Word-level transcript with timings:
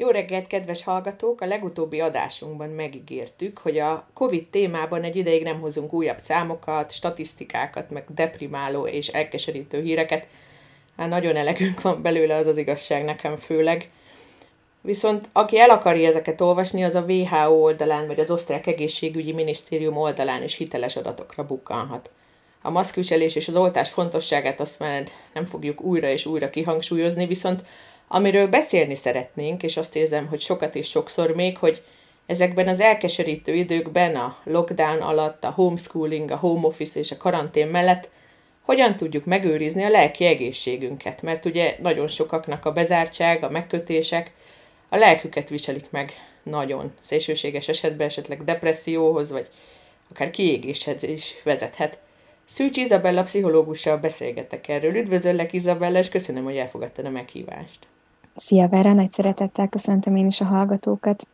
Jó 0.00 0.08
reggelt, 0.08 0.46
kedves 0.46 0.84
hallgatók! 0.84 1.40
A 1.40 1.46
legutóbbi 1.46 2.00
adásunkban 2.00 2.68
megígértük, 2.68 3.58
hogy 3.58 3.78
a 3.78 4.06
COVID 4.14 4.46
témában 4.46 5.02
egy 5.02 5.16
ideig 5.16 5.42
nem 5.42 5.60
hozunk 5.60 5.92
újabb 5.92 6.18
számokat, 6.18 6.92
statisztikákat, 6.92 7.90
meg 7.90 8.04
deprimáló 8.14 8.86
és 8.86 9.08
elkeserítő 9.08 9.82
híreket. 9.82 10.26
Hát 10.96 11.08
nagyon 11.08 11.36
elegünk 11.36 11.80
van 11.80 12.02
belőle, 12.02 12.36
az 12.36 12.46
az 12.46 12.56
igazság 12.56 13.04
nekem 13.04 13.36
főleg. 13.36 13.90
Viszont 14.80 15.28
aki 15.32 15.58
el 15.58 15.70
akarja 15.70 16.08
ezeket 16.08 16.40
olvasni, 16.40 16.84
az 16.84 16.94
a 16.94 17.04
WHO 17.08 17.62
oldalán, 17.62 18.06
vagy 18.06 18.20
az 18.20 18.30
Osztrák 18.30 18.66
Egészségügyi 18.66 19.32
Minisztérium 19.32 19.96
oldalán 19.96 20.42
is 20.42 20.54
hiteles 20.54 20.96
adatokra 20.96 21.46
bukkanhat. 21.46 22.10
A 22.62 22.70
maszkviselés 22.70 23.34
és 23.34 23.48
az 23.48 23.56
oltás 23.56 23.90
fontosságát 23.90 24.60
azt 24.60 24.78
már 24.78 25.04
nem 25.32 25.44
fogjuk 25.44 25.80
újra 25.80 26.08
és 26.08 26.26
újra 26.26 26.50
kihangsúlyozni, 26.50 27.26
viszont 27.26 27.62
Amiről 28.12 28.48
beszélni 28.48 28.94
szeretnénk, 28.94 29.62
és 29.62 29.76
azt 29.76 29.96
érzem, 29.96 30.26
hogy 30.26 30.40
sokat 30.40 30.74
és 30.74 30.88
sokszor 30.88 31.34
még, 31.34 31.58
hogy 31.58 31.82
ezekben 32.26 32.68
az 32.68 32.80
elkeserítő 32.80 33.54
időkben, 33.54 34.16
a 34.16 34.36
lockdown 34.44 35.00
alatt, 35.00 35.44
a 35.44 35.50
homeschooling, 35.50 36.30
a 36.30 36.36
home 36.36 36.66
office 36.66 36.98
és 36.98 37.10
a 37.10 37.16
karantén 37.16 37.66
mellett 37.66 38.08
hogyan 38.60 38.96
tudjuk 38.96 39.24
megőrizni 39.24 39.82
a 39.82 39.88
lelki 39.88 40.24
egészségünket, 40.24 41.22
mert 41.22 41.44
ugye 41.44 41.76
nagyon 41.80 42.06
sokaknak 42.06 42.64
a 42.64 42.72
bezártság, 42.72 43.44
a 43.44 43.50
megkötések 43.50 44.32
a 44.88 44.96
lelküket 44.96 45.48
viselik 45.48 45.90
meg 45.90 46.12
nagyon. 46.42 46.92
Szélsőséges 47.00 47.68
esetben 47.68 48.06
esetleg 48.06 48.44
depresszióhoz, 48.44 49.30
vagy 49.30 49.48
akár 50.10 50.30
kiégéshez 50.30 51.02
is 51.02 51.36
vezethet. 51.42 51.98
Szűcs 52.44 52.76
Izabella 52.76 53.22
pszichológussal 53.22 53.96
beszélgetek 53.96 54.68
erről. 54.68 54.96
Üdvözöllek 54.96 55.52
Izabella, 55.52 55.98
és 55.98 56.08
köszönöm, 56.08 56.44
hogy 56.44 56.56
elfogadtad 56.56 57.04
a 57.04 57.10
meghívást. 57.10 57.86
Szia 58.40 58.68
Vera, 58.68 58.92
nagy 58.92 59.10
szeretettel 59.10 59.68
köszöntöm 59.68 60.16
én 60.16 60.26
is 60.26 60.40
a 60.40 60.44
hallgatókat. 60.44 61.26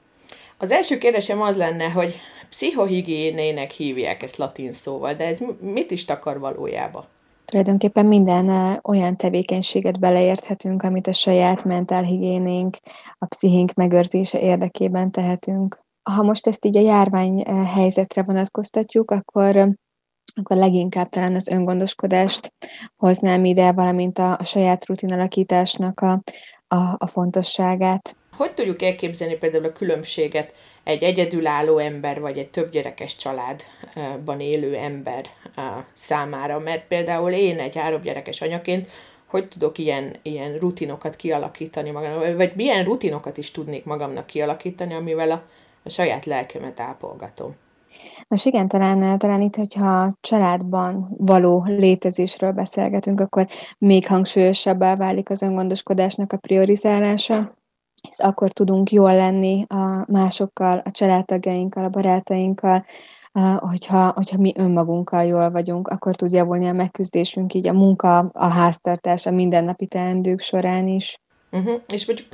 Az 0.59 0.71
első 0.71 0.99
kérdésem 0.99 1.43
az 1.43 1.57
lenne, 1.57 1.89
hogy 1.89 2.15
pszichohigiénének 2.49 3.71
hívják 3.71 4.23
ezt 4.23 4.37
latin 4.37 4.73
szóval, 4.73 5.15
de 5.15 5.25
ez 5.25 5.39
mit 5.61 5.91
is 5.91 6.05
takar 6.05 6.39
valójában? 6.39 7.05
Tulajdonképpen 7.45 8.07
minden 8.07 8.79
olyan 8.83 9.17
tevékenységet 9.17 9.99
beleérthetünk, 9.99 10.83
amit 10.83 11.07
a 11.07 11.13
saját 11.13 11.65
mentálhigiénénk, 11.65 12.77
a 13.19 13.27
pszichénk 13.27 13.73
megőrzése 13.75 14.41
érdekében 14.41 15.11
tehetünk. 15.11 15.81
Ha 16.11 16.23
most 16.23 16.47
ezt 16.47 16.65
így 16.65 16.77
a 16.77 16.81
járvány 16.81 17.45
helyzetre 17.75 18.23
vonatkoztatjuk, 18.23 19.11
akkor 19.11 19.77
akkor 20.41 20.57
leginkább 20.57 21.09
talán 21.09 21.35
az 21.35 21.49
öngondoskodást 21.49 22.53
hoznám 22.97 23.45
ide, 23.45 23.73
valamint 23.73 24.19
a, 24.19 24.39
a 24.39 24.45
saját 24.45 24.87
rutinalakításnak 24.87 26.01
a, 26.01 26.23
a, 26.69 26.95
a 26.99 27.07
fontosságát. 27.07 28.17
Hogy 28.37 28.55
tudjuk 28.55 28.83
elképzelni 28.83 29.35
például 29.35 29.65
a 29.65 29.73
különbséget 29.73 30.55
egy 30.85 31.03
egyedülálló 31.03 31.79
ember, 31.79 32.21
vagy 32.21 32.39
egy 32.39 32.51
több 32.51 32.71
gyerekes 32.71 33.17
családban 33.17 34.41
élő 34.41 34.75
ember 34.75 35.27
számára? 35.95 36.59
Mert 36.59 36.87
például 36.87 37.31
én 37.31 37.59
egy 37.59 37.77
három 37.77 38.03
gyerekes 38.03 38.41
anyaként 38.41 38.89
hogy 39.27 39.49
tudok 39.49 39.79
ilyen, 39.79 40.17
ilyen 40.23 40.59
rutinokat 40.59 41.17
kialakítani 41.17 41.91
magamnak, 41.91 42.37
vagy 42.37 42.53
milyen 42.55 42.85
rutinokat 42.85 43.37
is 43.37 43.51
tudnék 43.51 43.85
magamnak 43.85 44.27
kialakítani, 44.27 44.95
amivel 44.95 45.31
a, 45.31 45.43
a 45.83 45.91
saját 45.91 46.25
lelkemet 46.25 46.81
ápolgatom. 46.81 47.57
Nos 48.29 48.45
igen, 48.45 48.69
talán, 48.69 49.19
talán 49.19 49.41
itt, 49.41 49.57
hogyha 49.57 50.17
családban 50.21 51.15
való 51.19 51.65
létezésről 51.67 52.53
beszélgetünk, 52.53 53.21
akkor 53.21 53.47
még 53.79 54.07
hangsúlyosabbá 54.07 54.97
válik 54.97 55.31
az 55.31 55.43
öngondoskodásnak 55.43 56.33
a 56.33 56.37
priorizálása, 56.37 57.55
és 58.09 58.19
akkor 58.19 58.51
tudunk 58.51 58.93
jól 58.93 59.15
lenni 59.15 59.65
a 59.69 60.13
másokkal, 60.13 60.83
a 60.85 60.91
családtagjainkkal, 60.91 61.85
a 61.85 61.89
barátainkkal, 61.89 62.85
hogyha, 63.57 64.13
hogyha 64.15 64.39
mi 64.39 64.53
önmagunkkal 64.57 65.25
jól 65.25 65.51
vagyunk, 65.51 65.89
akkor 65.89 66.17
tud 66.17 66.33
javulni 66.33 66.67
a 66.67 66.73
megküzdésünk 66.73 67.55
így 67.55 67.69
a 67.69 67.73
munka, 67.73 68.19
a 68.19 68.47
háztartás, 68.47 69.27
a 69.27 69.31
mindennapi 69.31 69.87
teendők 69.87 70.41
során 70.41 70.89
is. 70.89 71.21
Uh-huh. 71.57 71.81
És 71.89 72.07
mondjuk 72.07 72.29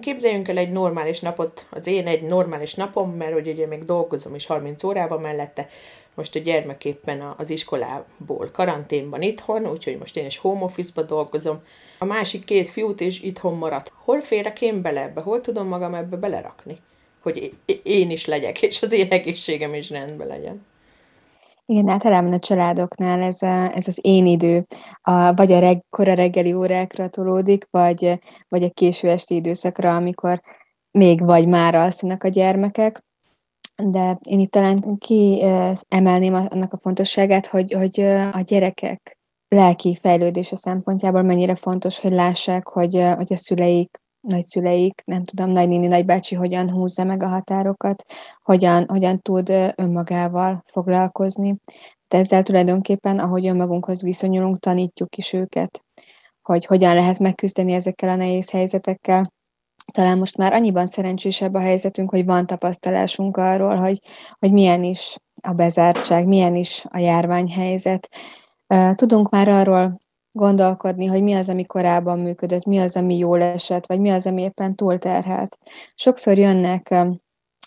képzeljünk 0.00 0.48
el 0.48 0.56
egy 0.56 0.70
normális 0.70 1.20
napot, 1.20 1.66
az 1.70 1.86
én 1.86 2.06
egy 2.06 2.22
normális 2.22 2.74
napom, 2.74 3.10
mert 3.10 3.32
hogy 3.32 3.48
ugye 3.48 3.66
még 3.66 3.84
dolgozom 3.84 4.34
is 4.34 4.46
30 4.46 4.84
órában 4.84 5.20
mellette, 5.20 5.68
most 6.14 6.34
a 6.34 6.38
gyermek 6.38 6.84
éppen 6.84 7.34
az 7.36 7.50
iskolából 7.50 8.50
karanténban 8.52 9.22
itthon, 9.22 9.66
úgyhogy 9.66 9.98
most 9.98 10.16
én 10.16 10.26
is 10.26 10.38
home 10.38 10.62
office-ba 10.62 11.02
dolgozom. 11.02 11.62
A 11.98 12.04
másik 12.04 12.44
két 12.44 12.68
fiút 12.68 13.00
is 13.00 13.20
itthon 13.22 13.56
maradt. 13.56 13.92
Hol 13.94 14.20
férek 14.20 14.60
én 14.60 14.82
bele 14.82 15.02
ebbe? 15.02 15.20
Hol 15.20 15.40
tudom 15.40 15.66
magam 15.66 15.94
ebbe 15.94 16.16
belerakni? 16.16 16.78
Hogy 17.20 17.52
én 17.82 18.10
is 18.10 18.26
legyek, 18.26 18.62
és 18.62 18.82
az 18.82 18.92
én 18.92 19.06
egészségem 19.10 19.74
is 19.74 19.90
rendben 19.90 20.26
legyen. 20.26 20.66
Igen, 21.70 21.88
általában 21.88 22.32
a 22.32 22.38
családoknál 22.38 23.22
ez, 23.22 23.42
a, 23.42 23.76
ez 23.76 23.88
az 23.88 23.98
én 24.02 24.26
idő, 24.26 24.64
a, 25.02 25.34
vagy 25.34 25.52
a 25.52 25.58
reg, 25.58 25.84
kora 25.90 26.14
reggeli 26.14 26.52
órákra 26.52 27.08
tolódik, 27.08 27.66
vagy, 27.70 28.18
vagy 28.48 28.62
a 28.62 28.70
késő 28.70 29.08
esti 29.08 29.34
időszakra, 29.34 29.94
amikor 29.94 30.40
még 30.90 31.24
vagy 31.24 31.48
már 31.48 31.74
alszanak 31.74 32.24
a 32.24 32.28
gyermekek. 32.28 33.04
De 33.82 34.18
én 34.22 34.40
itt 34.40 34.50
talán 34.50 34.98
kiemelném 34.98 36.34
annak 36.34 36.72
a 36.72 36.78
fontosságát, 36.82 37.46
hogy, 37.46 37.72
hogy 37.72 38.00
a 38.32 38.40
gyerekek 38.40 39.18
lelki 39.48 39.98
fejlődése 40.00 40.56
szempontjából 40.56 41.22
mennyire 41.22 41.54
fontos, 41.54 41.98
hogy 42.00 42.12
lássák, 42.12 42.68
hogy, 42.68 42.94
hogy 43.16 43.32
a 43.32 43.36
szüleik 43.36 44.00
nagyszüleik, 44.20 45.02
nem 45.04 45.24
tudom, 45.24 45.50
nagynéni, 45.50 45.86
nagybácsi 45.86 46.34
hogyan 46.34 46.70
húzza 46.70 47.04
meg 47.04 47.22
a 47.22 47.28
határokat, 47.28 48.02
hogyan, 48.42 48.88
hogyan 48.88 49.20
tud 49.20 49.48
önmagával 49.74 50.62
foglalkozni. 50.66 51.56
De 52.08 52.18
ezzel 52.18 52.42
tulajdonképpen, 52.42 53.18
ahogy 53.18 53.46
önmagunkhoz 53.46 54.02
viszonyulunk, 54.02 54.58
tanítjuk 54.58 55.16
is 55.16 55.32
őket, 55.32 55.84
hogy 56.42 56.66
hogyan 56.66 56.94
lehet 56.94 57.18
megküzdeni 57.18 57.72
ezekkel 57.72 58.08
a 58.08 58.14
nehéz 58.14 58.50
helyzetekkel. 58.50 59.32
Talán 59.92 60.18
most 60.18 60.36
már 60.36 60.52
annyiban 60.52 60.86
szerencsésebb 60.86 61.54
a 61.54 61.60
helyzetünk, 61.60 62.10
hogy 62.10 62.24
van 62.24 62.46
tapasztalásunk 62.46 63.36
arról, 63.36 63.76
hogy, 63.76 63.98
hogy 64.38 64.52
milyen 64.52 64.82
is 64.82 65.16
a 65.42 65.52
bezártság, 65.52 66.26
milyen 66.26 66.56
is 66.56 66.84
a 66.88 66.98
járványhelyzet. 66.98 68.08
Tudunk 68.94 69.30
már 69.30 69.48
arról 69.48 69.98
gondolkodni, 70.32 71.06
hogy 71.06 71.22
mi 71.22 71.34
az, 71.34 71.48
ami 71.48 71.64
korábban 71.64 72.18
működött, 72.18 72.64
mi 72.64 72.78
az, 72.78 72.96
ami 72.96 73.18
jól 73.18 73.42
esett, 73.42 73.86
vagy 73.86 74.00
mi 74.00 74.10
az, 74.10 74.26
ami 74.26 74.42
éppen 74.42 74.74
túlterhelt. 74.74 75.58
Sokszor 75.94 76.38
jönnek 76.38 76.94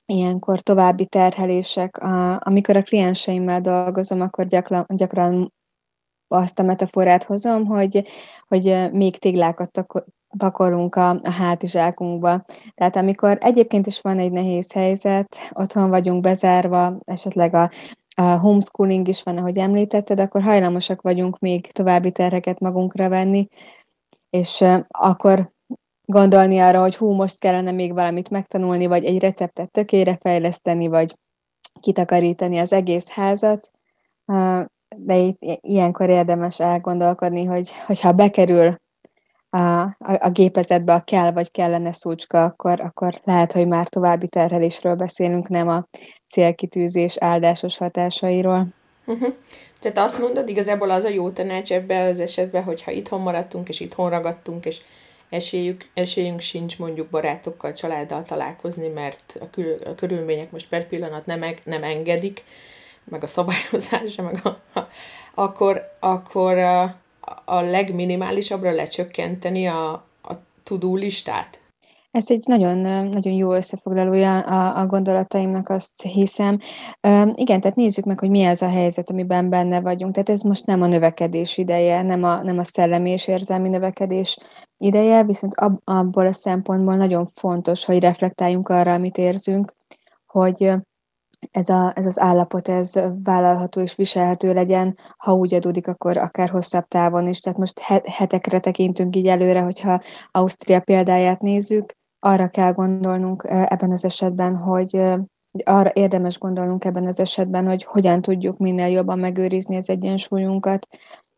ilyenkor 0.06 0.62
további 0.62 1.06
terhelések. 1.06 1.98
Amikor 2.38 2.78
a 2.78 2.84
klienseimmel 2.84 3.62
dolgozom, 3.62 4.22
akkor 4.22 4.48
gyakran, 4.48 4.86
gyakran 4.88 5.54
azt 6.28 6.60
a 6.60 6.64
metaforát 6.64 7.24
hozom, 7.24 7.66
hogy, 7.66 8.08
hogy 8.48 8.90
még 8.92 9.18
téglákat 9.18 9.86
pakolunk 10.38 10.96
a, 10.96 11.10
a 11.10 11.32
hátizsákunkba. 11.32 12.46
Tehát 12.76 12.96
amikor 12.96 13.38
egyébként 13.42 13.88
is 13.88 14.02
van 14.02 14.20
egy 14.20 14.32
nehéz 14.32 14.72
helyzet, 14.72 15.38
otthon 15.52 15.90
vagyunk 15.90 16.22
bezárva, 16.22 16.98
esetleg 17.04 17.54
a 17.54 17.72
a 18.16 18.22
homeschooling 18.22 19.08
is 19.08 19.24
van, 19.24 19.38
ahogy 19.38 19.58
említetted, 19.58 20.20
akkor 20.20 20.42
hajlamosak 20.42 21.02
vagyunk 21.02 21.40
még 21.40 21.72
további 21.72 22.12
terheket 22.12 22.60
magunkra 22.60 23.10
venni, 23.10 23.48
és 24.30 24.64
akkor 24.88 25.52
gondolni 26.06 26.60
arra, 26.60 26.82
hogy 26.82 26.96
hú, 26.96 27.12
most 27.12 27.40
kellene 27.40 27.72
még 27.72 27.94
valamit 27.94 28.30
megtanulni, 28.30 28.86
vagy 28.86 29.06
egy 29.06 29.20
receptet 29.20 29.72
tökére 29.72 30.18
fejleszteni, 30.22 30.88
vagy 30.88 31.18
kitakarítani 31.80 32.58
az 32.58 32.74
egész 32.74 33.10
házat, 33.10 33.70
de 34.98 35.16
itt 35.16 35.38
ilyenkor 35.62 36.10
érdemes 36.10 36.60
elgondolkodni, 36.60 37.44
hogy, 37.44 37.72
hogyha 37.86 38.12
bekerül 38.12 38.82
a, 39.54 39.82
a, 39.82 39.96
a 40.20 40.30
gépezetbe 40.30 40.94
a 40.94 41.04
kell 41.04 41.32
vagy 41.32 41.52
kellene 41.52 41.92
szócska, 41.92 42.44
akkor, 42.44 42.82
akkor 42.82 43.22
lehet, 43.24 43.52
hogy 43.52 43.68
már 43.68 43.88
további 43.88 44.28
terhelésről 44.28 44.96
beszélünk, 44.96 45.48
nem 45.48 45.68
a 45.68 45.88
célkitűzés 46.30 47.16
áldásos 47.18 47.78
hatásairól. 47.78 48.68
Uh-huh. 49.06 49.34
Tehát 49.80 49.98
azt 49.98 50.20
mondod, 50.20 50.50
igazából 50.50 50.90
az 50.90 51.04
a 51.04 51.10
jó 51.10 51.30
tanács 51.30 51.72
ebben 51.72 52.08
az 52.08 52.20
esetben, 52.20 52.64
hogyha 52.64 52.92
itthon 52.92 53.22
maradtunk, 53.22 53.70
és 53.70 53.80
itthon 53.80 54.10
ragadtunk, 54.10 54.66
és 54.66 54.82
esélyük, 55.30 55.86
esélyünk 55.94 56.40
sincs 56.40 56.80
mondjuk 56.80 57.10
barátokkal, 57.10 57.74
családdal 57.74 58.24
találkozni, 58.24 58.88
mert 58.88 59.38
a, 59.40 59.50
kül, 59.50 59.78
a 59.86 59.96
körülmények 59.96 60.52
most 60.52 60.70
per 60.70 60.88
pillanat 60.88 61.26
nem, 61.26 61.46
nem 61.64 61.84
engedik, 61.84 62.44
meg 63.04 63.24
a 63.24 63.28
szabályozása, 63.28 64.24
meg 64.24 64.40
a, 64.44 64.80
akkor, 65.34 65.96
akkor 66.00 66.58
a, 67.46 67.62
legminimálisabbra 67.62 68.72
lecsökkenteni 68.72 69.68
a, 69.68 69.92
a 70.22 70.34
tudó 70.64 70.96
listát? 70.96 71.62
Ez 72.12 72.30
egy 72.30 72.44
nagyon, 72.46 72.78
nagyon 73.08 73.34
jó 73.34 73.54
összefoglalója 73.54 74.40
a 74.40 74.80
a 74.80 74.86
gondolataimnak, 74.86 75.70
azt 75.70 76.02
hiszem. 76.02 76.60
Igen, 77.34 77.62
tehát 77.62 77.76
nézzük 77.76 78.06
meg, 78.06 78.20
hogy 78.20 78.30
mi 78.30 78.46
az 78.46 78.62
a 78.62 78.70
helyzet, 78.70 79.10
amiben 79.10 79.50
benne 79.50 79.82
vagyunk. 79.82 80.14
Tehát 80.14 80.30
ez 80.30 80.42
most 80.42 80.66
nem 80.66 80.82
a 80.82 80.88
növekedés 80.88 81.58
ideje, 81.58 82.02
nem 82.02 82.24
a 82.24 82.44
nem 82.44 82.58
a 82.58 82.64
szellemi 82.64 83.10
és 83.10 83.28
érzelmi 83.28 83.70
növekedés 83.70 84.38
ideje, 84.78 85.24
viszont 85.24 85.56
ab 85.56 85.80
abból 85.84 86.28
a 86.28 86.34
szempontból 86.34 86.96
nagyon 86.96 87.30
fontos, 87.36 87.86
hogy 87.86 88.00
reflektáljunk 88.00 88.70
arra, 88.70 88.94
amit 88.94 89.18
érzünk, 89.18 89.74
hogy 90.26 90.72
ez 91.52 91.70
a 91.70 91.92
ez 91.96 92.06
az 92.06 92.20
állapot, 92.20 92.68
ez 92.68 92.94
vállalható 93.24 93.82
és 93.82 93.96
viselhető 93.96 94.54
legyen, 94.54 94.98
ha 95.18 95.34
úgy 95.34 95.54
adódik, 95.54 95.88
akkor 95.88 96.18
akár 96.18 96.50
hosszabb 96.50 96.88
távon 96.88 97.28
is. 97.28 97.40
Tehát 97.40 97.60
most 97.60 97.80
hetekre 98.06 98.60
tekintünk 98.60 99.16
így 99.16 99.28
előre, 99.28 99.62
hogyha 99.62 100.02
Ausztria 100.32 100.80
példáját 100.80 101.42
nézzük, 101.42 101.94
arra 102.20 102.48
kell 102.48 102.74
gondolnunk 102.74 103.44
ebben 103.50 103.92
az 103.92 104.06
esetben, 104.06 104.58
hogy 104.58 105.02
arra 105.64 105.92
érdemes 105.94 106.38
gondolnunk 106.38 106.86
ebben 106.86 107.08
az 107.08 107.20
esetben, 107.20 107.68
hogy 107.68 107.84
hogyan 107.84 108.22
tudjuk 108.22 108.58
minél 108.58 108.88
jobban 108.88 109.20
megőrizni 109.20 109.76
az 109.76 109.90
egyensúlyunkat, 109.90 110.88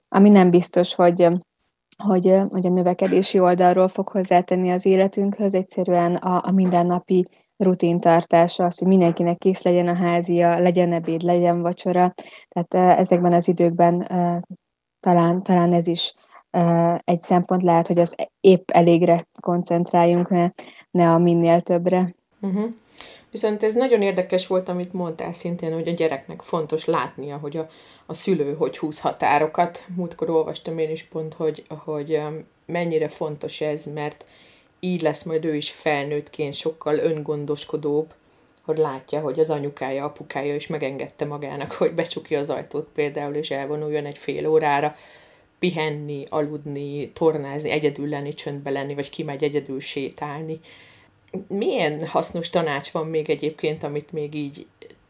ami 0.09 0.29
nem 0.29 0.49
biztos, 0.49 0.95
hogy 0.95 1.27
hogy, 2.03 2.41
hogy 2.49 2.65
a 2.65 2.69
növekedési 2.69 3.39
oldalról 3.39 3.87
fog 3.87 4.07
hozzátenni 4.07 4.71
az 4.71 4.85
életünkhöz, 4.85 5.53
egyszerűen 5.53 6.15
a, 6.15 6.41
a 6.45 6.51
mindennapi 6.51 7.25
rutintartása, 7.57 8.65
az, 8.65 8.77
hogy 8.77 8.87
mindenkinek 8.87 9.37
kész 9.37 9.61
legyen 9.61 9.87
a 9.87 9.93
házia, 9.93 10.59
legyen 10.59 10.93
ebéd, 10.93 11.21
legyen 11.21 11.61
vacsora. 11.61 12.13
Tehát 12.47 12.97
ezekben 12.99 13.33
az 13.33 13.47
időkben 13.47 14.07
talán, 14.99 15.43
talán 15.43 15.73
ez 15.73 15.87
is 15.87 16.13
egy 17.03 17.21
szempont 17.21 17.63
lehet, 17.63 17.87
hogy 17.87 17.99
az 17.99 18.15
épp 18.41 18.69
elégre 18.69 19.27
koncentráljunk, 19.39 20.29
ne, 20.29 20.49
ne 20.91 21.09
a 21.11 21.17
minél 21.17 21.61
többre. 21.61 22.15
Uh-huh. 22.41 22.73
Viszont 23.31 23.63
ez 23.63 23.73
nagyon 23.73 24.01
érdekes 24.01 24.47
volt, 24.47 24.69
amit 24.69 24.93
mondtál 24.93 25.31
szintén, 25.31 25.73
hogy 25.73 25.87
a 25.87 25.91
gyereknek 25.93 26.41
fontos 26.41 26.85
látnia, 26.85 27.37
hogy 27.37 27.57
a, 27.57 27.67
a 28.05 28.13
szülő 28.13 28.53
hogy 28.53 28.77
húz 28.77 28.99
határokat. 28.99 29.85
Múltkor 29.95 30.29
olvastam 30.29 30.77
én 30.77 30.89
is 30.89 31.03
pont, 31.03 31.33
hogy, 31.33 31.65
hogy 31.83 32.21
mennyire 32.65 33.07
fontos 33.07 33.61
ez, 33.61 33.85
mert 33.93 34.25
így 34.85 35.01
lesz 35.01 35.23
majd 35.23 35.45
ő 35.45 35.55
is 35.55 35.71
felnőttként 35.71 36.53
sokkal 36.53 36.97
öngondoskodóbb, 36.97 38.13
hogy 38.61 38.77
látja, 38.77 39.19
hogy 39.19 39.39
az 39.39 39.49
anyukája, 39.49 40.03
apukája 40.03 40.55
is 40.55 40.67
megengedte 40.67 41.25
magának, 41.25 41.71
hogy 41.71 41.91
becsukja 41.93 42.39
az 42.39 42.49
ajtót 42.49 42.87
például, 42.93 43.35
és 43.35 43.51
elvonuljon 43.51 44.05
egy 44.05 44.17
fél 44.17 44.47
órára, 44.47 44.95
pihenni, 45.59 46.25
aludni, 46.29 47.09
tornázni, 47.09 47.69
egyedül 47.69 48.09
lenni, 48.09 48.33
csöndbe 48.33 48.69
lenni, 48.69 48.93
vagy 48.93 49.09
kimegy 49.09 49.43
egyedül 49.43 49.79
sétálni. 49.79 50.59
Milyen 51.47 52.07
hasznos 52.07 52.49
tanács 52.49 52.91
van 52.91 53.07
még 53.07 53.29
egyébként, 53.29 53.83
amit 53.83 54.11
még 54.11 54.33
így 54.33 54.65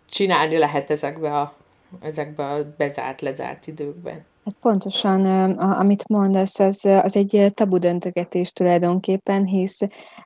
csinálni 0.09 0.57
lehet 0.57 0.89
ezekbe 0.89 1.39
a, 1.39 1.55
ezekbe 2.01 2.45
a 2.45 2.73
bezárt, 2.77 3.21
lezárt 3.21 3.67
időkben? 3.67 4.25
Hát 4.45 4.55
pontosan, 4.61 5.25
amit 5.57 6.07
mondasz, 6.07 6.59
az, 6.59 6.85
az 6.85 7.15
egy 7.15 7.51
tabu 7.53 7.77
döntögetés 7.77 8.51
tulajdonképpen, 8.51 9.45
hisz 9.45 9.79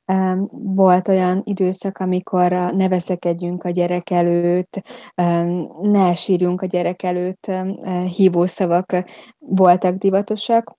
um, 0.08 0.50
volt 0.52 1.08
olyan 1.08 1.42
időszak, 1.44 1.98
amikor 1.98 2.52
ne 2.52 2.90
veszekedjünk 2.90 3.64
a 3.64 3.70
gyerek 3.70 4.10
előtt, 4.10 4.82
um, 5.22 5.72
ne 5.82 6.14
sírjunk 6.14 6.62
a 6.62 6.66
gyerek 6.66 7.04
előtt, 7.04 7.48
um, 7.48 7.78
hívószavak 8.06 9.04
voltak 9.38 9.96
divatosak, 9.96 10.79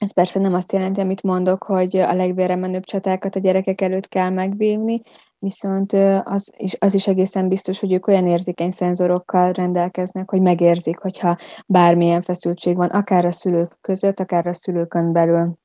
ez 0.00 0.12
persze 0.12 0.40
nem 0.40 0.54
azt 0.54 0.72
jelenti, 0.72 1.00
amit 1.00 1.22
mondok, 1.22 1.62
hogy 1.62 1.96
a 1.96 2.14
legvére 2.14 2.56
menőbb 2.56 2.84
csatákat 2.84 3.36
a 3.36 3.40
gyerekek 3.40 3.80
előtt 3.80 4.08
kell 4.08 4.30
megvívni, 4.30 5.02
viszont 5.38 5.92
az 6.22 6.52
is, 6.56 6.76
az 6.78 6.94
is 6.94 7.06
egészen 7.06 7.48
biztos, 7.48 7.80
hogy 7.80 7.92
ők 7.92 8.06
olyan 8.06 8.26
érzékeny 8.26 8.70
szenzorokkal 8.70 9.52
rendelkeznek, 9.52 10.30
hogy 10.30 10.40
megérzik, 10.40 10.98
hogyha 10.98 11.36
bármilyen 11.66 12.22
feszültség 12.22 12.76
van, 12.76 12.88
akár 12.88 13.24
a 13.24 13.32
szülők 13.32 13.78
között, 13.80 14.20
akár 14.20 14.46
a 14.46 14.52
szülőkön 14.52 15.12
belül. 15.12 15.58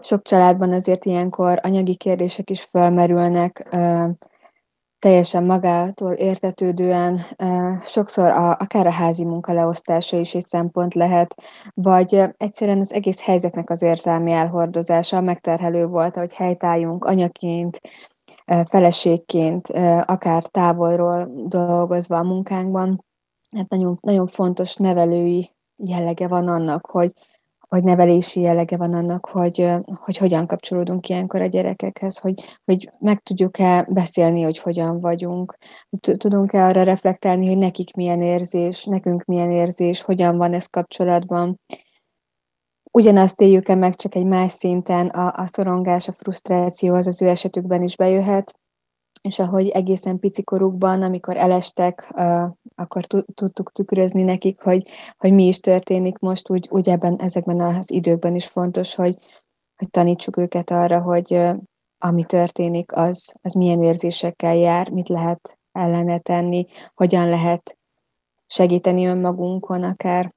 Sok 0.00 0.22
családban 0.22 0.72
azért 0.72 1.04
ilyenkor 1.04 1.60
anyagi 1.62 1.96
kérdések 1.96 2.50
is 2.50 2.62
felmerülnek, 2.62 3.76
teljesen 4.98 5.44
magától 5.44 6.12
értetődően, 6.12 7.20
sokszor 7.84 8.30
a, 8.30 8.50
akár 8.50 8.86
a 8.86 8.92
házi 8.92 9.24
munka 9.24 9.52
leosztása 9.52 10.16
is 10.16 10.34
egy 10.34 10.46
szempont 10.46 10.94
lehet, 10.94 11.34
vagy 11.74 12.22
egyszerűen 12.36 12.78
az 12.78 12.92
egész 12.92 13.20
helyzetnek 13.20 13.70
az 13.70 13.82
érzelmi 13.82 14.30
elhordozása 14.30 15.20
megterhelő 15.20 15.86
volt, 15.86 16.16
hogy 16.16 16.32
helytáljunk 16.32 17.04
anyaként, 17.04 17.80
feleségként, 18.68 19.68
akár 20.04 20.42
távolról 20.42 21.30
dolgozva 21.32 22.18
a 22.18 22.22
munkánkban. 22.22 23.04
Hát 23.56 23.68
nagyon, 23.68 23.98
nagyon 24.00 24.26
fontos 24.26 24.76
nevelői 24.76 25.54
jellege 25.76 26.28
van 26.28 26.48
annak, 26.48 26.86
hogy, 26.86 27.12
vagy 27.68 27.84
nevelési 27.84 28.40
jellege 28.40 28.76
van 28.76 28.94
annak, 28.94 29.26
hogy, 29.26 29.70
hogy 29.84 30.16
hogyan 30.16 30.46
kapcsolódunk 30.46 31.08
ilyenkor 31.08 31.40
a 31.40 31.46
gyerekekhez, 31.46 32.18
hogy, 32.18 32.44
hogy 32.64 32.92
meg 32.98 33.20
tudjuk-e 33.22 33.86
beszélni, 33.88 34.42
hogy 34.42 34.58
hogyan 34.58 35.00
vagyunk, 35.00 35.58
tudunk-e 36.16 36.64
arra 36.64 36.82
reflektálni, 36.82 37.46
hogy 37.46 37.56
nekik 37.56 37.94
milyen 37.94 38.22
érzés, 38.22 38.84
nekünk 38.84 39.24
milyen 39.24 39.50
érzés, 39.50 40.00
hogyan 40.00 40.36
van 40.36 40.54
ez 40.54 40.66
kapcsolatban. 40.66 41.60
Ugyanazt 42.92 43.40
éljük-e 43.40 43.74
meg 43.74 43.94
csak 43.94 44.14
egy 44.14 44.26
más 44.26 44.52
szinten, 44.52 45.06
a, 45.06 45.42
a 45.42 45.46
szorongás, 45.46 46.08
a 46.08 46.12
frusztráció 46.12 46.94
az 46.94 47.06
az 47.06 47.22
ő 47.22 47.28
esetükben 47.28 47.82
is 47.82 47.96
bejöhet, 47.96 48.58
és 49.20 49.38
ahogy 49.38 49.68
egészen 49.68 50.18
picikorukban, 50.18 51.02
amikor 51.02 51.36
elestek, 51.36 52.12
akkor 52.74 53.06
tudtuk 53.34 53.72
tükrözni 53.72 54.22
nekik, 54.22 54.60
hogy, 54.60 54.88
hogy 55.16 55.32
mi 55.32 55.46
is 55.46 55.60
történik 55.60 56.18
most, 56.18 56.50
úgy, 56.50 56.68
úgy 56.70 56.88
ebben, 56.88 57.16
ezekben 57.20 57.60
az 57.60 57.90
időkben 57.90 58.34
is 58.34 58.46
fontos, 58.46 58.94
hogy, 58.94 59.16
hogy 59.76 59.90
tanítsuk 59.90 60.36
őket 60.36 60.70
arra, 60.70 61.00
hogy 61.00 61.48
ami 61.98 62.24
történik, 62.24 62.96
az, 62.96 63.34
az 63.42 63.52
milyen 63.52 63.82
érzésekkel 63.82 64.56
jár, 64.56 64.90
mit 64.90 65.08
lehet 65.08 65.58
ellene 65.72 66.18
tenni, 66.18 66.66
hogyan 66.94 67.28
lehet 67.28 67.78
segíteni 68.46 69.06
önmagunkon 69.06 69.82
akár, 69.82 70.34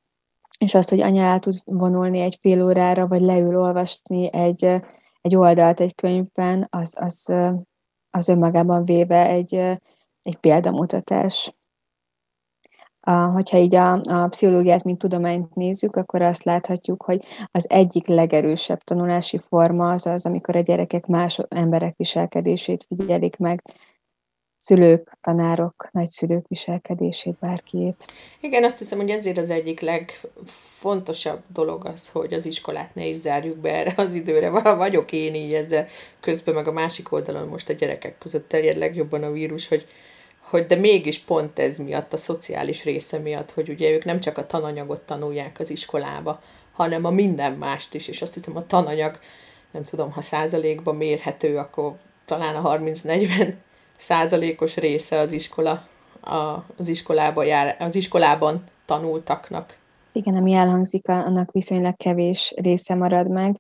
és 0.58 0.74
azt, 0.74 0.90
hogy 0.90 1.02
anya 1.02 1.22
el 1.22 1.40
tud 1.40 1.62
vonulni 1.66 2.20
egy 2.20 2.38
fél 2.42 2.64
órára, 2.66 3.08
vagy 3.08 3.22
leül 3.22 3.58
olvasni 3.58 4.34
egy, 4.34 4.82
egy 5.22 5.36
oldalt 5.36 5.80
egy 5.80 5.96
könyvben, 5.96 6.68
az, 6.70 6.94
az, 7.00 7.34
az 8.12 8.28
önmagában 8.28 8.86
véve 8.86 9.28
egy, 9.28 9.54
egy 10.22 10.38
példamutatás. 10.40 11.54
A, 13.00 13.12
hogyha 13.12 13.58
így 13.58 13.76
a, 13.76 13.92
a 13.92 14.28
pszichológiát, 14.28 14.84
mint 14.84 14.98
tudományt 14.98 15.56
nézzük, 15.56 15.96
akkor 15.96 16.22
azt 16.22 16.44
láthatjuk, 16.44 17.04
hogy 17.04 17.24
az 17.52 17.70
egyik 17.70 18.08
legerősebb 18.08 18.80
tanulási 18.80 19.38
forma 19.38 19.90
az 19.90 20.06
az, 20.06 20.26
amikor 20.26 20.56
a 20.56 20.60
gyerekek 20.60 21.06
más 21.06 21.40
emberek 21.50 21.98
viselkedését 21.98 22.86
figyelik 22.88 23.38
meg, 23.38 23.64
szülők, 24.62 25.18
tanárok, 25.22 25.88
nagyszülők 25.92 26.48
viselkedését, 26.48 27.36
bárkiét. 27.40 28.08
Igen, 28.40 28.64
azt 28.64 28.78
hiszem, 28.78 29.00
hogy 29.00 29.10
ezért 29.10 29.38
az 29.38 29.50
egyik 29.50 29.80
legfontosabb 29.80 31.42
dolog 31.54 31.86
az, 31.86 32.10
hogy 32.10 32.34
az 32.34 32.46
iskolát 32.46 32.96
ne 32.96 33.06
is 33.06 33.16
zárjuk 33.16 33.58
be 33.58 33.70
erre 33.74 33.94
az 33.96 34.14
időre. 34.14 34.50
Vagyok 34.76 35.12
én 35.12 35.36
így 35.36 35.54
ezzel, 35.54 35.88
közben 36.20 36.54
meg 36.54 36.68
a 36.68 36.72
másik 36.72 37.12
oldalon 37.12 37.48
most 37.48 37.70
a 37.70 37.74
gyerekek 37.74 38.18
között 38.18 38.50
terjed 38.50 38.78
legjobban 38.78 39.24
a 39.24 39.32
vírus, 39.32 39.68
hogy, 39.68 39.88
hogy 40.40 40.66
de 40.66 40.76
mégis 40.76 41.20
pont 41.20 41.60
ez 41.60 41.78
miatt, 41.78 42.14
a 42.14 42.18
szociális 42.18 42.84
része 42.84 43.18
miatt, 43.18 43.52
hogy 43.52 43.70
ugye 43.70 43.90
ők 43.90 44.06
nem 44.06 44.20
csak 44.20 44.38
a 44.38 44.48
tananyagot 44.48 45.02
tanulják 45.02 45.60
az 45.60 45.70
iskolába, 45.70 46.42
hanem 46.72 47.06
a 47.06 47.12
minden 47.12 47.52
mást 47.52 47.94
is, 47.94 48.08
és 48.08 48.22
azt 48.22 48.34
hiszem 48.34 48.56
a 48.56 48.66
tananyag, 48.68 49.20
nem 49.72 49.84
tudom, 49.84 50.12
ha 50.12 50.22
százalékban 50.22 50.96
mérhető, 50.96 51.58
akkor 51.58 51.94
talán 52.26 52.56
a 52.56 52.78
30-40 52.78 53.54
százalékos 54.02 54.76
része 54.76 55.20
az 55.20 55.32
iskola, 55.32 55.88
a, 56.22 56.66
az, 56.78 56.88
iskolába 56.88 57.44
jár, 57.44 57.76
az 57.80 57.96
iskolában 57.96 58.64
tanultaknak. 58.86 59.78
Igen, 60.12 60.36
ami 60.36 60.54
elhangzik, 60.54 61.08
annak 61.08 61.52
viszonylag 61.52 61.98
kevés 61.98 62.54
része 62.62 62.96
marad 62.96 63.30
meg 63.30 63.56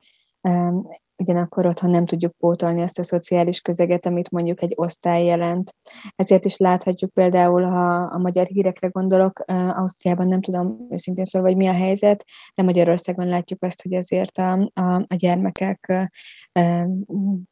ugyanakkor 1.21 1.65
otthon 1.65 1.89
nem 1.89 2.05
tudjuk 2.05 2.33
pótolni 2.37 2.81
azt 2.81 2.99
a 2.99 3.03
szociális 3.03 3.61
közeget, 3.61 4.05
amit 4.05 4.31
mondjuk 4.31 4.61
egy 4.61 4.73
osztály 4.75 5.25
jelent. 5.25 5.75
Ezért 6.15 6.45
is 6.45 6.57
láthatjuk 6.57 7.13
például, 7.13 7.63
ha 7.63 7.85
a 7.93 8.17
magyar 8.17 8.45
hírekre 8.45 8.87
gondolok, 8.87 9.39
Ausztriában 9.47 10.27
nem 10.27 10.41
tudom 10.41 10.87
őszintén 10.89 11.25
szólva, 11.25 11.47
hogy 11.47 11.57
mi 11.57 11.67
a 11.67 11.73
helyzet, 11.73 12.25
de 12.55 12.63
Magyarországon 12.63 13.27
látjuk 13.27 13.63
azt, 13.63 13.81
hogy 13.81 13.93
azért 13.93 14.37
a, 14.37 14.69
a, 14.73 14.95
a 14.95 15.15
gyermekek 15.15 16.09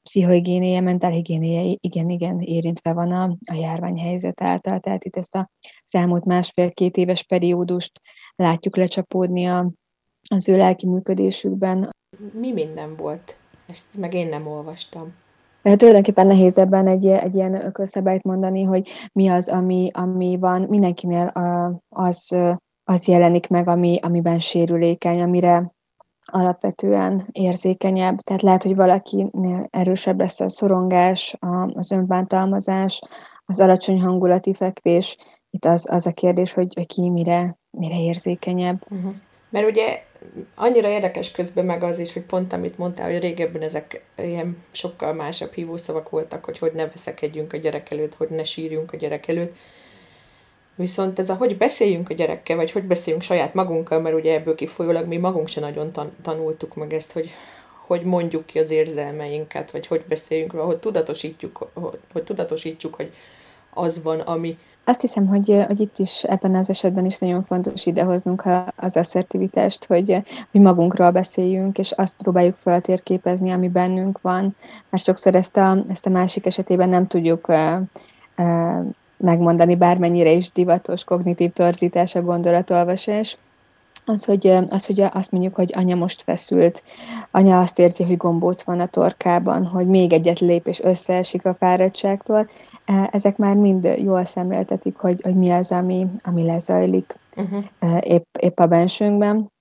pszichohigiénéje, 0.04 0.82
mentálhigiénéje 0.82 1.78
igen, 1.82 2.10
igen 2.10 2.40
érintve 2.40 2.94
van 2.94 3.12
a, 3.12 3.38
a 3.52 3.54
járványhelyzet 3.54 4.42
által. 4.42 4.80
Tehát 4.80 5.04
itt 5.04 5.16
ezt 5.16 5.36
a 5.36 5.50
elmúlt 5.92 6.26
másfél-két 6.26 6.98
éves 6.98 7.24
periódust 7.24 8.02
látjuk 8.36 8.78
lecsapódni 8.78 9.46
a, 9.46 9.72
az 10.30 10.50
ő 10.50 10.58
lelki 10.58 10.88
működésükben. 10.88 11.90
Mi 12.34 12.52
minden 12.52 12.96
volt? 12.96 13.38
Ezt 13.70 13.86
meg 13.98 14.14
én 14.14 14.28
nem 14.28 14.48
olvastam. 14.48 15.14
Tulajdonképpen 15.62 16.28
nehéz 16.28 16.58
ebben 16.58 16.88
egy, 16.88 17.08
egy 17.08 17.36
ilyen 17.36 17.66
ökölszabályt 17.66 18.24
mondani, 18.24 18.64
hogy 18.64 18.90
mi 19.14 19.28
az, 19.28 19.50
ami, 19.50 19.90
ami 19.94 20.38
van. 20.40 20.62
Mindenkinél 20.62 21.32
az, 21.90 22.36
az 22.84 23.08
jelenik 23.08 23.48
meg, 23.48 23.68
ami, 23.68 24.00
amiben 24.02 24.40
sérülékeny, 24.40 25.22
amire 25.22 25.74
alapvetően 26.26 27.28
érzékenyebb. 27.32 28.20
Tehát 28.20 28.42
lehet, 28.42 28.64
hogy 28.64 28.76
valakinél 28.76 29.68
erősebb 29.70 30.20
lesz 30.20 30.40
a 30.40 30.50
szorongás, 30.50 31.38
az 31.74 31.92
önbántalmazás, 31.92 33.02
az 33.46 33.60
alacsony 33.60 34.02
hangulati 34.02 34.54
fekvés. 34.54 35.18
Itt 35.50 35.66
az, 35.66 35.88
az 35.92 36.06
a 36.08 36.12
kérdés, 36.12 36.54
hogy, 36.54 36.74
hogy 36.74 36.88
ki 36.88 37.10
mire, 37.10 37.58
mire 37.70 38.00
érzékenyebb. 38.00 38.86
Uh-huh. 38.90 39.14
Mert 39.50 39.70
ugye 39.70 40.04
annyira 40.56 40.90
érdekes 40.90 41.32
közben 41.32 41.66
meg 41.66 41.84
az 41.84 42.00
is, 42.00 42.14
hogy 42.14 42.22
pont 42.22 42.54
amit 42.54 42.78
mondtál, 42.78 43.12
hogy 43.12 43.22
régebben 43.22 43.62
ezek 43.62 44.04
ilyen 44.16 44.64
sokkal 44.72 45.14
másabb 45.14 45.54
hívószavak 45.54 46.10
voltak, 46.10 46.46
hogy 46.46 46.58
hogy 46.58 46.72
ne 46.72 46.88
veszekedjünk 46.88 47.54
a 47.54 47.58
gyerek 47.58 47.92
előtt, 47.92 48.16
hogy 48.16 48.30
ne 48.30 48.44
sírjunk 48.44 48.94
a 48.94 48.98
gyerek 48.98 49.28
előtt. 49.28 49.56
Viszont 50.76 51.20
ez 51.20 51.30
a 51.30 51.36
hogy 51.36 51.58
beszéljünk 51.58 52.10
a 52.10 52.14
gyerekkel, 52.14 52.56
vagy 52.56 52.72
hogy 52.72 52.84
beszéljünk 52.84 53.24
saját 53.24 53.54
magunkkal, 53.54 54.00
mert 54.00 54.16
ugye 54.16 54.34
ebből 54.34 54.56
kifolyólag 54.56 55.08
mi 55.08 55.18
magunk 55.18 55.48
se 55.48 55.60
nagyon 55.60 55.92
tan- 55.92 56.14
tanultuk 56.22 56.76
meg 56.76 56.94
ezt, 56.94 57.12
hogy 57.12 57.32
hogy 57.90 58.04
mondjuk 58.04 58.46
ki 58.46 58.60
az 58.60 58.70
érzelmeinket, 58.70 59.72
vagy 59.72 59.88
hogy 59.88 60.04
beszéljünk 60.08 60.54
róla, 60.54 60.66
hogy 60.66 60.80
tudatosítjuk, 60.80 61.70
hogy, 61.74 62.00
hogy 62.12 62.24
tudatosítsuk, 62.24 62.96
hogy 62.96 63.14
az 63.74 64.04
van, 64.04 64.20
ami, 64.20 64.58
azt 64.90 65.02
hiszem, 65.02 65.28
hogy, 65.28 65.64
hogy 65.68 65.80
itt 65.80 66.00
is 66.00 66.24
ebben 66.24 66.56
az 66.56 66.70
esetben 66.70 67.06
is 67.06 67.18
nagyon 67.18 67.44
fontos 67.44 67.86
idehoznunk 67.86 68.44
az 68.76 68.98
asszertivitást, 68.98 69.86
hogy, 69.86 70.24
hogy 70.52 70.62
magunkról 70.62 71.12
beszéljünk, 71.12 71.78
és 71.78 71.92
azt 71.92 72.16
próbáljuk 72.18 72.56
feltérképezni, 72.64 73.52
ami 73.52 73.70
bennünk 73.70 74.22
van, 74.22 74.56
mert 74.90 75.04
sokszor 75.04 75.36
ezt 75.36 75.58
a, 75.58 75.78
ezt 75.88 76.06
a 76.06 76.10
másik 76.10 76.46
esetében 76.46 76.90
nem 76.90 77.08
tudjuk 77.08 77.48
uh, 77.48 77.82
uh, 78.38 78.86
megmondani, 79.18 79.76
bármennyire 79.76 80.32
is 80.32 80.52
divatos 80.52 81.04
kognitív 81.04 81.52
torzítás 81.52 82.16
a 82.16 82.22
gondolatolvasás. 82.22 83.38
Az, 84.06 84.26
hogy, 84.26 84.48
az, 84.70 84.86
hogy 84.86 85.02
azt 85.02 85.32
mondjuk, 85.32 85.56
hogy 85.56 85.74
anya 85.76 85.96
most 85.96 86.22
feszült, 86.22 86.84
anya 87.32 87.60
azt 87.60 87.80
érzi, 87.80 88.04
hogy 88.04 88.18
gombóc 88.18 88.64
van 88.64 88.80
a 88.80 88.86
torkában, 88.86 89.66
hogy 89.66 89.88
még 89.88 90.14
egyet 90.14 90.40
lép 90.40 90.68
és 90.68 90.80
összeesik 90.80 91.46
a 91.46 91.54
fáradtságtól, 91.54 92.48
ezek 93.12 93.38
már 93.38 93.56
mind 93.56 93.84
jól 93.84 94.26
szemléltetik, 94.26 94.98
hogy, 94.98 95.22
hogy 95.22 95.36
mi 95.36 95.50
az, 95.50 95.72
ami, 95.72 96.08
ami 96.24 96.44
lezajlik 96.44 97.16
uh-huh. 97.36 97.66
épp, 98.00 98.26
épp 98.40 98.60
a 98.60 98.68
bensőnkben. 98.68 99.52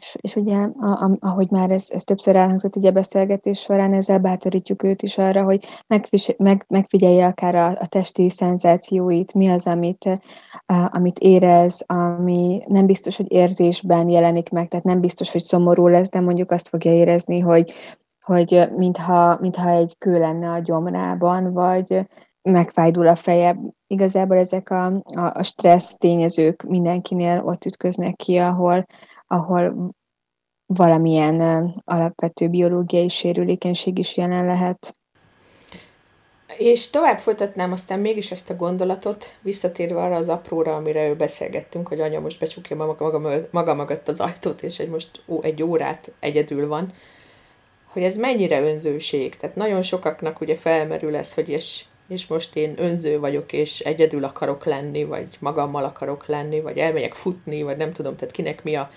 És, 0.00 0.16
és 0.20 0.36
ugye, 0.36 0.56
a, 0.78 0.86
a, 0.86 1.16
ahogy 1.20 1.50
már 1.50 1.70
ez, 1.70 1.88
ez 1.92 2.04
többször 2.04 2.36
elhangzott 2.36 2.76
ugye 2.76 2.88
a 2.88 2.92
beszélgetés 2.92 3.60
során, 3.60 3.92
ezzel 3.92 4.18
bátorítjuk 4.18 4.82
őt 4.82 5.02
is 5.02 5.18
arra, 5.18 5.42
hogy 5.42 5.64
megfis, 5.86 6.34
meg, 6.36 6.64
megfigyelje 6.68 7.26
akár 7.26 7.54
a, 7.54 7.66
a 7.66 7.86
testi 7.86 8.30
szenzációit, 8.30 9.34
mi 9.34 9.48
az, 9.48 9.66
amit, 9.66 10.04
a, 10.66 10.88
amit 10.90 11.18
érez, 11.18 11.84
ami 11.86 12.62
nem 12.66 12.86
biztos, 12.86 13.16
hogy 13.16 13.32
érzésben 13.32 14.08
jelenik 14.08 14.50
meg, 14.50 14.68
tehát 14.68 14.84
nem 14.84 15.00
biztos, 15.00 15.32
hogy 15.32 15.42
szomorú 15.42 15.86
lesz, 15.86 16.10
de 16.10 16.20
mondjuk 16.20 16.50
azt 16.50 16.68
fogja 16.68 16.92
érezni, 16.92 17.40
hogy, 17.40 17.72
hogy 18.24 18.66
mintha, 18.76 19.38
mintha 19.40 19.70
egy 19.70 19.94
kő 19.98 20.18
lenne 20.18 20.50
a 20.50 20.58
gyomrában, 20.58 21.52
vagy 21.52 22.06
megfájdul 22.42 23.08
a 23.08 23.16
feje. 23.16 23.56
Igazából 23.86 24.36
ezek 24.36 24.70
a, 24.70 24.84
a, 24.84 25.32
a 25.34 25.42
stressz 25.42 25.96
tényezők 25.96 26.62
mindenkinél 26.62 27.42
ott 27.44 27.64
ütköznek 27.64 28.16
ki, 28.16 28.36
ahol, 28.36 28.86
ahol 29.26 29.94
valamilyen 30.66 31.40
alapvető 31.84 32.48
biológiai 32.48 33.08
sérülékenység 33.08 33.98
is 33.98 34.16
jelen 34.16 34.46
lehet. 34.46 34.96
És 36.56 36.90
tovább 36.90 37.18
folytatnám 37.18 37.72
aztán 37.72 38.00
mégis 38.00 38.30
ezt 38.30 38.50
a 38.50 38.56
gondolatot, 38.56 39.32
visszatérve 39.40 40.02
arra 40.02 40.16
az 40.16 40.28
apróra, 40.28 40.76
amire 40.76 41.08
ő 41.08 41.16
beszélgettünk, 41.16 41.88
hogy 41.88 42.00
anya 42.00 42.20
most 42.20 42.40
becsukja 42.40 42.76
maga, 42.76 43.10
maga, 43.10 43.48
maga 43.50 43.74
mögött 43.74 44.08
az 44.08 44.20
ajtót, 44.20 44.62
és 44.62 44.78
egy 44.78 44.88
most 44.88 45.22
ó, 45.26 45.42
egy 45.42 45.62
órát 45.62 46.12
egyedül 46.20 46.68
van, 46.68 46.92
hogy 47.86 48.02
ez 48.02 48.16
mennyire 48.16 48.60
önzőség. 48.60 49.36
Tehát 49.36 49.56
nagyon 49.56 49.82
sokaknak 49.82 50.40
ugye 50.40 50.56
felmerül 50.56 51.16
ez, 51.16 51.34
hogy 51.34 51.48
és, 51.48 51.84
és 52.08 52.26
most 52.26 52.56
én 52.56 52.74
önző 52.76 53.18
vagyok, 53.18 53.52
és 53.52 53.80
egyedül 53.80 54.24
akarok 54.24 54.64
lenni, 54.64 55.04
vagy 55.04 55.28
magammal 55.38 55.84
akarok 55.84 56.26
lenni, 56.26 56.60
vagy 56.60 56.78
elmegyek 56.78 57.14
futni, 57.14 57.62
vagy 57.62 57.76
nem 57.76 57.92
tudom, 57.92 58.16
tehát 58.16 58.34
kinek 58.34 58.62
mi 58.62 58.74
a 58.74 58.90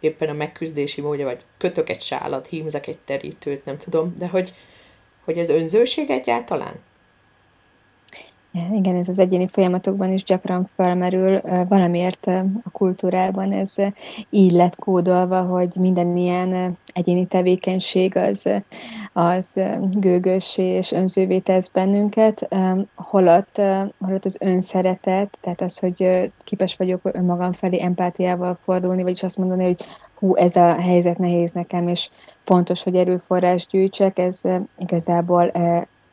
éppen 0.00 0.28
a 0.28 0.32
megküzdési 0.32 1.00
módja, 1.00 1.24
vagy 1.24 1.40
kötök 1.58 1.88
egy 1.88 2.00
sálat, 2.00 2.46
hímzek 2.46 2.86
egy 2.86 2.98
terítőt, 3.04 3.64
nem 3.64 3.78
tudom, 3.78 4.14
de 4.18 4.28
hogy, 4.28 4.54
hogy 5.24 5.38
ez 5.38 5.48
önzőség 5.48 6.10
egyáltalán? 6.10 6.74
Igen, 8.72 8.96
ez 8.96 9.08
az 9.08 9.18
egyéni 9.18 9.46
folyamatokban 9.46 10.12
is 10.12 10.24
gyakran 10.24 10.68
felmerül. 10.76 11.40
Valamiért 11.68 12.26
a 12.64 12.70
kultúrában 12.72 13.52
ez 13.52 13.74
így 14.30 14.52
lett 14.52 14.76
kódolva, 14.76 15.42
hogy 15.42 15.72
minden 15.78 16.16
ilyen 16.16 16.78
egyéni 16.92 17.26
tevékenység 17.26 18.16
az, 18.16 18.50
az 19.12 19.60
gőgös 19.90 20.58
és 20.58 20.92
önzővé 20.92 21.38
tesz 21.38 21.68
bennünket, 21.68 22.48
holott, 22.94 23.60
holott 23.98 24.24
az 24.24 24.36
önszeretet, 24.40 25.38
tehát 25.40 25.60
az, 25.60 25.78
hogy 25.78 26.30
képes 26.44 26.76
vagyok 26.76 27.00
önmagam 27.02 27.52
felé 27.52 27.80
empátiával 27.80 28.58
fordulni, 28.64 29.02
vagyis 29.02 29.22
azt 29.22 29.38
mondani, 29.38 29.64
hogy 29.64 29.84
hú, 30.14 30.34
ez 30.34 30.56
a 30.56 30.74
helyzet 30.74 31.18
nehéz 31.18 31.52
nekem, 31.52 31.88
és 31.88 32.10
fontos, 32.44 32.82
hogy 32.82 32.96
erőforrás 32.96 33.66
gyűjtsek, 33.66 34.18
ez 34.18 34.40
igazából 34.78 35.52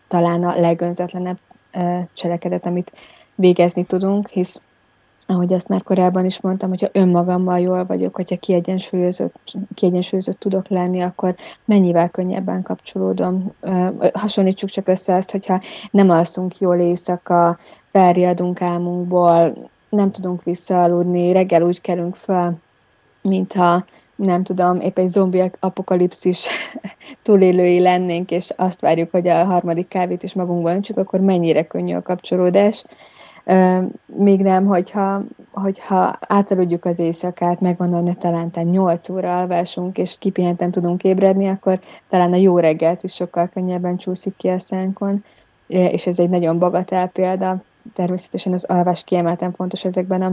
talán 0.07 0.43
a 0.43 0.59
legönzetlenebb 0.59 1.37
cselekedet, 2.13 2.65
amit 2.65 2.91
végezni 3.35 3.83
tudunk, 3.83 4.27
hisz 4.27 4.61
ahogy 5.27 5.53
azt 5.53 5.67
már 5.67 5.83
korábban 5.83 6.25
is 6.25 6.41
mondtam, 6.41 6.69
hogyha 6.69 6.87
önmagammal 6.91 7.59
jól 7.59 7.85
vagyok, 7.85 8.15
hogyha 8.15 8.37
kiegyensúlyozott, 8.37 9.53
kiegyensúlyozott 9.73 10.39
tudok 10.39 10.67
lenni, 10.67 11.01
akkor 11.01 11.35
mennyivel 11.65 12.09
könnyebben 12.09 12.61
kapcsolódom. 12.61 13.51
Hasonlítsuk 14.13 14.69
csak 14.69 14.87
össze 14.87 15.15
azt, 15.15 15.31
hogyha 15.31 15.61
nem 15.91 16.09
alszunk 16.09 16.59
jól 16.59 16.77
éjszaka, 16.77 17.57
felriadunk 17.91 18.61
álmunkból, 18.61 19.69
nem 19.89 20.11
tudunk 20.11 20.43
visszaaludni, 20.43 21.31
reggel 21.31 21.61
úgy 21.61 21.81
kelünk 21.81 22.15
fel, 22.15 22.53
mintha 23.21 23.85
nem 24.23 24.43
tudom, 24.43 24.79
épp 24.79 24.97
egy 24.97 25.07
zombi 25.07 25.51
apokalipszis 25.59 26.47
túlélői 27.23 27.79
lennénk, 27.79 28.31
és 28.31 28.49
azt 28.55 28.81
várjuk, 28.81 29.11
hogy 29.11 29.27
a 29.27 29.43
harmadik 29.43 29.87
kávét 29.87 30.23
is 30.23 30.33
magunkban 30.33 30.75
öntsük, 30.75 30.97
akkor 30.97 31.19
mennyire 31.19 31.67
könnyű 31.67 31.95
a 31.95 32.01
kapcsolódás. 32.01 32.83
Még 34.05 34.41
nem, 34.41 34.65
hogyha, 34.65 35.21
hogyha 35.51 36.17
átaludjuk 36.19 36.85
az 36.85 36.99
éjszakát, 36.99 37.59
megvan 37.59 37.93
a 37.93 37.99
netalántán 37.99 38.65
8 38.65 39.09
óra 39.09 39.37
alvásunk, 39.37 39.97
és 39.97 40.15
kipihenten 40.19 40.71
tudunk 40.71 41.03
ébredni, 41.03 41.47
akkor 41.47 41.79
talán 42.09 42.33
a 42.33 42.35
jó 42.35 42.59
reggelt 42.59 43.03
is 43.03 43.13
sokkal 43.13 43.47
könnyebben 43.47 43.97
csúszik 43.97 44.37
ki 44.37 44.47
a 44.47 44.59
szánkon, 44.59 45.23
és 45.67 46.07
ez 46.07 46.19
egy 46.19 46.29
nagyon 46.29 46.59
bagatel 46.59 47.07
példa. 47.07 47.63
Természetesen 47.93 48.53
az 48.53 48.63
alvás 48.63 49.03
kiemelten 49.03 49.53
fontos 49.53 49.85
ezekben 49.85 50.21
a, 50.21 50.31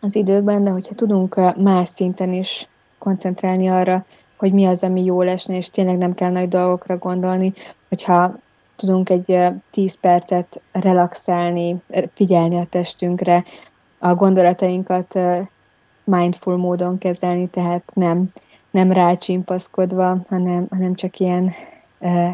az 0.00 0.14
időkben, 0.14 0.64
de 0.64 0.70
hogyha 0.70 0.94
tudunk 0.94 1.56
más 1.56 1.88
szinten 1.88 2.32
is 2.32 2.68
koncentrálni 3.04 3.68
arra, 3.68 4.04
hogy 4.36 4.52
mi 4.52 4.64
az, 4.64 4.82
ami 4.82 5.04
jó 5.04 5.22
lesne, 5.22 5.56
és 5.56 5.70
tényleg 5.70 5.98
nem 5.98 6.14
kell 6.14 6.30
nagy 6.30 6.48
dolgokra 6.48 6.96
gondolni, 6.96 7.52
hogyha 7.88 8.34
tudunk 8.76 9.10
egy 9.10 9.38
10 9.70 9.94
percet 10.00 10.60
relaxálni, 10.72 11.76
figyelni 12.14 12.58
a 12.58 12.66
testünkre, 12.70 13.42
a 13.98 14.14
gondolatainkat 14.14 15.18
mindful 16.04 16.56
módon 16.56 16.98
kezelni, 16.98 17.46
tehát 17.46 17.82
nem, 17.94 18.26
nem 18.70 18.92
rácsimpaszkodva, 18.92 20.18
hanem, 20.28 20.66
hanem 20.70 20.94
csak 20.94 21.18
ilyen 21.18 21.52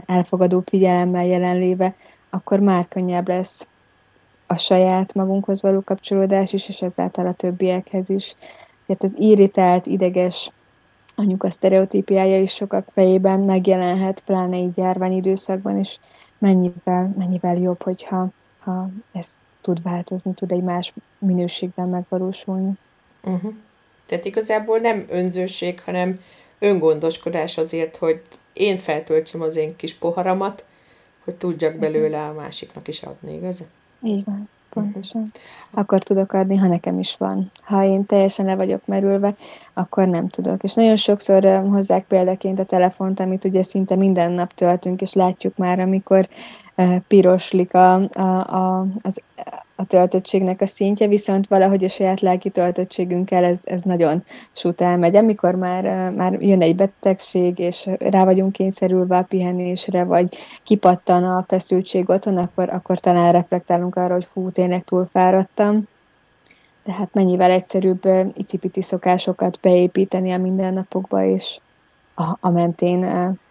elfogadó 0.07 0.63
figyelemmel 0.67 1.27
jelenléve, 1.27 1.95
akkor 2.31 2.61
már 2.61 2.89
könnyebb 2.89 3.29
lesz 3.29 3.67
a 4.47 4.57
saját 4.57 5.15
magunkhoz 5.15 5.63
való 5.63 5.81
kapcsolódás 5.85 6.53
is, 6.53 6.69
és 6.69 6.83
ezáltal 6.83 7.27
a 7.27 7.33
többiekhez 7.33 8.09
is. 8.11 8.35
Tehát 8.87 9.03
az 9.03 9.15
irritált, 9.19 9.87
ideges 9.87 10.51
anyuka 11.21 11.51
sztereotípiája 11.51 12.41
is 12.41 12.53
sokak 12.53 12.89
fejében 12.93 13.41
megjelenhet, 13.41 14.23
pláne 14.27 14.57
így 14.57 14.77
járványidőszakban, 14.77 15.79
és 15.79 15.99
mennyivel, 16.39 17.15
mennyivel 17.19 17.57
jobb, 17.57 17.83
hogyha 17.83 18.29
ha 18.59 18.89
ez 19.13 19.43
tud 19.61 19.83
változni, 19.83 20.35
tud 20.35 20.53
egy 20.53 20.63
más 20.63 20.93
minőségben 21.19 21.89
megvalósulni. 21.89 22.73
Uh-huh. 23.23 23.55
Tehát 24.07 24.25
igazából 24.25 24.79
nem 24.79 25.05
önzőség, 25.09 25.81
hanem 25.81 26.21
öngondoskodás 26.59 27.59
azért, 27.59 27.97
hogy 27.97 28.23
én 28.53 28.79
feltöltsem 28.79 29.41
az 29.41 29.57
én 29.57 29.77
kis 29.77 29.95
poharamat, 29.95 30.65
hogy 31.25 31.35
tudjak 31.35 31.77
belőle 31.77 32.27
a 32.27 32.33
másiknak 32.33 32.89
is 32.89 33.03
adni, 33.03 33.35
igaz? 33.35 33.63
Így 34.03 34.25
van. 34.25 34.49
Pontosan. 34.71 35.33
Akkor 35.71 36.03
tudok 36.03 36.33
adni, 36.33 36.57
ha 36.57 36.67
nekem 36.67 36.99
is 36.99 37.17
van. 37.17 37.51
Ha 37.63 37.85
én 37.85 38.07
teljesen 38.07 38.47
le 38.47 38.57
vagyok 38.57 38.87
merülve, 38.87 39.35
akkor 39.75 40.09
nem 40.09 40.29
tudok. 40.29 40.63
És 40.63 40.75
nagyon 40.75 40.97
sokszor 40.97 41.45
hozzák 41.71 42.05
példaként 42.05 42.59
a 42.59 42.65
telefont, 42.65 43.21
amit 43.21 43.45
ugye 43.45 43.63
szinte 43.63 43.97
minden 43.97 44.33
nap 44.33 44.53
töltünk, 44.55 45.01
és 45.01 45.13
látjuk 45.13 45.57
már, 45.57 45.81
amikor 45.81 46.29
piroslik 47.09 47.75
a, 47.75 47.95
a, 48.13 48.57
a, 48.57 48.87
az, 49.03 49.23
a 49.81 49.85
töltöttségnek 49.85 50.61
a 50.61 50.67
szintje, 50.67 51.07
viszont 51.07 51.47
valahogy 51.47 51.85
a 51.85 51.89
saját 51.89 52.21
lelki 52.21 52.51
töltöttségünkkel 52.51 53.45
ez, 53.45 53.61
ez 53.65 53.83
nagyon 53.83 54.25
sút 54.53 54.81
elmegy. 54.81 55.17
Amikor 55.17 55.55
már, 55.55 56.11
már 56.11 56.33
jön 56.33 56.63
egy 56.63 56.77
betegség, 56.77 57.59
és 57.59 57.89
rá 57.99 58.25
vagyunk 58.25 58.53
kényszerülve 58.53 59.17
a 59.17 59.23
pihenésre, 59.23 60.05
vagy 60.05 60.37
kipattan 60.63 61.25
a 61.25 61.45
feszültség 61.49 62.09
otthon, 62.09 62.37
akkor, 62.37 62.71
akkor 62.71 62.99
talán 62.99 63.33
reflektálunk 63.33 63.97
arra, 63.97 64.15
hogy 64.15 64.29
fú, 64.33 64.51
tényleg 64.51 64.85
túlfáradtam. 64.85 65.89
Tehát 66.85 67.15
mennyivel 67.15 67.51
egyszerűbb 67.51 68.03
icipici 68.35 68.83
szokásokat 68.83 69.59
beépíteni 69.63 70.33
a 70.33 70.39
mindennapokba, 70.39 71.25
és 71.25 71.59
a, 72.15 72.37
a 72.41 72.51
mentén 72.51 73.07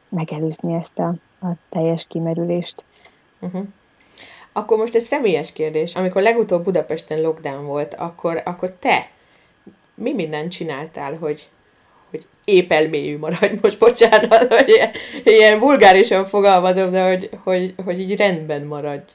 megelőzni 0.10 0.74
ezt 0.74 1.00
a, 1.00 1.14
a 1.42 1.48
teljes 1.70 2.06
kimerülést. 2.08 2.86
Uh-huh. 3.40 3.64
Akkor 4.54 4.78
most 4.78 4.96
egy 4.96 5.02
személyes 5.02 5.54
kérdés. 5.54 5.96
Amikor 5.96 6.22
legutóbb 6.22 6.64
Budapesten 6.64 7.22
lockdown 7.22 7.66
volt, 7.66 7.94
akkor, 7.94 8.42
akkor 8.46 8.74
te 8.80 9.10
mi 10.00 10.14
mindent 10.14 10.52
csináltál, 10.52 11.18
hogy, 11.18 11.48
hogy 12.10 12.26
épp 12.44 12.72
elmélyű 12.72 13.18
maradj, 13.18 13.54
most 13.62 13.80
bocsánat, 13.80 14.54
hogy 14.54 14.70
ilyen, 14.70 14.92
ilyen 15.24 15.60
vulgárisan 15.60 16.26
fogalmazom, 16.26 16.92
de 16.92 17.08
hogy, 17.08 17.30
hogy, 17.44 17.74
hogy 17.86 18.00
így 18.00 18.16
rendben 18.16 18.62
maradj. 18.62 19.12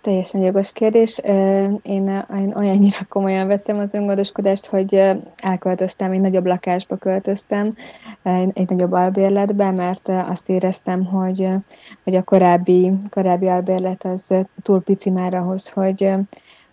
Teljesen 0.00 0.40
jogos 0.40 0.72
kérdés. 0.72 1.18
Én, 1.18 1.80
én 1.82 2.52
olyannyira 2.56 2.98
komolyan 3.08 3.46
vettem 3.46 3.78
az 3.78 3.94
öngondoskodást, 3.94 4.66
hogy 4.66 5.02
elköltöztem, 5.36 6.12
egy 6.12 6.20
nagyobb 6.20 6.46
lakásba 6.46 6.96
költöztem, 6.96 7.70
egy 8.52 8.68
nagyobb 8.68 8.92
albérletbe, 8.92 9.70
mert 9.70 10.08
azt 10.08 10.48
éreztem, 10.48 11.04
hogy, 11.04 11.48
hogy 12.04 12.14
a 12.14 12.22
korábbi, 12.22 12.92
korábbi 13.10 13.46
albérlet 13.46 14.04
az 14.04 14.34
túl 14.62 14.82
pici 14.82 15.10
már 15.10 15.34
ahhoz, 15.34 15.68
hogy, 15.68 16.14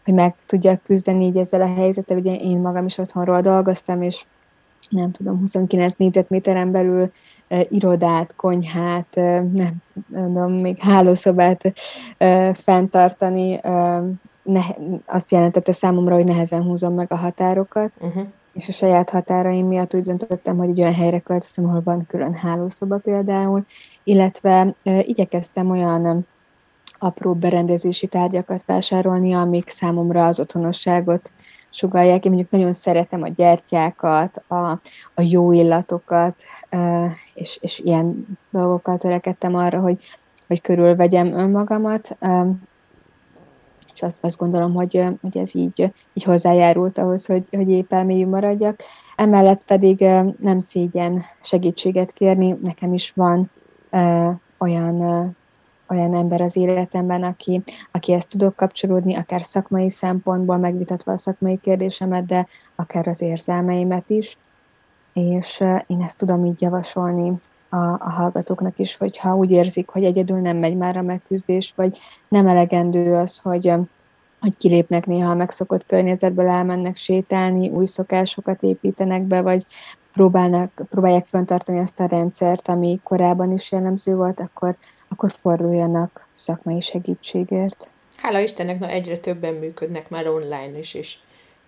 hogy 0.05 0.13
meg 0.13 0.35
tudjak 0.45 0.83
küzdeni 0.83 1.25
így 1.25 1.37
ezzel 1.37 1.61
a 1.61 1.73
helyzettel. 1.73 2.17
Ugye 2.17 2.35
én 2.35 2.57
magam 2.57 2.85
is 2.85 2.97
otthonról 2.97 3.41
dolgoztam, 3.41 4.01
és 4.01 4.25
nem 4.89 5.11
tudom, 5.11 5.39
29 5.39 5.93
négyzetméteren 5.97 6.71
belül 6.71 7.11
irodát, 7.69 8.35
konyhát, 8.35 9.15
nem 9.51 9.81
tudom, 10.13 10.53
még 10.53 10.77
hálószobát 10.77 11.73
fenntartani, 12.53 13.59
ne, 14.43 14.61
azt 15.05 15.31
jelentette 15.31 15.71
számomra, 15.71 16.15
hogy 16.15 16.25
nehezen 16.25 16.63
húzom 16.63 16.93
meg 16.93 17.11
a 17.11 17.15
határokat, 17.15 17.91
uh-huh. 18.01 18.23
és 18.53 18.67
a 18.67 18.71
saját 18.71 19.09
határaim 19.09 19.67
miatt 19.67 19.93
úgy 19.93 20.01
döntöttem, 20.01 20.57
hogy 20.57 20.69
egy 20.69 20.79
olyan 20.79 20.93
helyre 20.93 21.19
költöztem, 21.19 21.65
ahol 21.65 21.81
van 21.83 22.05
külön 22.07 22.33
hálószoba 22.33 22.97
például, 22.97 23.65
illetve 24.03 24.75
igyekeztem 24.83 25.69
olyan 25.69 26.27
apró 26.99 27.33
berendezési 27.33 28.07
tárgyakat 28.07 28.65
vásárolni, 28.65 29.33
amik 29.33 29.69
számomra 29.69 30.25
az 30.25 30.39
otthonosságot 30.39 31.31
sugalják. 31.75 32.25
Én 32.25 32.31
mondjuk 32.31 32.51
nagyon 32.51 32.73
szeretem 32.73 33.21
a 33.21 33.27
gyertyákat, 33.27 34.43
a, 34.47 34.69
a 35.13 35.21
jó 35.21 35.51
illatokat, 35.51 36.35
és, 37.33 37.57
és 37.61 37.79
ilyen 37.79 38.37
dolgokkal 38.49 38.97
törekedtem 38.97 39.55
arra, 39.55 39.79
hogy, 39.79 40.03
hogy 40.47 40.61
körülvegyem 40.61 41.33
önmagamat, 41.33 42.17
és 43.93 44.01
azt, 44.01 44.23
azt 44.23 44.37
gondolom, 44.37 44.73
hogy, 44.73 45.03
hogy 45.21 45.37
ez 45.37 45.55
így, 45.55 45.93
így 46.13 46.23
hozzájárult 46.23 46.97
ahhoz, 46.97 47.25
hogy, 47.25 47.45
hogy 47.51 47.69
épp 47.69 47.93
elmélyű 47.93 48.27
maradjak. 48.27 48.79
Emellett 49.15 49.61
pedig 49.65 49.99
nem 50.39 50.59
szégyen 50.59 51.21
segítséget 51.41 52.11
kérni, 52.11 52.55
nekem 52.61 52.93
is 52.93 53.11
van 53.15 53.51
olyan 54.57 55.35
olyan 55.89 56.15
ember 56.15 56.41
az 56.41 56.55
életemben, 56.55 57.23
aki, 57.23 57.63
aki 57.91 58.13
ezt 58.13 58.29
tudok 58.29 58.55
kapcsolódni, 58.55 59.15
akár 59.15 59.43
szakmai 59.43 59.89
szempontból 59.89 60.57
megvitatva 60.57 61.11
a 61.11 61.17
szakmai 61.17 61.59
kérdésemet, 61.61 62.25
de 62.25 62.47
akár 62.75 63.07
az 63.07 63.21
érzelmeimet 63.21 64.09
is. 64.09 64.37
És 65.13 65.63
én 65.87 66.01
ezt 66.01 66.17
tudom 66.17 66.45
így 66.45 66.61
javasolni 66.61 67.33
a, 67.69 67.75
a 67.75 68.09
hallgatóknak 68.09 68.79
is, 68.79 68.95
hogyha 68.95 69.35
úgy 69.35 69.51
érzik, 69.51 69.89
hogy 69.89 70.03
egyedül 70.03 70.39
nem 70.39 70.57
megy 70.57 70.77
már 70.77 70.97
a 70.97 71.01
megküzdés, 71.01 71.73
vagy 71.75 71.97
nem 72.27 72.47
elegendő 72.47 73.15
az, 73.15 73.37
hogy, 73.37 73.73
hogy 74.39 74.57
kilépnek 74.57 75.05
néha 75.05 75.31
a 75.31 75.35
megszokott 75.35 75.85
környezetből, 75.85 76.49
elmennek 76.49 76.95
sétálni, 76.95 77.69
új 77.69 77.85
szokásokat 77.85 78.63
építenek 78.63 79.21
be, 79.21 79.41
vagy 79.41 79.65
próbálnak, 80.13 80.71
próbálják 80.89 81.25
fenntartani 81.25 81.79
azt 81.79 81.99
a 81.99 82.05
rendszert, 82.05 82.67
ami 82.67 82.99
korábban 83.03 83.51
is 83.51 83.71
jellemző 83.71 84.15
volt, 84.15 84.39
akkor, 84.39 84.75
akkor 85.07 85.33
forduljanak 85.41 86.27
szakmai 86.33 86.81
segítségért. 86.81 87.89
Hála 88.15 88.39
Istennek, 88.39 88.79
na 88.79 88.87
egyre 88.87 89.17
többen 89.17 89.53
működnek 89.53 90.09
már 90.09 90.27
online 90.27 90.77
is, 90.77 90.93
és, 90.93 91.15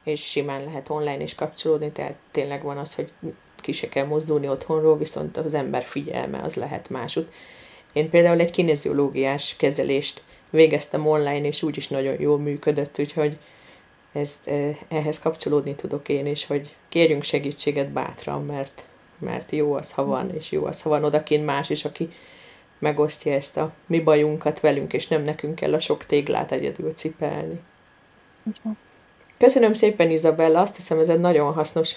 és 0.04 0.30
simán 0.30 0.64
lehet 0.64 0.90
online 0.90 1.24
is 1.24 1.36
kapcsolódni, 1.36 1.92
tehát 1.92 2.16
tényleg 2.32 2.64
van 2.64 2.78
az, 2.78 2.96
hogy 2.96 3.12
ki 3.56 3.72
se 3.72 3.90
kell 3.90 4.06
mozdulni 4.06 4.50
otthonról, 4.50 4.98
viszont 4.98 5.38
az 5.38 5.54
ember 5.54 5.84
figyelme 5.84 6.42
az 6.42 6.56
lehet 6.56 6.90
másút. 6.90 7.34
Én 7.94 8.10
például 8.10 8.40
egy 8.40 8.52
kineziológiás 8.52 9.56
kezelést 9.56 10.24
végeztem 10.50 11.08
online, 11.08 11.48
és 11.48 11.64
úgy 11.64 11.78
is 11.78 11.88
nagyon 11.88 12.22
jól 12.22 12.38
működött, 12.38 13.00
úgyhogy 13.00 13.38
ezt, 14.14 14.50
ehhez 14.88 15.20
kapcsolódni 15.20 15.76
tudok 15.76 16.10
én 16.10 16.26
is, 16.26 16.46
hogy 16.46 16.76
kérjünk 16.90 17.24
segítséget 17.24 17.90
bátran, 17.90 18.46
mert, 18.46 18.84
mert 19.18 19.52
jó 19.52 19.74
az, 19.74 19.92
ha 19.92 20.06
van, 20.06 20.36
és 20.36 20.52
jó 20.52 20.66
az, 20.66 20.82
ha 20.82 20.90
van 20.90 21.04
odakin 21.04 21.44
más 21.44 21.70
is, 21.70 21.86
aki 21.86 22.10
megosztja 22.80 23.34
ezt 23.34 23.58
a 23.58 23.74
mi 23.86 24.00
bajunkat 24.00 24.60
velünk, 24.60 24.94
és 24.94 25.08
nem 25.08 25.24
nekünk 25.24 25.56
kell 25.56 25.74
a 25.74 25.80
sok 25.80 26.06
téglát 26.06 26.52
egyedül 26.52 26.94
cipelni. 26.94 27.60
Köszönöm 29.38 29.74
szépen, 29.74 30.12
Izabella, 30.12 30.60
azt 30.60 30.76
hiszem 30.76 31.00
ez 31.00 31.10
egy 31.10 31.20
nagyon 31.20 31.54
hasznos 31.54 31.96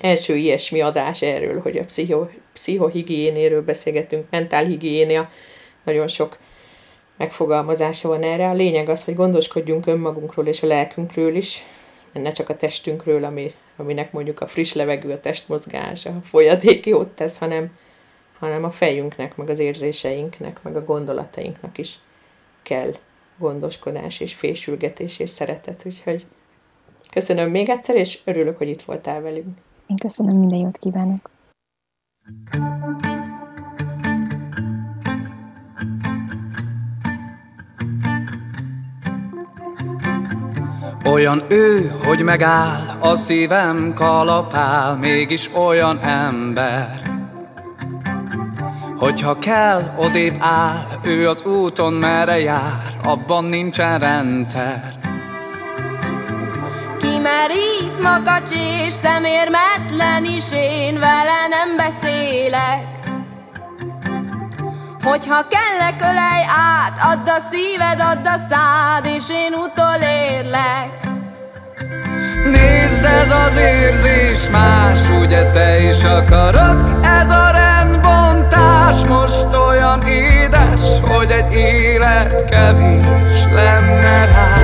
első 0.00 0.36
ilyesmi 0.36 0.80
adás 0.80 1.22
erről, 1.22 1.60
hogy 1.60 1.76
a 1.76 1.84
pszicho, 1.84 2.26
pszichohigiénéről 2.52 3.62
beszélgetünk, 3.62 4.26
mentálhigiénia, 4.30 5.30
nagyon 5.84 6.08
sok 6.08 6.38
megfogalmazása 7.16 8.08
van 8.08 8.22
erre. 8.22 8.48
A 8.48 8.54
lényeg 8.54 8.88
az, 8.88 9.04
hogy 9.04 9.14
gondoskodjunk 9.14 9.86
önmagunkról 9.86 10.46
és 10.46 10.62
a 10.62 10.66
lelkünkről 10.66 11.34
is, 11.34 11.64
ne 12.12 12.30
csak 12.30 12.48
a 12.48 12.56
testünkről, 12.56 13.24
ami, 13.24 13.52
aminek 13.76 14.12
mondjuk 14.12 14.40
a 14.40 14.46
friss 14.46 14.72
levegő, 14.72 15.12
a 15.12 15.20
testmozgás, 15.20 16.06
a 16.06 16.20
folyadék 16.24 16.86
jót 16.86 17.08
tesz, 17.08 17.38
hanem, 17.38 17.70
hanem 18.42 18.64
a 18.64 18.70
fejünknek, 18.70 19.36
meg 19.36 19.48
az 19.48 19.58
érzéseinknek, 19.58 20.62
meg 20.62 20.76
a 20.76 20.84
gondolatainknak 20.84 21.78
is 21.78 21.98
kell 22.62 22.94
gondoskodás 23.38 24.20
és 24.20 24.34
fésülgetés 24.34 25.18
és 25.18 25.30
szeretet. 25.30 25.82
Úgyhogy 25.84 26.26
köszönöm 27.10 27.50
még 27.50 27.68
egyszer, 27.68 27.96
és 27.96 28.18
örülök, 28.24 28.58
hogy 28.58 28.68
itt 28.68 28.82
voltál 28.82 29.20
velünk. 29.20 29.58
Én 29.86 29.96
köszönöm, 29.96 30.36
minden 30.36 30.58
jót 30.58 30.78
kívánok. 30.78 31.30
Olyan 41.04 41.44
ő, 41.48 41.92
hogy 42.04 42.22
megáll, 42.22 42.98
a 43.00 43.16
szívem 43.16 43.92
kalapál, 43.94 44.96
mégis 44.96 45.54
olyan 45.54 45.98
ember. 45.98 47.11
Hogyha 49.02 49.38
kell, 49.38 49.94
odébb 49.96 50.36
áll, 50.38 50.86
ő 51.02 51.28
az 51.28 51.42
úton 51.44 51.92
merre 51.92 52.40
jár, 52.40 52.96
abban 53.04 53.44
nincsen 53.44 53.98
rendszer. 53.98 54.94
Kimerít 57.00 58.02
makacs 58.02 58.50
és 58.86 58.92
szemérmetlen 58.92 60.24
is, 60.24 60.52
én 60.52 60.98
vele 60.98 61.46
nem 61.48 61.76
beszélek. 61.76 62.86
Hogyha 65.02 65.46
kellek, 65.48 66.00
ölej 66.00 66.44
át, 66.48 66.98
add 67.02 67.28
a 67.28 67.38
szíved, 67.50 68.00
add 68.00 68.26
a 68.26 68.36
szád, 68.50 69.06
és 69.06 69.24
én 69.30 69.52
utolérlek. 69.52 71.08
Nézd, 72.44 73.04
ez 73.04 73.30
az 73.30 73.56
érzés 73.56 74.48
más, 74.50 75.08
ugye 75.08 75.50
te 75.50 75.88
is 75.88 76.04
akarod? 76.04 77.04
Ez 77.04 77.30
a 77.30 77.52
rendbontás 78.92 79.04
most 79.08 79.56
olyan 79.56 80.02
édes, 80.02 81.00
hogy 81.02 81.30
egy 81.30 81.52
élet 81.52 82.44
kevés 82.44 83.44
lenne 83.54 84.24
rá. 84.24 84.56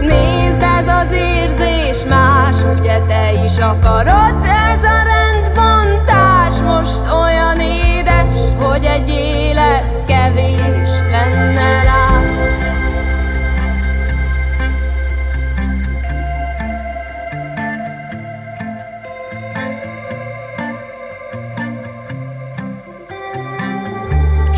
Nézd, 0.00 0.62
ez 0.62 0.88
az 0.88 1.12
érzés 1.12 2.04
más, 2.08 2.56
ugye 2.78 3.00
te 3.06 3.32
is 3.44 3.58
akarod? 3.58 4.44
Ez 4.44 4.84
a 4.84 5.02
rendbontás 5.02 6.60
most 6.60 7.12
olyan 7.22 7.60
édes, 7.60 8.54
hogy 8.60 8.84
egy 8.84 9.08
élet 9.08 10.04
kevés 10.06 10.95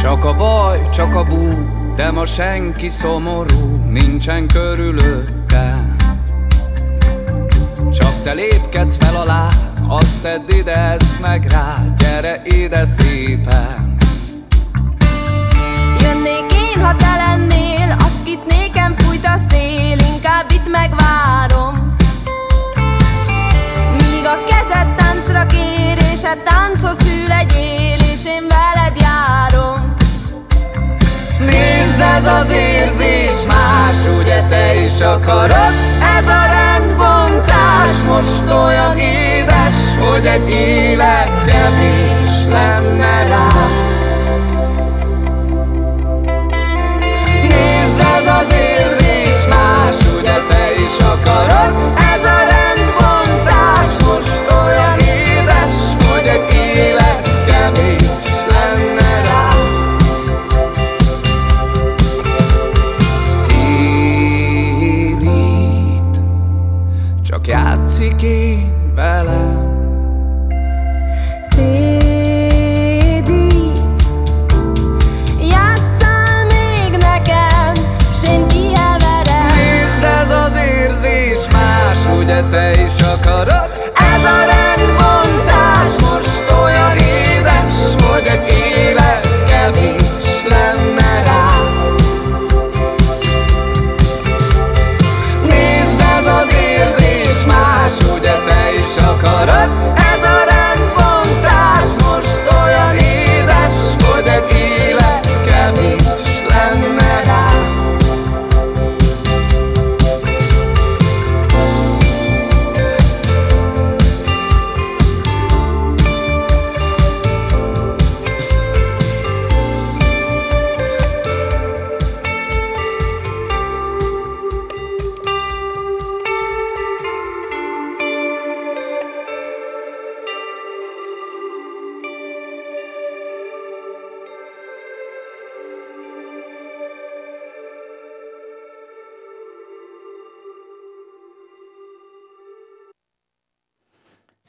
Csak 0.00 0.24
a 0.24 0.34
baj, 0.34 0.88
csak 0.90 1.14
a 1.14 1.22
bú, 1.22 1.48
de 1.96 2.10
ma 2.10 2.26
senki 2.26 2.88
szomorú, 2.88 3.82
nincsen 3.90 4.46
körülöttem. 4.46 5.96
Csak 7.92 8.22
te 8.22 8.32
lépkedsz 8.32 8.96
fel 8.96 9.16
alá, 9.16 9.46
azt 9.88 10.22
tedd 10.22 10.50
ide, 10.58 10.72
ezt 10.72 11.20
meg 11.20 11.46
rá, 11.50 11.76
gyere 11.98 12.42
ide 12.44 12.84
szépen. 12.84 13.96
Jönnék 16.00 16.52
én, 16.52 16.84
ha 16.84 16.96
te 16.96 17.16
lennél, 17.16 17.96
azt 17.98 18.22
kit 18.24 18.46
nékem 18.46 18.94
fújt 18.96 19.24
a 19.24 19.36
szél, 19.50 19.98
inkább 20.14 20.50
itt 20.50 20.70
megvárom. 20.70 21.74
Míg 23.92 24.24
a 24.24 24.44
kezed 24.44 24.94
táncra 24.94 25.46
kér, 25.46 25.98
és 26.12 26.22
a 26.22 26.42
tánchoz 26.44 27.07
Nézd 31.98 32.10
ez 32.10 32.26
az 32.26 32.50
érzés. 32.50 33.46
Más, 33.46 34.20
ugye 34.20 34.42
te 34.48 34.74
is 34.84 35.00
akarod. 35.00 35.72
Ez 36.18 36.28
a 36.28 36.42
rendbontás. 36.46 38.02
Most 38.06 38.50
olyan 38.50 38.98
édes 38.98 39.96
Hogy 40.10 40.26
egy 40.26 40.50
élet 40.50 41.44
kevés 41.44 42.44
lenne 42.50 43.26
rám 43.26 43.87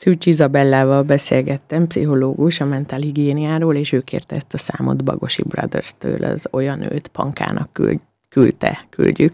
Szűcs 0.10 0.26
Izabellával 0.26 1.04
beszélgettem, 1.04 1.88
pszichológus 1.88 2.60
a 2.62 2.66
mentálhigiéniáról, 2.66 3.76
és 3.76 3.92
ő 3.92 4.00
kérte 4.00 4.36
ezt 4.36 4.54
a 4.54 4.58
számot 4.58 5.04
Bagosi 5.04 5.44
Brothers-től, 5.44 6.24
az 6.24 6.48
olyan 6.52 6.94
őt 6.94 7.08
pankának 7.08 7.74
küld, 7.74 8.00
küldte, 8.30 8.86
küldjük. 8.90 9.34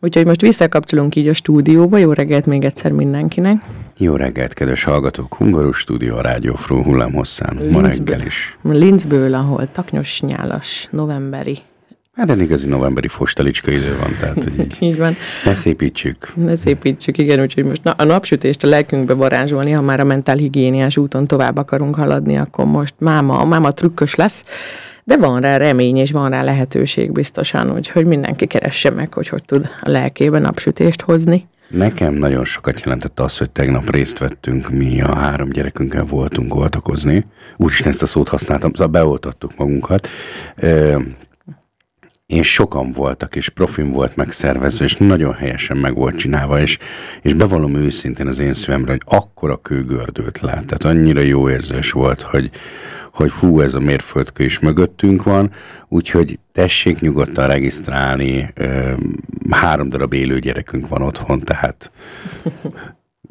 Úgyhogy 0.00 0.26
most 0.26 0.40
visszakapcsolunk 0.40 1.16
így 1.16 1.28
a 1.28 1.32
stúdióba, 1.32 1.98
jó 1.98 2.12
reggelt 2.12 2.46
még 2.46 2.64
egyszer 2.64 2.92
mindenkinek. 2.92 3.56
Jó 3.98 4.16
reggelt, 4.16 4.52
kedves 4.52 4.84
hallgatók! 4.84 5.34
Hungarus 5.34 5.78
stúdió 5.78 6.16
a 6.16 6.20
Rádió 6.20 6.54
Fró 6.54 6.82
hullámhosszán. 6.82 7.58
Ma 7.70 7.80
reggel 7.80 8.20
is. 8.20 8.58
Linzből, 8.62 9.34
ahol 9.34 9.72
taknyos, 9.72 10.20
nyálas, 10.20 10.88
novemberi. 10.90 11.58
Hát 12.16 12.30
egy 12.30 12.40
igazi 12.40 12.68
novemberi 12.68 13.08
fostalicska 13.08 13.70
idő 13.70 13.96
van, 14.00 14.16
tehát 14.20 14.42
hogy 14.42 14.58
így 14.64 14.76
Így 14.78 14.98
van. 14.98 15.16
ne 15.44 15.54
szépítsük. 15.54 16.32
Ne 16.36 16.56
szépítsük, 16.56 17.18
igen, 17.18 17.40
úgyhogy 17.40 17.64
most 17.64 17.84
na, 17.84 17.90
a 17.90 18.04
napsütést 18.04 18.62
a 18.64 18.66
lelkünkbe 18.66 19.14
varázsolni, 19.14 19.70
ha 19.70 19.82
már 19.82 20.00
a 20.00 20.04
mentálhigiéniás 20.04 20.96
úton 20.96 21.26
tovább 21.26 21.56
akarunk 21.56 21.94
haladni, 21.94 22.36
akkor 22.38 22.64
most 22.64 22.94
máma, 22.98 23.44
máma 23.44 23.70
trükkös 23.72 24.14
lesz, 24.14 24.44
de 25.04 25.16
van 25.16 25.40
rá 25.40 25.56
remény, 25.56 25.96
és 25.96 26.10
van 26.10 26.30
rá 26.30 26.42
lehetőség 26.42 27.12
biztosan, 27.12 27.70
úgyhogy 27.72 28.06
mindenki 28.06 28.46
keresse 28.46 28.90
meg, 28.90 29.12
hogy 29.12 29.28
hogy 29.28 29.42
tud 29.44 29.68
a 29.80 29.90
lelkében 29.90 30.42
napsütést 30.42 31.00
hozni. 31.02 31.46
Nekem 31.68 32.14
nagyon 32.14 32.44
sokat 32.44 32.80
jelentett 32.84 33.20
az, 33.20 33.38
hogy 33.38 33.50
tegnap 33.50 33.90
részt 33.90 34.18
vettünk, 34.18 34.70
mi 34.70 35.00
a 35.00 35.14
három 35.14 35.48
gyerekünkkel 35.50 36.04
voltunk 36.04 36.54
oltakozni. 36.54 37.26
Úristen, 37.56 37.90
ezt 37.92 38.02
a 38.02 38.06
szót 38.06 38.28
használtam, 38.28 38.72
szóval 38.72 38.86
beoltattuk 38.86 39.56
magunkat. 39.56 40.08
És 42.26 42.52
sokan 42.52 42.90
voltak, 42.90 43.36
és 43.36 43.48
profim 43.48 43.90
volt 43.90 44.16
megszervezve, 44.16 44.84
és 44.84 44.96
nagyon 44.96 45.34
helyesen 45.34 45.76
meg 45.76 45.94
volt 45.94 46.16
csinálva, 46.16 46.60
és, 46.60 46.78
és 47.22 47.34
bevallom 47.34 47.74
őszintén 47.74 48.26
az 48.26 48.38
én 48.38 48.54
szívemre, 48.54 48.90
hogy 48.90 49.02
akkora 49.04 49.56
kőgördült 49.56 50.40
le, 50.40 50.50
tehát 50.50 50.84
annyira 50.84 51.20
jó 51.20 51.50
érzés 51.50 51.92
volt, 51.92 52.22
hogy, 52.22 52.50
hogy 53.12 53.30
fú, 53.30 53.60
ez 53.60 53.74
a 53.74 53.80
mérföldkő 53.80 54.44
is 54.44 54.58
mögöttünk 54.58 55.22
van, 55.22 55.50
úgyhogy 55.88 56.38
tessék 56.52 57.00
nyugodtan 57.00 57.46
regisztrálni, 57.46 58.52
három 59.50 59.88
darab 59.88 60.12
élő 60.12 60.38
gyerekünk 60.38 60.88
van 60.88 61.02
otthon, 61.02 61.40
tehát 61.40 61.90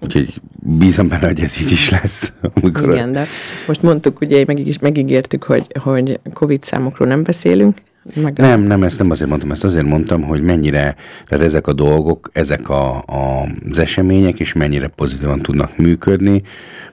úgyhogy 0.04 0.42
bízom 0.60 1.08
benne, 1.08 1.28
hogy 1.28 1.40
ez 1.40 1.62
így 1.62 1.72
is 1.72 1.90
lesz. 1.90 2.34
Amikor 2.54 2.90
Igen, 2.90 3.12
de 3.12 3.26
most 3.68 3.82
mondtuk, 3.82 4.22
ugye 4.22 4.44
meg 4.48 4.68
is 4.68 4.80
megígértük, 4.80 5.44
hogy, 5.44 5.68
hogy 5.80 6.20
Covid 6.34 6.64
számokról 6.64 7.08
nem 7.08 7.24
beszélünk. 7.24 7.78
Meg 8.16 8.38
Nem, 8.38 8.62
nem, 8.62 8.84
ezt 8.84 8.98
nem 9.00 9.10
azért 9.12 9.30
mondtam, 9.30 9.52
ezt 9.52 9.64
azért 9.64 9.86
mondtam, 9.86 10.22
hogy 10.22 10.42
mennyire, 10.42 10.96
tehát 11.26 11.46
ezek 11.46 11.68
a 11.68 11.74
dolgok, 11.74 12.30
ezek 12.34 12.70
a, 12.70 12.98
a, 12.98 13.48
az 13.70 13.80
események 13.80 14.40
is 14.40 14.54
mennyire 14.54 14.88
pozitívan 14.88 15.42
tudnak 15.42 15.78
működni, 15.78 16.42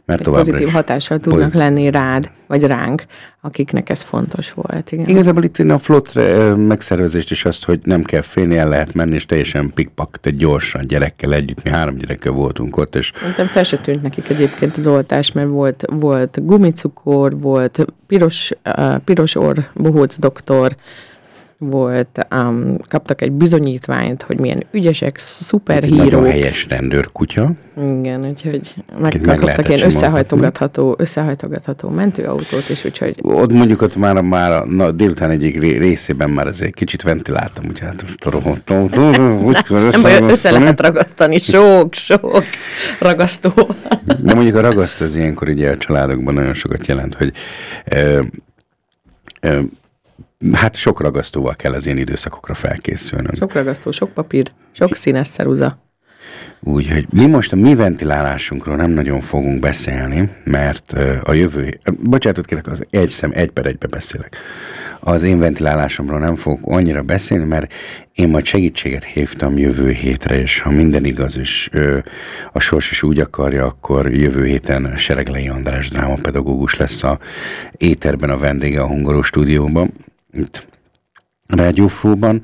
mert 0.04 0.22
továbbra 0.22 0.44
pozitív 0.44 0.66
is. 0.66 0.72
hatással 0.72 1.18
tudnak 1.18 1.40
Pozit- 1.40 1.54
lenni 1.56 1.90
rád, 1.90 2.30
vagy 2.50 2.62
ránk, 2.62 3.04
akiknek 3.40 3.90
ez 3.90 4.02
fontos 4.02 4.52
volt. 4.52 4.92
Igen. 4.92 5.06
Igazából 5.06 5.44
itt 5.44 5.58
én 5.58 5.70
a 5.70 5.78
flott 5.78 6.14
megszervezést 6.56 7.30
is 7.30 7.44
azt, 7.44 7.64
hogy 7.64 7.80
nem 7.84 8.02
kell 8.02 8.20
félni, 8.20 8.56
el 8.56 8.68
lehet 8.68 8.94
menni, 8.94 9.14
és 9.14 9.26
teljesen 9.26 9.70
pikpak, 9.74 10.18
tehát 10.20 10.38
gyorsan 10.38 10.86
gyerekkel 10.86 11.32
együtt, 11.32 11.62
mi 11.62 11.70
három 11.70 11.96
gyerekkel 11.96 12.32
voltunk 12.32 12.76
ott, 12.76 12.94
és 12.94 13.12
Szerintem 13.14 13.46
fel 13.46 13.62
se 13.62 13.76
tűnt 13.76 14.02
nekik 14.02 14.28
egyébként 14.28 14.76
az 14.76 14.86
oltás, 14.86 15.32
mert 15.32 15.48
volt, 15.48 15.84
volt 15.86 16.44
gumicukor, 16.44 17.40
volt 17.40 17.84
piros, 18.06 18.50
uh, 18.76 18.96
piros 18.96 19.34
orr, 19.34 19.58
bohóc 19.74 20.18
doktor, 20.18 20.74
volt, 21.62 22.26
um, 22.34 22.76
kaptak 22.88 23.22
egy 23.22 23.32
bizonyítványt, 23.32 24.22
hogy 24.22 24.40
milyen 24.40 24.66
ügyesek, 24.72 25.18
szuperhírók. 25.18 25.98
nagyon 25.98 26.24
helyes 26.24 26.66
rendőrkutya. 26.68 27.50
Igen, 27.76 28.26
úgyhogy 28.28 28.74
meg 29.00 29.26
megkaptak 29.26 29.68
ilyen 29.68 29.84
összehajtogatható, 29.84 30.94
összehajtogatható 30.98 31.88
mentőautót 31.88 32.68
is, 32.68 32.84
úgyhogy 32.84 33.18
Ott 33.22 33.52
mondjuk 33.52 33.82
ott 33.82 33.96
már, 33.96 34.20
már 34.20 34.52
a 34.52 34.66
na, 34.66 34.90
délután 34.90 35.30
egyik 35.30 35.60
ré- 35.60 35.78
részében 35.78 36.30
már 36.30 36.46
azért 36.46 36.74
kicsit 36.74 37.02
ventiláltam, 37.02 37.64
úgyhogy 37.68 37.88
hát 37.88 38.02
azt 38.02 38.26
a 38.26 38.30
kell 39.68 40.18
nem 40.18 40.28
össze 40.28 40.50
lehet 40.50 40.80
ragasztani, 40.80 41.38
sok, 41.38 41.94
sok 41.94 42.44
ragasztó. 42.98 43.52
De 44.22 44.34
mondjuk 44.34 44.56
a 44.56 44.60
ragaszt 44.60 45.00
az 45.00 45.16
ilyenkor 45.16 45.48
ugye 45.48 45.70
a 45.70 45.76
családokban 45.76 46.34
nagyon 46.34 46.54
sokat 46.54 46.86
jelent, 46.86 47.14
hogy 47.14 47.32
hát 50.52 50.76
sok 50.76 51.00
ragasztóval 51.00 51.54
kell 51.54 51.72
az 51.72 51.86
ilyen 51.86 51.98
időszakokra 51.98 52.54
felkészülnünk. 52.54 53.36
Sok 53.36 53.52
ragasztó, 53.52 53.90
sok 53.90 54.12
papír, 54.12 54.50
sok 54.72 54.94
színes 54.94 55.28
ceruza. 55.28 55.78
Úgyhogy 56.60 57.06
mi 57.10 57.26
most 57.26 57.52
a 57.52 57.56
mi 57.56 57.74
ventilálásunkról 57.74 58.76
nem 58.76 58.90
nagyon 58.90 59.20
fogunk 59.20 59.60
beszélni, 59.60 60.28
mert 60.44 60.92
a 61.22 61.32
jövő... 61.32 61.78
Bocsánatot 62.00 62.46
kérek, 62.46 62.66
az 62.66 62.86
egy 62.90 63.08
szem, 63.08 63.30
egy 63.34 63.50
per 63.50 63.66
egybe 63.66 63.86
beszélek. 63.86 64.36
Az 65.00 65.22
én 65.22 65.38
ventilálásomról 65.38 66.18
nem 66.18 66.36
fogok 66.36 66.60
annyira 66.62 67.02
beszélni, 67.02 67.44
mert 67.44 67.72
én 68.14 68.28
majd 68.28 68.44
segítséget 68.44 69.04
hívtam 69.04 69.58
jövő 69.58 69.90
hétre, 69.90 70.40
és 70.40 70.60
ha 70.60 70.70
minden 70.70 71.04
igaz, 71.04 71.38
és 71.38 71.70
a 72.52 72.60
sors 72.60 72.90
is 72.90 73.02
úgy 73.02 73.18
akarja, 73.18 73.66
akkor 73.66 74.10
jövő 74.10 74.44
héten 74.44 74.96
Sereglei 74.96 75.48
András 75.48 75.88
drámapedagógus 75.88 76.76
lesz 76.76 77.02
a 77.02 77.18
éterben 77.76 78.30
a 78.30 78.38
vendége 78.38 78.80
a 78.80 78.86
Hungaró 78.86 79.22
stúdióban, 79.22 79.92
itt 80.32 80.66
Rádiófóban, 81.46 82.42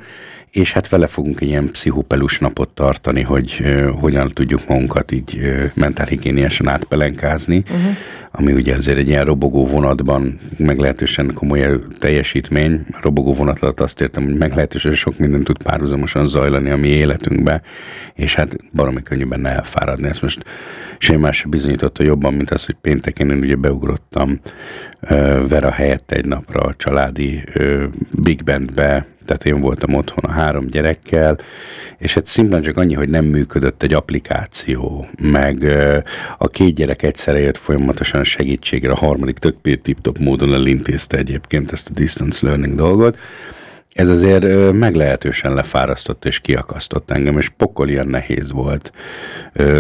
és 0.51 0.73
hát 0.73 0.89
vele 0.89 1.07
fogunk 1.07 1.41
ilyen 1.41 1.71
pszichopelus 1.71 2.39
napot 2.39 2.69
tartani, 2.69 3.23
hogy 3.23 3.61
uh, 3.61 4.01
hogyan 4.01 4.31
tudjuk 4.31 4.69
magunkat 4.69 5.11
így 5.13 5.37
uh, 5.37 5.65
mentálhigiéniesen 5.75 6.69
átpelenkázni, 6.69 7.57
uh-huh. 7.57 7.97
Ami 8.39 8.53
ugye 8.53 8.75
azért 8.75 8.99
egy 8.99 9.09
ilyen 9.09 9.25
robogó 9.25 9.67
vonatban 9.67 10.39
meglehetősen 10.57 11.31
komoly 11.35 11.81
teljesítmény. 11.99 12.87
A 12.91 12.99
robogó 13.03 13.35
vonat 13.35 13.61
alatt 13.61 13.81
azt 13.81 14.01
értem, 14.01 14.25
hogy 14.25 14.37
meglehetősen 14.37 14.95
sok 14.95 15.19
minden 15.19 15.43
tud 15.45 15.63
párhuzamosan 15.63 16.27
zajlani 16.27 16.71
a 16.71 16.77
mi 16.77 16.89
életünkbe, 16.89 17.63
és 18.15 18.35
hát 18.35 18.57
baromi 18.73 19.03
könnyű 19.03 19.25
benne 19.25 19.49
elfáradni. 19.49 20.09
Ezt 20.09 20.23
most 20.23 20.45
semmi 20.99 21.21
más 21.21 21.37
sem 21.37 21.51
bizonyította 21.51 22.03
jobban, 22.05 22.35
mint 22.35 22.51
az, 22.51 22.65
hogy 22.65 22.77
pénteken 22.81 23.31
én 23.31 23.39
ugye 23.39 23.55
beugrottam 23.55 24.41
uh, 25.11 25.49
Vera 25.49 25.71
helyett 25.71 26.11
egy 26.11 26.27
napra 26.27 26.61
a 26.61 26.75
családi 26.77 27.43
uh, 27.55 27.83
Big 28.11 28.45
Bandbe, 28.45 29.07
tehát 29.27 29.45
én 29.45 29.61
voltam 29.61 29.95
otthon 29.95 30.31
a 30.31 30.33
három 30.33 30.67
gyerekkel, 30.67 31.39
és 31.99 32.15
hát 32.15 32.27
szimplán 32.27 32.63
csak 32.63 32.77
annyi, 32.77 32.95
hogy 32.95 33.09
nem 33.09 33.25
működött 33.25 33.83
egy 33.83 33.93
applikáció, 33.93 35.07
meg 35.23 35.73
a 36.39 36.49
két 36.49 36.75
gyerek 36.75 37.03
egyszerre 37.03 37.39
jött 37.39 37.57
folyamatosan 37.57 38.25
segítségre, 38.31 38.93
a 38.93 38.97
harmadik 38.97 39.39
tök 39.39 39.81
tip-top 39.83 40.19
módon 40.19 40.55
elintézte 40.55 41.17
egyébként 41.17 41.73
ezt 41.73 41.91
a 41.91 41.93
distance 41.93 42.47
learning 42.47 42.75
dolgot, 42.75 43.19
ez 43.97 44.09
azért 44.09 44.73
meglehetősen 44.73 45.55
lefárasztott 45.55 46.25
és 46.25 46.41
kiakasztott 46.41 47.11
engem, 47.11 47.39
és 47.39 47.49
pokol 47.49 47.89
ilyen 47.89 48.09
nehéz 48.09 48.53
volt 48.53 48.93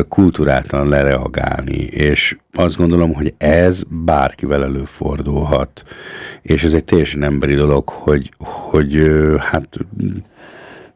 kulturáltan 0.08 0.88
lereagálni, 0.88 1.76
és 1.82 2.36
azt 2.52 2.76
gondolom, 2.76 3.12
hogy 3.12 3.34
ez 3.38 3.82
bárkivel 3.88 4.62
előfordulhat, 4.62 5.82
és 6.42 6.62
ez 6.62 6.74
egy 6.74 6.84
teljesen 6.84 7.22
emberi 7.22 7.54
dolog, 7.54 7.88
hogy, 7.88 8.30
hogy 8.38 9.10
hát 9.38 9.78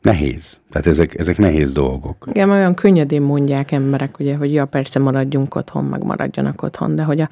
nehéz. 0.02 0.60
Tehát 0.70 0.86
ezek, 0.86 1.18
ezek 1.18 1.38
nehéz 1.38 1.72
dolgok. 1.72 2.24
Igen, 2.28 2.50
olyan 2.50 2.74
könnyedén 2.74 3.22
mondják 3.22 3.72
emberek, 3.72 4.18
ugye, 4.18 4.36
hogy 4.36 4.52
ja, 4.52 4.64
persze 4.64 4.98
maradjunk 4.98 5.54
otthon, 5.54 5.84
meg 5.84 6.04
maradjanak 6.04 6.62
otthon, 6.62 6.94
de 6.94 7.02
hogy 7.02 7.20
a, 7.20 7.28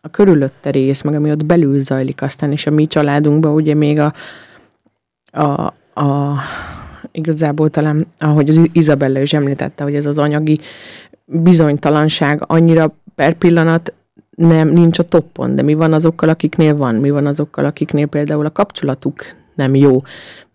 a 0.00 0.08
körülötte 0.08 0.70
rész, 0.70 1.02
meg 1.02 1.14
ami 1.14 1.30
ott 1.30 1.44
belül 1.44 1.78
zajlik 1.78 2.22
aztán, 2.22 2.52
és 2.52 2.66
a 2.66 2.70
mi 2.70 2.86
családunkban 2.86 3.54
ugye 3.54 3.74
még 3.74 3.98
a, 3.98 4.12
a, 5.30 5.74
a 6.00 6.38
igazából 7.12 7.70
talán, 7.70 8.06
ahogy 8.18 8.48
az 8.48 8.60
Izabella 8.72 9.20
is 9.20 9.32
említette, 9.32 9.84
hogy 9.84 9.94
ez 9.94 10.06
az 10.06 10.18
anyagi 10.18 10.60
bizonytalanság 11.24 12.42
annyira 12.46 12.94
per 13.14 13.34
pillanat 13.34 13.92
nem, 14.36 14.68
nincs 14.68 14.98
a 14.98 15.02
toppon, 15.02 15.54
de 15.54 15.62
mi 15.62 15.74
van 15.74 15.92
azokkal, 15.92 16.28
akiknél 16.28 16.76
van, 16.76 16.94
mi 16.94 17.10
van 17.10 17.26
azokkal, 17.26 17.64
akiknél 17.64 18.06
például 18.06 18.46
a 18.46 18.50
kapcsolatuk 18.50 19.24
nem 19.54 19.74
jó, 19.74 20.02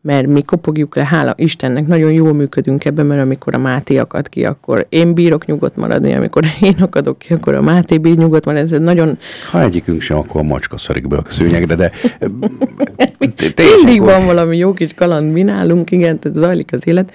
mert 0.07 0.27
mi 0.27 0.41
kopogjuk 0.41 0.95
le, 0.95 1.05
hála 1.05 1.33
Istennek, 1.37 1.87
nagyon 1.87 2.11
jól 2.11 2.33
működünk 2.33 2.85
ebben, 2.85 3.05
mert 3.05 3.21
amikor 3.21 3.55
a 3.55 3.57
Máté 3.57 3.97
akad 3.97 4.29
ki, 4.29 4.45
akkor 4.45 4.85
én 4.89 5.13
bírok 5.13 5.45
nyugodt 5.45 5.75
maradni, 5.75 6.13
amikor 6.13 6.45
én 6.61 6.75
akadok 6.79 7.19
ki, 7.19 7.33
akkor 7.33 7.55
a 7.55 7.61
Máté 7.61 7.97
bír 7.97 8.17
nyugodt 8.17 8.45
maradni. 8.45 8.73
Ez 8.73 8.79
nagyon... 8.79 9.17
Ha 9.51 9.61
egyikünk 9.61 10.01
sem, 10.01 10.17
akkor 10.17 10.41
a 10.41 10.43
macska 10.43 10.77
szarik 10.77 11.07
be 11.07 11.17
a 11.17 11.21
szőnyegre, 11.29 11.75
de... 11.75 11.91
Mindig 13.75 14.01
van 14.01 14.25
valami 14.25 14.57
jó 14.57 14.73
kis 14.73 14.93
kaland, 14.93 15.31
mi 15.31 15.43
nálunk, 15.43 15.91
igen, 15.91 16.19
tehát 16.19 16.37
zajlik 16.37 16.73
az 16.73 16.87
élet, 16.87 17.13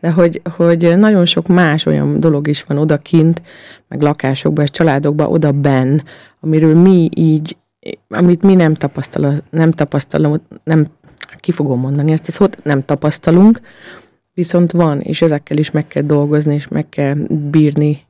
de 0.00 0.10
hogy, 0.10 0.40
hogy 0.56 0.98
nagyon 0.98 1.24
sok 1.24 1.48
más 1.48 1.86
olyan 1.86 2.20
dolog 2.20 2.48
is 2.48 2.62
van 2.62 2.78
odakint, 2.78 3.42
meg 3.88 4.02
lakásokban, 4.02 4.64
és 4.64 4.70
családokban, 4.70 5.26
oda 5.26 5.52
benn, 5.52 6.00
amiről 6.40 6.74
mi 6.74 7.08
így 7.14 7.56
amit 8.08 8.42
mi 8.42 8.54
nem 8.54 8.74
tapasztalunk, 8.74 9.42
nem 9.50 9.70
tapasztalunk, 9.70 10.40
nem 10.64 10.86
ki 11.44 11.52
fogom 11.52 11.80
mondani 11.80 12.12
ezt 12.12 12.28
a 12.28 12.32
szót, 12.32 12.58
nem 12.62 12.84
tapasztalunk, 12.84 13.60
viszont 14.34 14.72
van, 14.72 15.00
és 15.00 15.22
ezekkel 15.22 15.56
is 15.56 15.70
meg 15.70 15.86
kell 15.86 16.02
dolgozni, 16.02 16.54
és 16.54 16.68
meg 16.68 16.88
kell 16.88 17.14
bírni, 17.50 18.02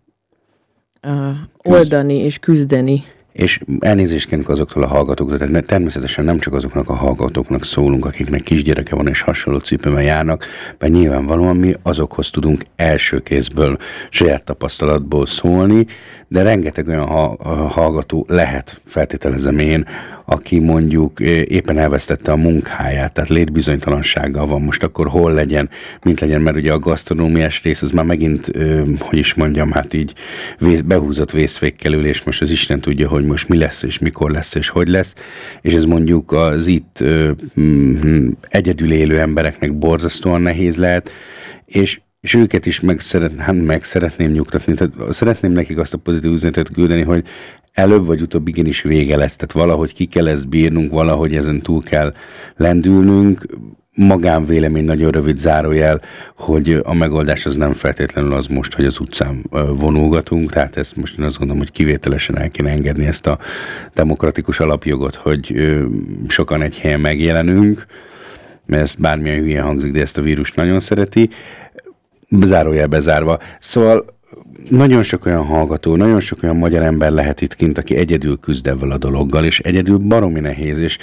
uh, 1.03 1.31
oldani 1.63 2.15
és 2.15 2.39
küzdeni. 2.39 3.05
És 3.33 3.61
elnézést 3.79 4.29
kérünk 4.29 4.49
azoktól 4.49 4.83
a 4.83 4.87
hallgatóktól, 4.87 5.39
tehát 5.39 5.67
természetesen 5.67 6.25
nem 6.25 6.39
csak 6.39 6.55
azoknak 6.55 6.89
a 6.89 6.95
hallgatóknak 6.95 7.65
szólunk, 7.65 8.05
akiknek 8.05 8.41
kisgyereke 8.41 8.97
van 8.97 9.09
és 9.09 9.21
hasonló 9.21 9.59
cipőben 9.59 10.03
járnak, 10.03 10.45
mert 10.79 10.93
nyilvánvalóan 10.93 11.57
mi 11.57 11.73
azokhoz 11.83 12.31
tudunk 12.31 12.63
első 12.77 13.21
kézből, 13.21 13.77
saját 14.11 14.45
tapasztalatból 14.45 15.27
szólni, 15.27 15.87
de 16.29 16.43
rengeteg 16.43 16.89
olyan 16.89 17.07
hallgató 17.69 18.27
lehet, 18.29 18.81
feltételezem 18.85 19.59
én, 19.59 19.87
aki 20.25 20.59
mondjuk 20.59 21.21
éppen 21.21 21.79
elvesztette 21.79 22.33
a 22.33 22.37
munkáját, 22.37 23.13
tehát 23.13 23.31
létbizonytalansággal 23.31 24.47
van 24.47 24.63
most 24.63 24.83
akkor 24.83 25.09
hol 25.09 25.33
legyen, 25.33 25.71
mint 26.03 26.21
legyen, 26.21 26.41
mert 26.41 26.57
ugye 26.57 26.73
a 26.73 26.79
gasztronómiás 26.79 27.63
rész 27.63 27.83
az 27.83 27.91
már 27.91 28.05
megint, 28.05 28.51
hogy 28.99 29.19
is 29.19 29.35
mondjam, 29.35 29.71
hát 29.71 29.93
így 29.93 30.15
vész, 30.59 30.81
behúzott 30.81 31.31
vészfékkel 31.31 31.93
ül, 31.93 32.07
és 32.07 32.23
most 32.23 32.41
az 32.41 32.51
Isten 32.51 32.81
tudja, 32.81 33.09
hogy 33.09 33.25
most 33.25 33.49
mi 33.49 33.59
lesz, 33.59 33.83
és 33.83 33.99
mikor 33.99 34.31
lesz, 34.31 34.55
és 34.55 34.69
hogy 34.69 34.89
lesz, 34.89 35.15
és 35.61 35.75
ez 35.75 35.85
mondjuk 35.85 36.33
az 36.33 36.67
itt 36.67 37.05
egyedül 38.49 38.93
élő 38.93 39.21
embereknek 39.21 39.79
borzasztóan 39.79 40.41
nehéz 40.41 40.77
lehet, 40.77 41.11
és 41.65 42.01
és 42.25 42.35
őket 42.35 42.67
is 42.67 42.81
meg, 42.81 43.01
szeret, 43.01 43.37
hát 43.37 43.65
meg 43.65 43.85
szeretném 43.85 44.31
nyugtatni, 44.31 44.75
tehát 44.75 45.13
szeretném 45.13 45.53
nekik 45.53 45.79
azt 45.79 45.95
a 45.95 45.99
pozitív 45.99 46.33
üzenetet 46.33 46.73
küldeni, 46.73 47.03
hogy 47.03 47.25
előbb 47.73 48.07
vagy 48.07 48.21
utóbb 48.21 48.49
igenis 48.49 48.83
vége 48.83 49.17
lesz, 49.17 49.37
tehát 49.37 49.53
valahogy 49.53 49.95
ki 49.95 50.05
kell 50.05 50.29
ezt 50.29 50.49
bírnunk, 50.49 50.93
valahogy 50.93 51.35
ezen 51.35 51.61
túl 51.61 51.83
kell 51.83 52.15
lendülnünk, 52.57 53.47
magánvélemény 53.95 54.85
nagyon 54.85 55.11
rövid 55.11 55.39
zárójel, 55.39 56.01
hogy 56.37 56.81
a 56.83 56.95
megoldás 56.95 57.47
az 57.47 57.57
nem 57.57 57.73
feltétlenül 57.73 58.33
az 58.33 58.47
most, 58.47 58.75
hogy 58.75 58.85
az 58.85 59.01
utcán 59.01 59.45
vonulgatunk, 59.79 60.53
tehát 60.53 60.77
ezt 60.77 60.97
most 60.97 61.19
én 61.19 61.25
azt 61.25 61.39
gondolom, 61.39 61.63
hogy 61.63 61.73
kivételesen 61.73 62.39
el 62.39 62.49
kéne 62.49 62.71
engedni 62.71 63.07
ezt 63.07 63.27
a 63.27 63.39
demokratikus 63.95 64.61
alapjogot, 64.61 65.15
hogy 65.15 65.75
sokan 66.29 66.63
egy 66.63 66.79
helyen 66.79 67.01
megjelenünk, 67.01 67.87
mert 68.67 68.83
ezt 68.83 69.01
bármilyen 69.01 69.41
hülye 69.41 69.61
hangzik, 69.61 69.93
de 69.93 70.01
ezt 70.01 70.19
a 70.19 70.23
vírus 70.23 70.53
nagyon 70.53 70.81
szereti, 70.81 71.31
zárójel 72.43 72.87
bezárva. 72.87 73.39
Szóval 73.59 74.05
nagyon 74.69 75.03
sok 75.03 75.27
olyan 75.27 75.45
hallgató, 75.45 75.97
nagyon 75.97 76.21
sok 76.21 76.43
olyan 76.43 76.57
magyar 76.57 76.83
ember 76.83 77.11
lehet 77.11 77.41
itt 77.41 77.55
kint, 77.55 77.79
aki 77.79 77.97
egyedül 77.97 78.39
küzd 78.41 78.67
ezzel 78.67 78.91
a 78.91 78.99
dologgal, 78.99 79.45
és 79.45 79.61
egyedül 79.61 79.99
baromi 79.99 80.41
nehéz, 80.41 80.79
és, 80.79 80.99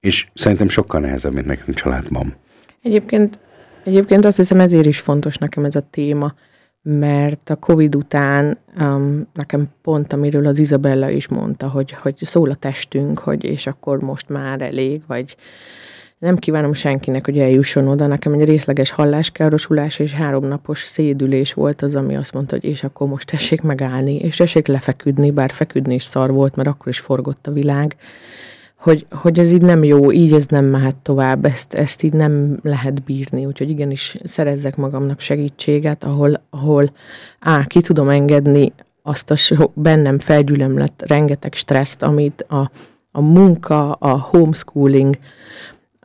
és 0.00 0.26
szerintem 0.34 0.68
sokkal 0.68 1.00
nehezebb, 1.00 1.32
mint 1.32 1.46
nekünk 1.46 1.76
családban. 1.76 2.34
Egyébként, 2.82 3.38
egyébként 3.84 4.24
azt 4.24 4.36
hiszem 4.36 4.60
ezért 4.60 4.86
is 4.86 5.00
fontos 5.00 5.36
nekem 5.36 5.64
ez 5.64 5.76
a 5.76 5.88
téma, 5.90 6.34
mert 6.82 7.50
a 7.50 7.56
Covid 7.56 7.94
után 7.94 8.58
um, 8.78 9.28
nekem 9.34 9.66
pont, 9.82 10.12
amiről 10.12 10.46
az 10.46 10.58
Izabella 10.58 11.10
is 11.10 11.28
mondta, 11.28 11.68
hogy, 11.68 11.92
hogy 11.92 12.14
szól 12.20 12.50
a 12.50 12.54
testünk, 12.54 13.18
hogy 13.18 13.44
és 13.44 13.66
akkor 13.66 14.02
most 14.02 14.28
már 14.28 14.60
elég, 14.60 15.02
vagy 15.06 15.36
nem 16.18 16.36
kívánom 16.36 16.72
senkinek, 16.72 17.24
hogy 17.24 17.38
eljusson 17.38 17.88
oda. 17.88 18.06
Nekem 18.06 18.32
egy 18.32 18.44
részleges 18.44 18.90
halláskárosulás 18.90 19.98
és 19.98 20.12
háromnapos 20.12 20.78
szédülés 20.78 21.52
volt 21.52 21.82
az, 21.82 21.94
ami 21.94 22.16
azt 22.16 22.32
mondta, 22.32 22.54
hogy 22.54 22.64
és 22.64 22.84
akkor 22.84 23.08
most 23.08 23.30
tessék 23.30 23.62
megállni, 23.62 24.16
és 24.16 24.36
tessék 24.36 24.66
lefeküdni, 24.66 25.30
bár 25.30 25.50
feküdni 25.50 25.94
is 25.94 26.02
szar 26.02 26.30
volt, 26.32 26.56
mert 26.56 26.68
akkor 26.68 26.88
is 26.88 26.98
forgott 26.98 27.46
a 27.46 27.52
világ, 27.52 27.96
hogy, 28.76 29.06
hogy 29.10 29.38
ez 29.38 29.52
így 29.52 29.62
nem 29.62 29.84
jó, 29.84 30.12
így 30.12 30.32
ez 30.32 30.46
nem 30.46 30.64
mehet 30.64 30.96
tovább, 30.96 31.44
ezt, 31.44 31.74
ezt 31.74 32.02
így 32.02 32.12
nem 32.12 32.58
lehet 32.62 33.02
bírni, 33.02 33.46
úgyhogy 33.46 33.70
igenis 33.70 34.16
szerezzek 34.24 34.76
magamnak 34.76 35.20
segítséget, 35.20 36.04
ahol, 36.04 36.42
ahol 36.50 36.90
á, 37.40 37.64
ki 37.66 37.80
tudom 37.80 38.08
engedni 38.08 38.72
azt 39.02 39.30
a 39.30 39.36
so, 39.36 39.70
bennem 39.74 40.18
felgyülemlett 40.18 41.02
rengeteg 41.06 41.54
stresszt, 41.54 42.02
amit 42.02 42.42
a, 42.48 42.70
a 43.12 43.20
munka, 43.20 43.92
a 43.92 44.18
homeschooling, 44.18 45.18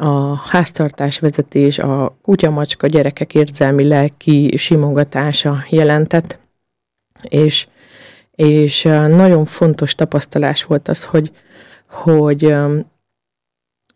a 0.02 0.36
háztartás 0.36 1.20
vezetés, 1.20 1.80
a 1.80 2.18
kutyamacska 2.22 2.88
gyerekek 2.88 3.34
érzelmi 3.34 3.88
lelki 3.88 4.58
simogatása 4.58 5.66
jelentett, 5.70 6.40
és, 7.24 7.68
és 8.32 8.84
nagyon 9.08 9.46
fontos 9.46 9.96
tapasztalás 9.96 10.64
volt 10.64 10.88
az, 10.88 11.06
hogy, 11.06 11.32
hogy 11.88 12.56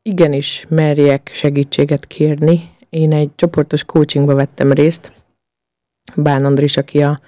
igenis 0.01 0.65
merjek 0.69 1.29
segítséget 1.33 2.07
kérni. 2.07 2.69
Én 2.89 3.13
egy 3.13 3.29
csoportos 3.35 3.83
coachingba 3.83 4.35
vettem 4.35 4.71
részt, 4.71 5.11
Bán 6.15 6.45
Andris, 6.45 6.77
aki 6.77 7.03
a, 7.03 7.19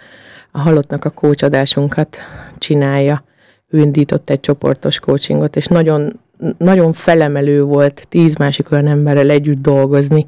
a 0.52 0.60
halottnak 0.60 1.06
a 1.06 1.10
kócsadásunkat 1.10 2.18
csinálja, 2.58 3.24
ő 3.68 3.80
indított 3.80 4.30
egy 4.30 4.40
csoportos 4.40 5.00
coachingot, 5.00 5.56
és 5.56 5.66
nagyon, 5.66 6.20
nagyon 6.58 6.94
felemelő 6.94 7.62
volt 7.62 8.06
tíz 8.10 8.36
másik 8.36 8.72
olyan 8.72 8.88
emberrel 8.88 9.30
együtt 9.30 9.62
dolgozni, 9.62 10.26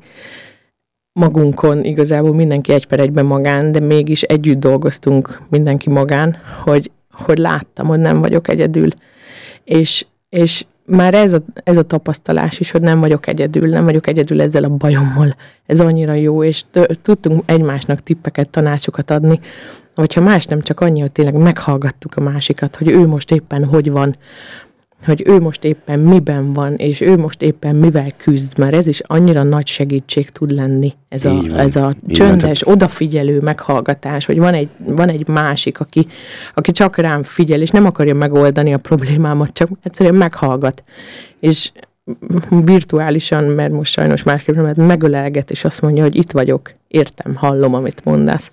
magunkon, 1.20 1.84
igazából 1.84 2.34
mindenki 2.34 2.74
egy 2.74 2.86
per 2.86 3.00
egyben 3.00 3.26
magán, 3.26 3.72
de 3.72 3.80
mégis 3.80 4.22
együtt 4.22 4.60
dolgoztunk 4.60 5.42
mindenki 5.50 5.90
magán, 5.90 6.38
hogy, 6.64 6.92
hogy 7.12 7.38
láttam, 7.38 7.88
hogy 7.88 8.00
nem 8.00 8.20
vagyok 8.20 8.48
egyedül. 8.48 8.88
És, 9.64 10.06
és 10.30 10.66
már 10.86 11.14
ez 11.14 11.34
a, 11.34 11.42
ez 11.64 11.78
a 11.78 11.84
tapasztalás 11.84 12.60
is, 12.60 12.72
hogy 12.72 12.82
nem 12.82 13.00
vagyok 13.00 13.28
egyedül, 13.28 13.70
nem 13.70 13.84
vagyok 13.84 14.08
egyedül 14.08 14.42
ezzel 14.42 14.64
a 14.64 14.70
bajommal. 14.70 15.36
Ez 15.66 15.80
annyira 15.80 16.14
jó, 16.14 16.44
és 16.44 16.64
tudtunk 17.02 17.44
egymásnak 17.46 18.00
tippeket, 18.00 18.50
tanácsokat 18.50 19.12
adni, 19.12 19.40
hogyha 19.96 20.22
más 20.22 20.46
nem 20.46 20.62
csak 20.62 20.80
annyi, 20.80 21.00
hogy 21.00 21.12
tényleg 21.12 21.36
meghallgattuk 21.36 22.16
a 22.16 22.22
másikat, 22.22 22.76
hogy 22.76 22.88
ő 22.88 23.08
most 23.08 23.32
éppen 23.32 23.66
hogy 23.66 23.92
van, 23.92 24.16
hogy 25.06 25.24
ő 25.26 25.40
most 25.40 25.64
éppen 25.64 26.00
miben 26.00 26.54
van, 26.54 26.76
és 26.76 27.02
ő 27.02 27.18
most 27.18 27.42
éppen 27.42 27.76
mivel 27.76 28.12
küzd, 28.18 28.58
mert 28.58 28.74
ez 28.74 28.88
is 28.88 29.00
annyira 29.00 29.44
nagy 29.44 29.68
segítség 29.68 30.30
tud 30.30 30.52
lenni, 30.52 30.94
ez 31.10 31.26
a, 31.26 31.34
van, 31.34 31.58
ez 31.58 31.76
a 31.76 31.94
csöndes, 32.08 32.62
van, 32.62 32.74
odafigyelő 32.74 33.40
meghallgatás, 33.40 34.26
hogy 34.26 34.38
van 34.38 34.54
egy, 34.54 34.70
van 34.78 35.10
egy 35.10 35.28
másik, 35.28 35.80
aki, 35.80 36.08
aki 36.54 36.72
csak 36.72 36.98
rám 36.98 37.24
figyel, 37.24 37.62
és 37.62 37.70
nem 37.70 37.86
akarja 37.86 38.16
megoldani 38.16 38.74
a 38.74 38.78
problémámat, 38.78 39.54
csak 39.54 39.70
egyszerűen 39.84 40.16
meghallgat. 40.16 40.84
És 41.40 41.72
virtuálisan, 42.50 43.44
mert 43.44 43.72
most 43.72 43.92
sajnos 43.92 44.24
másképp 44.24 44.56
nem, 44.56 44.64
mert 44.64 44.78
megölelget, 44.78 45.52
és 45.52 45.64
azt 45.64 45.82
mondja, 45.82 46.04
hogy 46.04 46.16
itt 46.16 46.32
vagyok, 46.32 46.74
értem, 46.88 47.36
hallom, 47.36 47.74
amit 47.74 48.06
mondasz. 48.06 48.52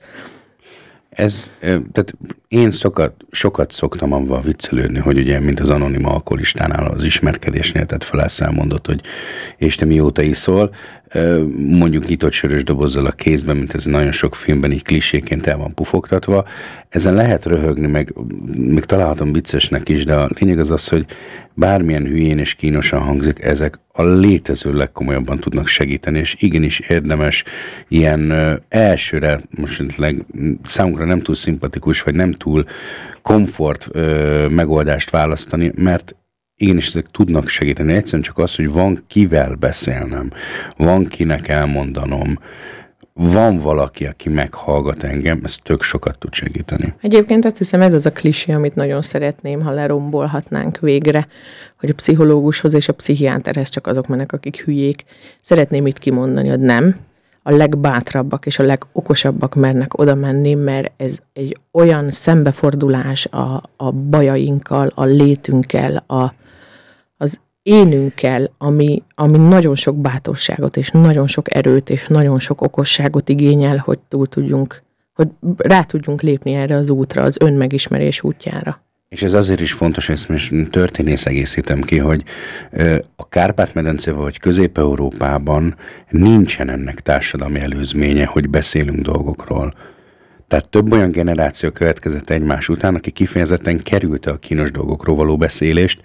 Ez, 1.17 1.47
tehát 1.61 2.15
én 2.49 2.71
sokat, 2.71 3.13
sokat 3.31 3.73
szoktam 3.73 4.13
avval 4.13 4.41
viccelődni, 4.41 4.99
hogy 4.99 5.19
ugye, 5.19 5.41
mint 5.41 5.61
az 5.61 5.71
anonim 5.71 6.07
alkoholistánál 6.07 6.87
az 6.87 7.03
ismerkedésnél, 7.03 7.87
tehát 7.87 8.05
felelszámondott, 8.05 8.87
hogy 8.87 9.01
és 9.57 9.75
te 9.75 9.85
mióta 9.85 10.23
iszol, 10.23 10.75
mondjuk 11.57 12.09
nyitott 12.09 12.33
sörös 12.33 12.65
dobozzal 12.65 13.07
a 13.07 13.11
kézben, 13.11 13.57
mint 13.57 13.75
ez 13.75 13.85
nagyon 13.85 14.13
sok 14.13 14.35
filmben 14.35 14.73
így 14.73 14.83
kliséként 14.83 15.47
el 15.47 15.57
van 15.57 15.75
pufogtatva. 15.75 16.45
Ezen 16.89 17.15
lehet 17.15 17.45
röhögni, 17.45 17.87
meg 17.87 18.15
még 18.57 18.85
találhatom 18.85 19.33
viccesnek 19.33 19.89
is, 19.89 20.05
de 20.05 20.15
a 20.15 20.29
lényeg 20.39 20.59
az 20.59 20.71
az, 20.71 20.89
hogy 20.89 21.07
bármilyen 21.55 22.05
hülyén 22.05 22.39
és 22.39 22.55
kínosan 22.55 23.01
hangzik, 23.01 23.43
ezek 23.43 23.81
a 23.93 24.05
létező 24.05 24.73
legkomolyabban 24.73 25.39
tudnak 25.39 25.67
segíteni, 25.67 26.19
és 26.19 26.37
igenis 26.39 26.79
érdemes 26.79 27.45
ilyen 27.89 28.33
elsőre, 28.69 29.41
most 29.51 29.83
számunkra 30.63 31.05
nem 31.05 31.23
túl 31.23 31.35
szimpatikus, 31.35 32.03
vagy 32.03 32.15
nem 32.15 32.33
túl 32.33 32.65
komfort 33.23 33.91
megoldást 34.49 35.11
választani, 35.11 35.73
mert 35.75 36.15
igenis 36.57 36.89
ezek 36.89 37.03
tudnak 37.03 37.49
segíteni. 37.49 37.93
Egyszerűen 37.93 38.23
csak 38.23 38.39
az, 38.39 38.55
hogy 38.55 38.71
van 38.71 39.05
kivel 39.07 39.55
beszélnem, 39.55 40.31
van 40.77 41.07
kinek 41.07 41.49
elmondanom, 41.49 42.39
van 43.13 43.59
valaki, 43.59 44.07
aki 44.07 44.29
meghallgat 44.29 45.03
engem, 45.03 45.41
ez 45.45 45.57
tök 45.63 45.83
sokat 45.83 46.19
tud 46.19 46.35
segíteni. 46.35 46.95
Egyébként 47.01 47.45
azt 47.45 47.59
hiszem 47.59 47.83
ez 47.83 47.93
az 47.93 48.07
a 48.07 48.13
klisé, 48.13 48.53
amit 48.53 48.75
nagyon 48.75 49.03
szeretném, 49.03 49.61
ha 49.61 49.71
lerombolhatnánk 49.71 50.79
végre, 50.79 51.27
hogy 51.79 51.91
a 51.91 51.95
pszichológushoz 51.95 52.75
és 52.75 52.89
a 52.89 52.93
pszichiáterhez 52.93 53.69
csak 53.69 53.87
azok 53.87 54.07
mennek, 54.07 54.33
akik 54.33 54.61
hülyék. 54.61 55.05
Szeretném 55.43 55.87
itt 55.87 55.99
kimondani, 55.99 56.49
hogy 56.49 56.61
nem, 56.61 56.97
a 57.43 57.51
legbátrabbak 57.51 58.47
és 58.47 58.59
a 58.59 58.63
legokosabbak 58.63 59.55
mernek 59.55 59.99
oda 59.99 60.15
menni, 60.15 60.55
mert 60.55 60.93
ez 60.97 61.19
egy 61.33 61.59
olyan 61.73 62.11
szembefordulás 62.11 63.27
a, 63.27 63.63
a 63.77 63.91
bajainkkal, 63.91 64.93
a 64.95 65.05
létünkkel, 65.05 66.05
a, 66.07 66.33
az 67.17 67.41
énünkkel, 67.63 68.51
ami, 68.59 69.03
ami 69.15 69.39
nagyon 69.39 69.75
sok 69.75 69.97
bátorságot, 69.97 70.77
és 70.77 70.91
nagyon 70.91 71.27
sok 71.27 71.55
erőt, 71.55 71.91
és 71.91 72.07
nagyon 72.07 72.39
sok 72.39 72.61
okosságot 72.61 73.29
igényel, 73.29 73.77
hogy 73.77 73.99
túl 74.09 74.27
tudjunk, 74.27 74.83
hogy 75.15 75.29
rá 75.57 75.83
tudjunk 75.83 76.23
lépni 76.23 76.55
erre 76.55 76.77
az 76.77 76.91
útra, 76.91 77.23
az 77.23 77.37
önmegismerés 77.41 78.23
útjára. 78.23 78.85
És 79.09 79.23
ez 79.23 79.33
azért 79.33 79.61
is 79.61 79.73
fontos, 79.73 80.09
ezt 80.09 80.29
most 80.29 80.53
történész 80.71 81.27
egészítem 81.27 81.81
ki, 81.81 81.99
hogy 81.99 82.23
a 83.17 83.29
Kárpát-medencében 83.29 84.21
vagy 84.21 84.39
Közép-Európában 84.39 85.75
nincsen 86.09 86.71
ennek 86.71 87.01
társadalmi 87.01 87.61
előzménye, 87.61 88.25
hogy 88.25 88.49
beszélünk 88.49 89.01
dolgokról. 89.01 89.75
Tehát 90.49 90.69
több 90.69 90.93
olyan 90.93 91.11
generáció 91.11 91.71
következett 91.71 92.31
egymás 92.31 92.69
után, 92.69 92.95
aki 92.95 93.11
kifejezetten 93.11 93.79
kerülte 93.83 94.31
a 94.31 94.37
kínos 94.37 94.71
dolgokról 94.71 95.17
való 95.17 95.37
beszélést, 95.37 96.03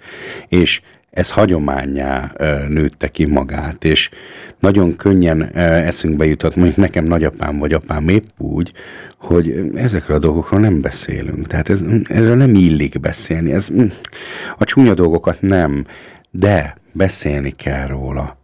és 0.48 0.80
ez 1.12 1.30
hagyományá 1.30 2.32
nőtte 2.68 3.08
ki 3.08 3.24
magát, 3.24 3.84
és 3.84 4.10
nagyon 4.58 4.96
könnyen 4.96 5.54
eszünkbe 5.56 6.24
jutott, 6.24 6.56
mondjuk 6.56 6.76
nekem 6.76 7.04
nagyapám 7.04 7.58
vagy 7.58 7.72
apám 7.72 8.08
épp 8.08 8.24
úgy, 8.38 8.72
hogy 9.18 9.70
ezekről 9.74 10.16
a 10.16 10.20
dolgokról 10.20 10.60
nem 10.60 10.80
beszélünk. 10.80 11.46
Tehát 11.46 11.68
ez, 11.68 11.84
erről 12.08 12.36
nem 12.36 12.54
illik 12.54 13.00
beszélni. 13.00 13.52
Ez, 13.52 13.68
a 14.58 14.64
csúnya 14.64 14.94
dolgokat 14.94 15.40
nem, 15.40 15.86
de 16.30 16.74
beszélni 16.92 17.50
kell 17.50 17.86
róla 17.86 18.41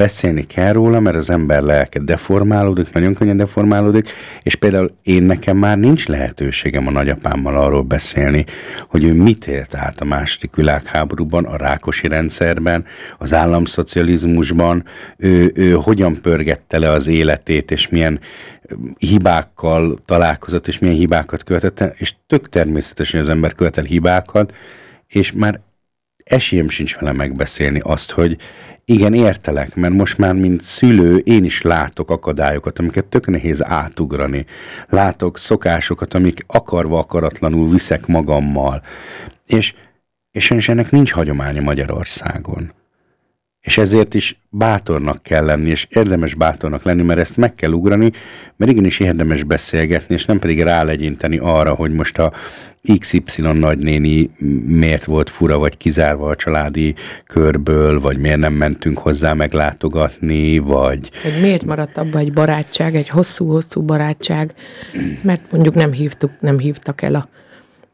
beszélni 0.00 0.42
kell 0.46 0.72
róla, 0.72 1.00
mert 1.00 1.16
az 1.16 1.30
ember 1.30 1.62
lelke 1.62 1.98
deformálódik, 1.98 2.92
nagyon 2.92 3.14
könnyen 3.14 3.36
deformálódik, 3.36 4.10
és 4.42 4.54
például 4.54 4.90
én 5.02 5.22
nekem 5.22 5.56
már 5.56 5.78
nincs 5.78 6.06
lehetőségem 6.06 6.86
a 6.86 6.90
nagyapámmal 6.90 7.56
arról 7.56 7.82
beszélni, 7.82 8.44
hogy 8.88 9.04
ő 9.04 9.12
mit 9.12 9.46
élt 9.46 9.74
át 9.74 10.00
a 10.00 10.04
második 10.04 10.54
világháborúban, 10.54 11.44
a 11.44 11.56
rákosi 11.56 12.08
rendszerben, 12.08 12.84
az 13.18 13.34
államszocializmusban, 13.34 14.84
ő, 15.16 15.52
ő 15.54 15.72
hogyan 15.72 16.20
pörgette 16.20 16.78
le 16.78 16.90
az 16.90 17.06
életét, 17.06 17.70
és 17.70 17.88
milyen 17.88 18.20
hibákkal 18.98 19.98
találkozott, 20.04 20.68
és 20.68 20.78
milyen 20.78 20.96
hibákat 20.96 21.42
követette, 21.44 21.94
és 21.96 22.14
tök 22.26 22.48
természetesen 22.48 23.20
az 23.20 23.28
ember 23.28 23.54
követel 23.54 23.84
hibákat, 23.84 24.54
és 25.08 25.32
már 25.32 25.60
esélyem 26.30 26.68
sincs 26.68 26.96
vele 26.96 27.12
megbeszélni 27.12 27.80
azt, 27.82 28.10
hogy 28.10 28.36
igen, 28.84 29.14
értelek, 29.14 29.74
mert 29.74 29.94
most 29.94 30.18
már, 30.18 30.34
mint 30.34 30.60
szülő, 30.60 31.16
én 31.16 31.44
is 31.44 31.62
látok 31.62 32.10
akadályokat, 32.10 32.78
amiket 32.78 33.06
tök 33.06 33.26
nehéz 33.26 33.64
átugrani. 33.64 34.46
Látok 34.88 35.38
szokásokat, 35.38 36.14
amik 36.14 36.44
akarva 36.46 36.98
akaratlanul 36.98 37.70
viszek 37.70 38.06
magammal. 38.06 38.82
És, 39.46 39.74
és 40.30 40.50
ennek 40.50 40.90
nincs 40.90 41.12
hagyománya 41.12 41.60
Magyarországon. 41.60 42.72
És 43.60 43.78
ezért 43.78 44.14
is 44.14 44.40
bátornak 44.48 45.22
kell 45.22 45.44
lenni, 45.44 45.70
és 45.70 45.86
érdemes 45.90 46.34
bátornak 46.34 46.82
lenni, 46.82 47.02
mert 47.02 47.20
ezt 47.20 47.36
meg 47.36 47.54
kell 47.54 47.70
ugrani, 47.72 48.10
mert 48.56 48.70
igenis 48.70 48.98
érdemes 48.98 49.42
beszélgetni, 49.42 50.14
és 50.14 50.24
nem 50.24 50.38
pedig 50.38 50.62
rálegyinteni 50.62 51.38
arra, 51.38 51.74
hogy 51.74 51.92
most 51.92 52.18
a 52.18 52.32
XY 52.98 53.42
nagynéni 53.42 54.30
miért 54.66 55.04
volt 55.04 55.30
fura, 55.30 55.58
vagy 55.58 55.76
kizárva 55.76 56.28
a 56.28 56.36
családi 56.36 56.94
körből, 57.26 58.00
vagy 58.00 58.18
miért 58.18 58.38
nem 58.38 58.52
mentünk 58.52 58.98
hozzá 58.98 59.32
meglátogatni, 59.32 60.58
vagy... 60.58 61.10
Hogy 61.22 61.40
miért 61.42 61.64
maradt 61.64 61.98
abba 61.98 62.18
egy 62.18 62.32
barátság, 62.32 62.94
egy 62.94 63.08
hosszú-hosszú 63.08 63.82
barátság, 63.82 64.54
mert 65.22 65.52
mondjuk 65.52 65.74
nem 65.74 65.92
hívtuk, 65.92 66.30
nem 66.40 66.58
hívtak 66.58 67.02
el 67.02 67.14
a 67.14 67.28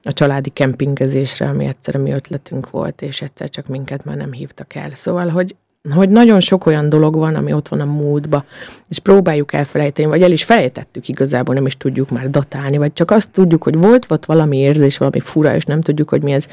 a 0.06 0.12
családi 0.12 0.50
kempingezésre, 0.50 1.48
ami 1.48 1.64
egyszer 1.64 1.94
a 1.94 1.98
mi 1.98 2.12
ötletünk 2.12 2.70
volt, 2.70 3.02
és 3.02 3.22
egyszer 3.22 3.48
csak 3.48 3.66
minket 3.66 4.04
már 4.04 4.16
nem 4.16 4.32
hívtak 4.32 4.74
el. 4.74 4.90
Szóval, 4.94 5.28
hogy, 5.28 5.54
hogy 5.94 6.08
nagyon 6.08 6.40
sok 6.40 6.66
olyan 6.66 6.88
dolog 6.88 7.16
van, 7.16 7.34
ami 7.34 7.52
ott 7.52 7.68
van 7.68 7.80
a 7.80 7.84
múltba, 7.84 8.44
és 8.88 8.98
próbáljuk 8.98 9.52
elfelejteni, 9.52 10.08
vagy 10.08 10.22
el 10.22 10.30
is 10.30 10.44
felejtettük 10.44 11.08
igazából, 11.08 11.54
nem 11.54 11.66
is 11.66 11.76
tudjuk 11.76 12.10
már 12.10 12.30
datálni, 12.30 12.76
vagy 12.76 12.92
csak 12.92 13.10
azt 13.10 13.30
tudjuk, 13.30 13.62
hogy 13.62 13.74
volt 13.74 14.06
ott 14.08 14.24
valami 14.24 14.56
érzés, 14.56 14.98
valami 14.98 15.20
fura, 15.20 15.54
és 15.54 15.64
nem 15.64 15.80
tudjuk, 15.80 16.08
hogy 16.08 16.22
mi 16.22 16.32
ez 16.32 16.46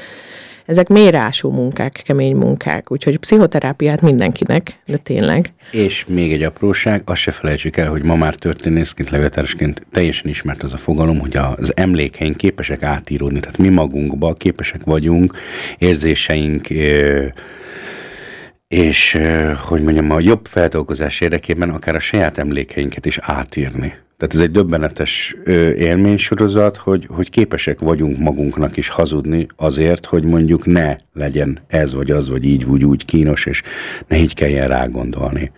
ezek 0.66 0.88
mérású 0.88 1.50
munkák, 1.50 2.02
kemény 2.04 2.36
munkák, 2.36 2.90
úgyhogy 2.90 3.18
pszichoterápiát 3.18 4.00
mindenkinek, 4.00 4.80
de 4.86 4.96
tényleg. 4.96 5.52
És 5.70 6.04
még 6.08 6.32
egy 6.32 6.42
apróság, 6.42 7.02
azt 7.04 7.20
se 7.20 7.30
felejtsük 7.30 7.76
el, 7.76 7.90
hogy 7.90 8.02
ma 8.02 8.14
már 8.14 8.34
történészként, 8.34 9.10
levéltárosként 9.10 9.86
teljesen 9.92 10.28
ismert 10.28 10.62
az 10.62 10.72
a 10.72 10.76
fogalom, 10.76 11.18
hogy 11.18 11.36
az 11.36 11.76
emlékeink 11.76 12.36
képesek 12.36 12.82
átíródni, 12.82 13.40
tehát 13.40 13.58
mi 13.58 13.68
magunkba 13.68 14.32
képesek 14.32 14.84
vagyunk, 14.84 15.34
érzéseink 15.78 16.68
és 18.68 19.18
hogy 19.58 19.82
mondjam, 19.82 20.10
a 20.10 20.20
jobb 20.20 20.46
feldolgozás 20.46 21.20
érdekében 21.20 21.70
akár 21.70 21.94
a 21.94 22.00
saját 22.00 22.38
emlékeinket 22.38 23.06
is 23.06 23.18
átírni. 23.22 23.94
Tehát 24.16 24.34
ez 24.34 24.40
egy 24.40 24.50
döbbenetes 24.50 25.36
élménysorozat, 25.76 26.76
hogy, 26.76 27.06
hogy 27.10 27.30
képesek 27.30 27.78
vagyunk 27.78 28.18
magunknak 28.18 28.76
is 28.76 28.88
hazudni 28.88 29.46
azért, 29.56 30.06
hogy 30.06 30.24
mondjuk 30.24 30.66
ne 30.66 30.96
legyen 31.12 31.58
ez 31.66 31.94
vagy 31.94 32.10
az, 32.10 32.28
vagy 32.28 32.44
így, 32.44 32.66
vagy 32.66 32.84
úgy 32.84 33.04
kínos, 33.04 33.46
és 33.46 33.62
ne 34.08 34.16
így 34.16 34.34
kelljen 34.34 34.68
rá 34.68 34.86
gondolni. 34.86 35.52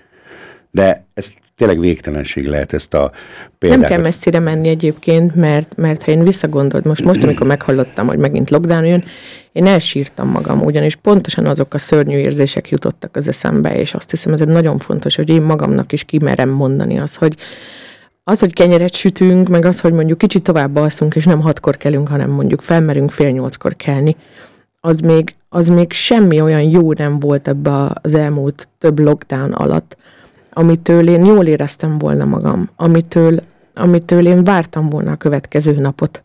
De 0.71 1.07
ezt 1.15 1.35
tényleg 1.57 1.81
végtelenség 1.81 2.45
lehet 2.45 2.73
ezt 2.73 2.95
a 2.95 3.13
példát. 3.59 3.79
Nem 3.79 3.89
kell 3.89 4.01
messzire 4.01 4.39
menni 4.39 4.69
egyébként, 4.69 5.35
mert, 5.35 5.77
mert 5.77 6.03
ha 6.03 6.11
én 6.11 6.25
visszagondolod, 6.25 6.87
most, 6.87 7.05
most, 7.05 7.23
amikor 7.23 7.47
meghallottam, 7.47 8.07
hogy 8.07 8.19
megint 8.19 8.51
lockdown 8.51 8.85
jön, 8.85 9.05
én 9.53 9.67
elsírtam 9.67 10.29
magam, 10.29 10.63
ugyanis 10.63 10.97
pontosan 10.97 11.47
azok 11.47 11.75
a 11.75 11.79
szörnyű 11.79 12.17
érzések 12.17 12.69
jutottak 12.69 13.17
az 13.17 13.29
eszembe, 13.29 13.79
és 13.79 13.95
azt 13.95 14.11
hiszem, 14.11 14.33
ez 14.33 14.41
egy 14.41 14.49
nagyon 14.49 14.79
fontos, 14.79 15.17
hogy 15.17 15.29
én 15.29 15.43
magamnak 15.43 15.93
is 15.93 16.05
kimerem 16.05 16.49
mondani 16.49 16.99
az, 16.99 17.15
hogy 17.15 17.35
az, 18.29 18.41
hogy 18.41 18.53
kenyeret 18.53 18.95
sütünk, 18.95 19.49
meg 19.49 19.65
az, 19.65 19.81
hogy 19.81 19.93
mondjuk 19.93 20.19
kicsit 20.19 20.43
tovább 20.43 20.77
alszunk, 20.77 21.15
és 21.17 21.25
nem 21.25 21.41
hatkor 21.41 21.77
kelünk, 21.77 22.09
hanem 22.09 22.31
mondjuk 22.31 22.61
felmerünk 22.61 23.11
fél 23.11 23.31
nyolckor 23.31 23.77
kelni, 23.77 24.17
az 24.81 25.01
még, 25.01 25.35
az 25.49 25.69
még 25.69 25.93
semmi 25.93 26.41
olyan 26.41 26.63
jó 26.63 26.93
nem 26.93 27.19
volt 27.19 27.49
ebbe 27.49 27.91
az 28.03 28.15
elmúlt 28.15 28.69
több 28.79 28.99
lockdown 28.99 29.53
alatt, 29.53 29.97
amitől 30.53 31.09
én 31.09 31.25
jól 31.25 31.47
éreztem 31.47 31.99
volna 31.99 32.25
magam, 32.25 32.69
amitől, 32.77 33.39
amitől 33.75 34.27
én 34.27 34.45
vártam 34.45 34.89
volna 34.89 35.13
a 35.13 35.17
következő 35.17 35.73
napot. 35.73 36.23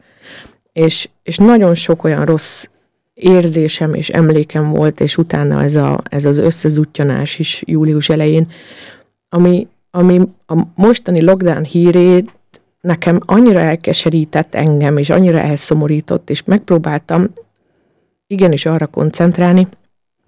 És, 0.74 1.10
és 1.24 1.38
nagyon 1.38 1.76
sok 1.76 2.04
olyan 2.04 2.26
rossz 2.26 2.66
érzésem 3.14 3.94
és 3.94 4.10
emlékem 4.10 4.70
volt, 4.70 5.00
és 5.00 5.18
utána 5.18 5.64
ez, 5.64 5.76
a, 5.76 6.02
ez 6.10 6.26
az 6.26 6.38
összezutyanás 6.38 7.40
is 7.40 7.64
július 7.66 8.10
elején, 8.10 8.48
ami, 9.30 9.68
ami 9.92 10.22
a 10.46 10.54
mostani 10.76 11.24
lockdown 11.24 11.64
hírét 11.64 12.40
nekem 12.82 13.20
annyira 13.26 13.60
elkeserített 13.60 14.56
engem, 14.56 14.98
és 14.98 15.10
annyira 15.10 15.40
elszomorított, 15.40 16.30
és 16.30 16.44
megpróbáltam 16.44 17.28
igenis 18.28 18.66
arra 18.66 18.88
koncentrálni, 18.88 19.68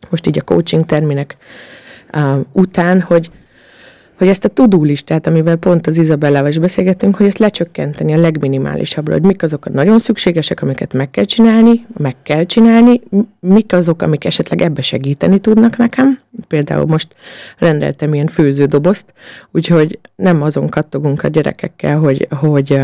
most 0.10 0.28
így 0.28 0.38
a 0.38 0.44
coaching 0.44 0.86
terminek 0.86 1.38
uh, 2.14 2.40
után, 2.52 3.02
hogy, 3.02 3.32
hogy 4.24 4.32
ezt 4.32 4.46
a 4.46 4.50
tudó 4.50 4.84
listát, 4.84 5.28
amivel 5.28 5.56
pont 5.56 5.88
az 5.88 5.98
Izabellával 5.98 6.50
is 6.50 6.58
beszélgettünk, 6.58 7.16
hogy 7.16 7.26
ezt 7.26 7.38
lecsökkenteni 7.38 8.14
a 8.14 8.18
legminimálisabbra, 8.18 9.14
hogy 9.14 9.24
mik 9.24 9.44
azok 9.44 9.66
a 9.66 9.70
nagyon 9.70 10.00
szükségesek, 10.00 10.62
amiket 10.62 10.94
meg 10.94 11.12
kell 11.12 11.24
csinálni, 11.24 11.86
meg 11.98 12.16
kell 12.24 12.44
csinálni, 12.44 13.02
mik 13.40 13.74
azok, 13.74 14.02
amik 14.02 14.26
esetleg 14.26 14.62
ebbe 14.62 14.82
segíteni 14.82 15.40
tudnak 15.40 15.78
nekem. 15.78 16.20
Például 16.48 16.86
most 16.86 17.08
rendeltem 17.58 18.14
ilyen 18.14 18.28
főződobozt, 18.28 19.14
úgyhogy 19.52 20.00
nem 20.16 20.42
azon 20.42 20.70
kattogunk 20.70 21.24
a 21.24 21.28
gyerekekkel, 21.28 21.98
hogy, 21.98 22.28
hogy 22.40 22.82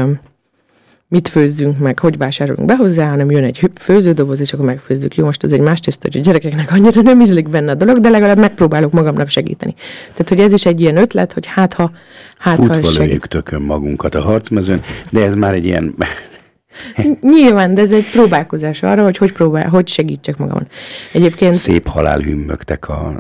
mit 1.10 1.28
főzzünk 1.28 1.78
meg, 1.78 2.00
hogy 2.00 2.18
vásárolunk 2.18 2.68
be 2.68 2.76
hozzá, 2.76 3.10
hanem 3.10 3.32
jön 3.32 3.44
egy 3.44 3.70
főződoboz, 3.76 4.40
és 4.40 4.54
akkor 4.54 4.66
megfőzzük. 4.66 5.16
Jó, 5.16 5.26
most 5.26 5.44
ez 5.44 5.52
egy 5.52 5.60
más 5.60 5.80
tiszta, 5.80 6.08
hogy 6.12 6.18
a 6.18 6.24
gyerekeknek 6.24 6.72
annyira 6.72 7.02
nem 7.02 7.22
ízlik 7.22 7.50
benne 7.50 7.72
a 7.72 7.76
dolog, 7.76 8.00
de 8.00 8.10
legalább 8.10 8.38
megpróbálok 8.38 8.92
magamnak 8.92 9.30
segíteni. 9.30 9.76
Tehát, 10.12 10.30
hogy 10.30 10.40
ez 10.40 10.54
is 10.54 10.66
egy 10.66 10.82
ilyen 10.82 10.98
ötlet, 10.98 11.34
hogy 11.34 11.46
hát 11.46 11.74
ha... 11.74 11.92
Hát, 12.38 12.56
Futva 12.56 12.74
ha 12.74 12.90
lőjük 12.98 13.28
tökön 13.28 13.62
magunkat 13.62 14.16
a 14.16 14.22
harcmezőn, 14.22 14.82
de 15.10 15.24
ez 15.24 15.36
már 15.36 15.54
egy 15.54 15.66
ilyen... 15.66 15.96
Nyilván, 17.22 17.74
de 17.74 17.82
ez 17.82 17.92
egy 17.92 18.10
próbálkozás 18.12 18.84
arra, 18.84 19.04
hogy 19.04 19.18
hogy, 19.18 19.32
próbál, 19.32 19.68
hogy 19.68 19.88
segítsek 19.88 20.38
magamon. 20.38 20.68
Egyébként... 21.12 21.54
Szép 21.54 21.88
halál 21.88 22.20
hümmögtek 22.20 22.90
a 22.90 23.14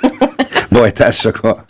bajtársak 0.70 1.44
a 1.44 1.64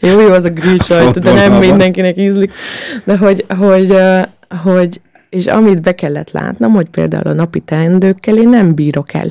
jó, 0.00 0.20
jó, 0.20 0.32
az 0.32 0.44
a 0.44 0.50
grill 0.50 0.78
sajt, 0.78 1.18
de 1.18 1.32
nem 1.32 1.52
mindenkinek 1.52 2.18
ízlik. 2.18 2.52
De 3.04 3.16
hogy, 3.16 3.44
hogy, 3.58 3.96
hogy, 4.62 5.00
és 5.30 5.46
amit 5.46 5.82
be 5.82 5.92
kellett 5.92 6.30
látnom, 6.30 6.72
hogy 6.72 6.88
például 6.88 7.26
a 7.26 7.32
napi 7.32 7.60
teendőkkel 7.60 8.36
én 8.36 8.48
nem 8.48 8.74
bírok 8.74 9.12
el 9.12 9.28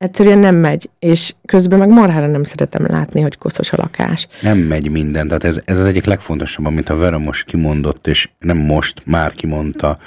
egyszerűen 0.00 0.38
nem 0.38 0.54
megy, 0.54 0.90
és 0.98 1.34
közben 1.46 1.78
meg 1.78 1.88
marhára 1.88 2.26
nem 2.26 2.42
szeretem 2.42 2.86
látni, 2.88 3.20
hogy 3.20 3.38
koszos 3.38 3.72
a 3.72 3.76
lakás. 3.76 4.28
Nem 4.40 4.58
megy 4.58 4.90
minden, 4.90 5.26
tehát 5.26 5.44
ez, 5.44 5.60
ez 5.64 5.78
az 5.78 5.86
egyik 5.86 6.04
legfontosabb, 6.04 6.64
amit 6.64 6.88
a 6.88 6.96
Vera 6.96 7.18
most 7.18 7.44
kimondott, 7.44 8.06
és 8.06 8.28
nem 8.38 8.56
most, 8.56 9.02
már 9.04 9.32
kimondta, 9.32 9.98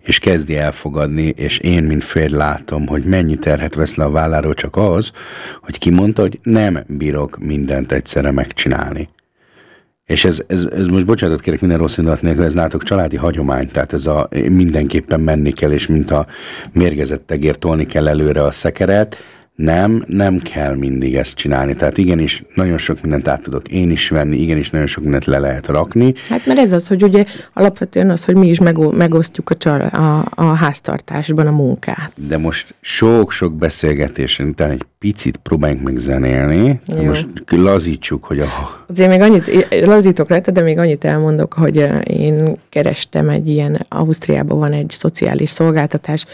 és 0.00 0.18
kezdi 0.18 0.56
elfogadni, 0.56 1.22
és 1.22 1.58
én, 1.58 1.82
mint 1.82 2.04
férj 2.04 2.34
látom, 2.34 2.86
hogy 2.86 3.04
mennyi 3.04 3.36
terhet 3.36 3.74
vesz 3.74 3.94
le 3.94 4.04
a 4.04 4.10
válláról 4.10 4.54
csak 4.54 4.76
az, 4.76 5.12
hogy 5.62 5.78
kimondta, 5.78 6.22
hogy 6.22 6.38
nem 6.42 6.84
bírok 6.86 7.38
mindent 7.38 7.92
egyszerre 7.92 8.30
megcsinálni. 8.30 9.08
És 10.04 10.24
ez, 10.24 10.42
ez, 10.46 10.68
ez 10.76 10.86
most 10.86 11.06
bocsánatot 11.06 11.42
kérek 11.42 11.60
minden 11.60 11.78
rossz 11.78 11.96
indulat 11.96 12.22
nélkül, 12.22 12.44
ez 12.44 12.54
látok 12.54 12.82
családi 12.82 13.16
hagyomány, 13.16 13.68
tehát 13.68 13.92
ez 13.92 14.06
a 14.06 14.28
mindenképpen 14.48 15.20
menni 15.20 15.52
kell, 15.52 15.72
és 15.72 15.86
mint 15.86 16.10
a 16.10 16.26
mérgezett 16.72 17.26
tegér 17.26 17.56
tolni 17.56 17.86
kell 17.86 18.08
előre 18.08 18.42
a 18.42 18.50
szekeret, 18.50 19.22
nem, 19.58 20.04
nem 20.06 20.38
kell 20.38 20.74
mindig 20.74 21.16
ezt 21.16 21.36
csinálni. 21.36 21.74
Tehát 21.74 21.98
igenis, 21.98 22.44
nagyon 22.54 22.78
sok 22.78 23.00
mindent 23.02 23.28
át 23.28 23.42
tudok 23.42 23.68
én 23.68 23.90
is 23.90 24.08
venni, 24.08 24.36
igenis, 24.36 24.70
nagyon 24.70 24.86
sok 24.86 25.02
mindent 25.02 25.24
le 25.24 25.38
lehet 25.38 25.66
rakni. 25.66 26.14
Hát 26.28 26.46
mert 26.46 26.58
ez 26.58 26.72
az, 26.72 26.88
hogy 26.88 27.02
ugye 27.02 27.24
alapvetően 27.52 28.10
az, 28.10 28.24
hogy 28.24 28.34
mi 28.34 28.48
is 28.48 28.58
megosztjuk 28.92 29.50
a, 29.50 29.54
csal, 29.54 29.80
a, 29.80 30.28
a 30.34 30.42
háztartásban 30.42 31.46
a 31.46 31.50
munkát. 31.50 32.12
De 32.28 32.38
most 32.38 32.74
sok-sok 32.80 33.54
beszélgetésen 33.54 34.46
után 34.46 34.70
egy 34.70 34.84
picit 34.98 35.36
próbáljunk 35.36 35.82
meg 35.82 35.96
zenélni. 35.96 36.80
Most 36.86 37.26
lazítsuk, 37.46 38.24
hogy 38.24 38.40
a... 38.40 38.46
Azért 38.88 39.10
még 39.10 39.20
annyit, 39.20 39.66
lazítok 39.84 40.28
rajta, 40.28 40.50
de 40.50 40.60
még 40.60 40.78
annyit 40.78 41.04
elmondok, 41.04 41.52
hogy 41.52 41.88
én 42.04 42.56
kerestem 42.68 43.28
egy 43.28 43.48
ilyen, 43.48 43.86
Ausztriában 43.88 44.58
van 44.58 44.72
egy 44.72 44.90
szociális 44.90 45.50
szolgáltatás, 45.50 46.24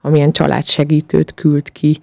amilyen 0.00 0.32
családsegítőt 0.32 1.34
küld 1.34 1.72
ki 1.72 2.00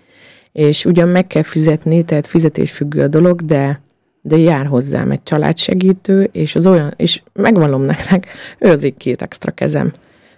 és 0.52 0.86
ugyan 0.86 1.08
meg 1.08 1.28
kell 1.28 1.43
fizetni, 1.43 2.04
tehát 2.04 2.26
fizetésfüggő 2.26 3.02
a 3.02 3.08
dolog, 3.08 3.41
de, 3.41 3.80
de 4.22 4.38
jár 4.38 4.66
hozzám 4.66 5.12
egy 5.12 5.24
családsegítő, 5.24 6.30
és 6.32 6.56
az 6.56 6.68
olyan, 6.68 6.93
és 6.95 7.22
megvallom 7.34 7.82
nektek, 7.82 8.28
ő 8.60 8.70
az 8.70 8.84
egy 8.84 8.97
két 8.97 9.22
extra 9.22 9.52
kezem. 9.52 9.91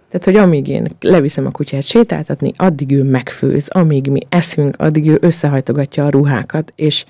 Tehát, 0.09 0.25
hogy 0.25 0.35
amíg 0.35 0.67
én 0.67 0.87
leviszem 1.01 1.45
a 1.45 1.51
kutyát 1.51 1.83
sétáltatni, 1.83 2.51
addig 2.55 2.91
ő 2.91 3.03
megfőz, 3.03 3.67
amíg 3.67 4.07
mi 4.07 4.19
eszünk, 4.29 4.75
addig 4.77 5.07
ő 5.07 5.17
összehajtogatja 5.21 6.05
a 6.05 6.09
ruhákat, 6.09 6.73
és 6.75 7.05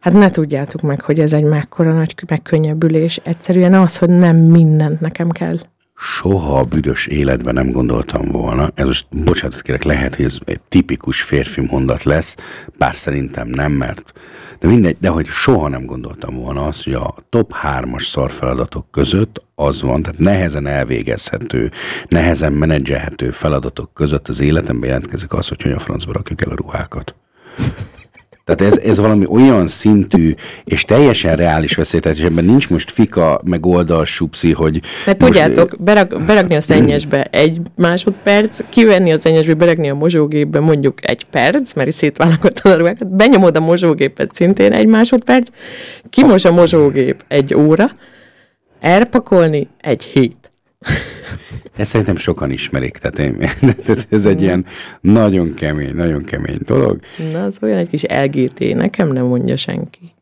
hát 0.00 0.12
ne 0.12 0.30
tudjátok 0.30 0.82
meg, 0.82 1.00
hogy 1.00 1.20
ez 1.20 1.32
egy 1.32 1.44
mekkora 1.44 1.92
nagy 1.92 2.14
megkönnyebbülés. 2.28 3.20
Egyszerűen 3.22 3.74
az, 3.74 3.96
hogy 3.96 4.08
nem 4.08 4.36
mindent 4.36 5.00
nekem 5.00 5.30
kell 5.30 5.58
soha 5.96 6.58
a 6.58 6.64
büdös 6.64 7.06
életben 7.06 7.54
nem 7.54 7.70
gondoltam 7.70 8.28
volna, 8.28 8.70
ez 8.74 8.86
most 8.86 9.06
bocsánatot 9.10 9.62
kérek, 9.62 9.82
lehet, 9.82 10.16
hogy 10.16 10.24
ez 10.24 10.38
egy 10.44 10.60
tipikus 10.68 11.22
férfi 11.22 11.60
mondat 11.60 12.04
lesz, 12.04 12.36
bár 12.78 12.96
szerintem 12.96 13.48
nem, 13.48 13.72
mert 13.72 14.12
de 14.58 14.68
mindegy, 14.68 14.96
de 15.00 15.08
hogy 15.08 15.26
soha 15.26 15.68
nem 15.68 15.84
gondoltam 15.84 16.34
volna 16.34 16.66
azt, 16.66 16.84
hogy 16.84 16.92
a 16.92 17.14
top 17.28 17.54
3-as 17.62 18.02
szarfeladatok 18.02 18.90
között 18.90 19.42
az 19.54 19.82
van, 19.82 20.02
tehát 20.02 20.18
nehezen 20.18 20.66
elvégezhető, 20.66 21.70
nehezen 22.08 22.52
menedzselhető 22.52 23.30
feladatok 23.30 23.94
között 23.94 24.28
az 24.28 24.40
életemben 24.40 24.88
jelentkezik 24.88 25.32
az, 25.32 25.48
hogy 25.48 25.62
hogyan 25.62 25.78
francba 25.78 26.12
rakjuk 26.12 26.42
el 26.42 26.50
a 26.50 26.54
ruhákat. 26.54 27.14
Tehát 28.46 28.72
ez, 28.72 28.78
ez 28.78 28.98
valami 28.98 29.26
olyan 29.28 29.66
szintű 29.66 30.34
és 30.64 30.84
teljesen 30.84 31.36
reális 31.36 31.74
veszély, 31.74 32.00
tehát 32.00 32.18
ebben 32.18 32.44
nincs 32.44 32.70
most 32.70 32.90
fika, 32.90 33.40
meg 33.44 33.66
oldalsupszi, 33.66 34.52
hogy... 34.52 34.80
Mert 35.06 35.20
most... 35.20 35.32
tudjátok, 35.32 35.76
berak, 35.80 36.24
berakni 36.26 36.54
a 36.54 36.60
szennyesbe 36.60 37.24
egy 37.24 37.60
másodperc, 37.76 38.60
kivenni 38.68 39.12
a 39.12 39.18
szennyesbe, 39.18 39.54
berakni 39.54 39.90
a 39.90 39.94
mosógépbe 39.94 40.60
mondjuk 40.60 41.08
egy 41.08 41.24
perc, 41.24 41.72
mert 41.72 41.92
szétválogattad 41.92 42.72
a 42.72 42.76
ruhákat, 42.76 43.14
benyomod 43.14 43.56
a 43.56 43.60
mosógépet 43.60 44.34
szintén 44.34 44.72
egy 44.72 44.86
másodperc, 44.86 45.48
kimos 46.10 46.44
a 46.44 46.52
mosógép 46.52 47.24
egy 47.28 47.54
óra, 47.54 47.90
elpakolni 48.80 49.68
egy 49.80 50.02
hét. 50.02 50.50
Ezt 51.76 51.90
szerintem 51.90 52.16
sokan 52.16 52.50
ismerik, 52.50 52.96
tehát, 52.96 53.18
én, 53.18 53.48
ez 54.10 54.26
egy 54.26 54.42
ilyen 54.42 54.64
nagyon 55.00 55.54
kemény, 55.54 55.94
nagyon 55.94 56.24
kemény 56.24 56.58
dolog. 56.64 57.00
Na, 57.32 57.44
az 57.44 57.58
olyan 57.62 57.78
egy 57.78 57.88
kis 57.88 58.02
LGT, 58.02 58.74
nekem 58.74 59.12
nem 59.12 59.24
mondja 59.24 59.56
senki. 59.56 60.15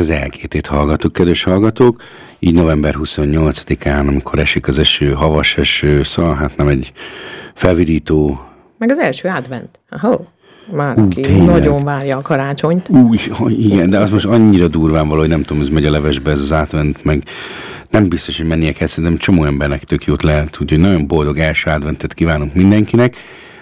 Az 0.00 0.10
elkétét 0.10 0.66
hallgatók, 0.66 1.12
kedves 1.12 1.42
hallgatók. 1.42 2.02
Így 2.38 2.54
november 2.54 2.94
28-án, 2.98 4.06
amikor 4.06 4.38
esik 4.38 4.68
az 4.68 4.78
eső, 4.78 5.12
havas 5.12 5.56
eső, 5.56 6.02
szóval 6.02 6.34
hát 6.34 6.56
nem 6.56 6.68
egy 6.68 6.92
felvidító... 7.54 8.44
Meg 8.78 8.90
az 8.90 8.98
első 8.98 9.28
advent. 9.28 9.78
Aha. 9.90 10.32
Már 10.72 10.98
Ú, 10.98 11.04
aki 11.04 11.20
tényleg. 11.20 11.46
nagyon 11.46 11.84
várja 11.84 12.16
a 12.16 12.22
karácsonyt. 12.22 12.88
Új, 12.88 13.18
igen, 13.48 13.90
de 13.90 13.98
az 13.98 14.10
most 14.10 14.24
annyira 14.24 14.68
durván 14.68 15.08
való, 15.08 15.20
hogy 15.20 15.28
nem 15.28 15.42
tudom, 15.42 15.62
ez 15.62 15.68
megy 15.68 15.84
a 15.84 15.90
levesbe, 15.90 16.30
ez 16.30 16.40
az 16.40 16.52
átvent, 16.52 17.04
meg 17.04 17.22
nem 17.90 18.08
biztos, 18.08 18.36
hogy 18.36 18.46
mennie 18.46 18.72
kell, 18.72 18.86
szerintem 18.86 19.18
csomó 19.18 19.44
embernek 19.44 19.84
tök 19.84 20.04
jót 20.04 20.22
lehet, 20.22 20.58
úgyhogy 20.60 20.78
nagyon 20.78 21.06
boldog 21.06 21.38
első 21.38 21.70
adventet 21.70 22.14
kívánunk 22.14 22.54
mindenkinek. 22.54 23.16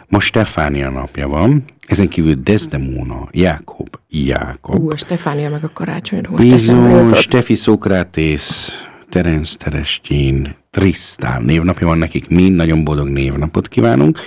Most 0.08 0.26
Stefánia 0.26 0.90
napja 0.90 1.28
van, 1.28 1.64
ezen 1.88 2.08
kívül 2.08 2.34
Desdemona, 2.34 3.28
Jákob, 3.30 3.88
Jákob, 4.08 4.82
Ú, 4.82 4.90
a 4.90 4.96
Stefánia 4.96 5.50
meg 5.50 5.64
a 5.64 5.70
karácsonyról. 5.72 6.36
Bizony. 6.36 7.12
Steffi 7.14 7.54
Szokrátész, 7.54 8.82
Terence 9.08 9.56
Terestjén, 9.56 10.56
Trisztán 10.70 11.42
névnapja 11.42 11.86
van 11.86 11.98
nekik, 11.98 12.28
mind 12.28 12.54
nagyon 12.54 12.84
boldog 12.84 13.08
névnapot 13.08 13.68
kívánunk. 13.68 14.18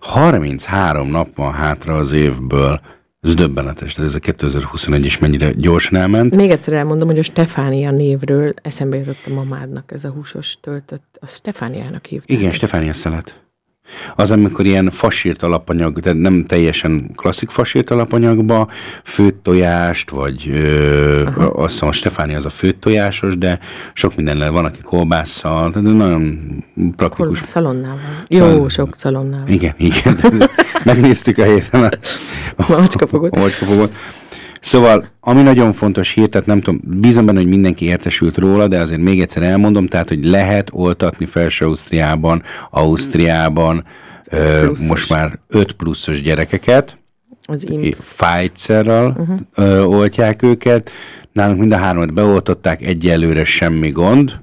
33 0.00 1.08
nap 1.08 1.36
van 1.36 1.52
hátra 1.52 1.96
az 1.96 2.12
évből, 2.12 2.80
ez 3.20 3.34
döbbenetes, 3.34 3.94
tehát 3.94 4.08
ez 4.10 4.16
a 4.16 4.18
2021 4.18 5.04
is 5.04 5.18
mennyire 5.18 5.52
gyorsan 5.52 5.98
elment. 6.00 6.34
Még 6.34 6.50
egyszer 6.50 6.72
elmondom, 6.72 7.08
hogy 7.08 7.18
a 7.18 7.22
Stefánia 7.22 7.90
névről 7.90 8.54
eszembe 8.62 8.96
jutott 8.96 9.26
a 9.26 9.34
mamádnak 9.34 9.92
ez 9.92 10.04
a 10.04 10.08
húsos 10.08 10.58
töltött. 10.60 11.18
A 11.20 11.26
Stefániának 11.26 12.06
hívták. 12.06 12.38
Igen, 12.38 12.52
Stefánia 12.52 12.92
szelet. 12.92 13.43
Az, 14.16 14.30
amikor 14.30 14.64
ilyen 14.64 14.90
fasírt 14.90 15.42
alapanyag, 15.42 15.98
de 15.98 16.12
nem 16.12 16.44
teljesen 16.46 17.10
klasszik 17.16 17.50
fasírt 17.50 17.90
alapanyagba, 17.90 18.68
főtt 19.04 19.42
tojást, 19.42 20.10
vagy 20.10 20.48
ö, 20.48 21.26
azt 21.54 21.72
hiszem 21.72 21.88
a 21.88 21.92
Stefánia 21.92 22.36
az 22.36 22.44
a 22.44 22.50
főtt 22.50 22.80
tojásos, 22.80 23.38
de 23.38 23.58
sok 23.92 24.16
mindennel 24.16 24.50
van, 24.50 24.64
aki 24.64 24.80
kolbásszal, 24.80 25.72
tehát 25.72 25.96
nagyon 25.96 26.38
praktikus. 26.96 27.38
Kolbász 27.38 27.50
szalonnával. 27.50 28.24
Jó, 28.28 28.68
sok 28.68 28.96
szalonnával. 28.96 29.48
Igen, 29.48 29.74
igen. 29.76 30.18
Megnéztük 30.84 31.38
a 31.38 31.44
héten 31.44 31.84
a, 31.84 31.88
Macskafogot. 32.72 33.36
a 33.36 33.38
macskafogot. 33.38 33.92
Szóval, 34.64 35.06
ami 35.20 35.42
nagyon 35.42 35.72
fontos 35.72 36.10
hír, 36.10 36.28
tehát 36.28 36.46
nem 36.46 36.60
tudom, 36.60 36.80
bízom 36.84 37.26
benne, 37.26 37.38
hogy 37.38 37.48
mindenki 37.48 37.84
értesült 37.84 38.36
róla, 38.36 38.68
de 38.68 38.80
azért 38.80 39.00
még 39.00 39.20
egyszer 39.20 39.42
elmondom, 39.42 39.86
tehát, 39.86 40.08
hogy 40.08 40.24
lehet 40.24 40.68
oltatni 40.72 41.26
felső 41.26 41.64
Ausztriában, 42.70 43.84
ö, 44.30 44.70
most 44.88 45.10
már 45.10 45.38
5 45.48 45.72
pluszos 45.72 46.20
gyerekeket, 46.22 46.98
Az 47.42 47.70
imp. 47.70 47.96
Pfizer-ral 47.96 49.16
uh-huh. 49.18 49.38
ö, 49.54 49.82
oltják 49.82 50.42
őket, 50.42 50.90
nálunk 51.32 51.58
mind 51.58 51.72
a 51.72 51.76
hármat 51.76 52.14
beoltották, 52.14 52.82
egyelőre 52.82 53.44
semmi 53.44 53.90
gond, 53.90 54.40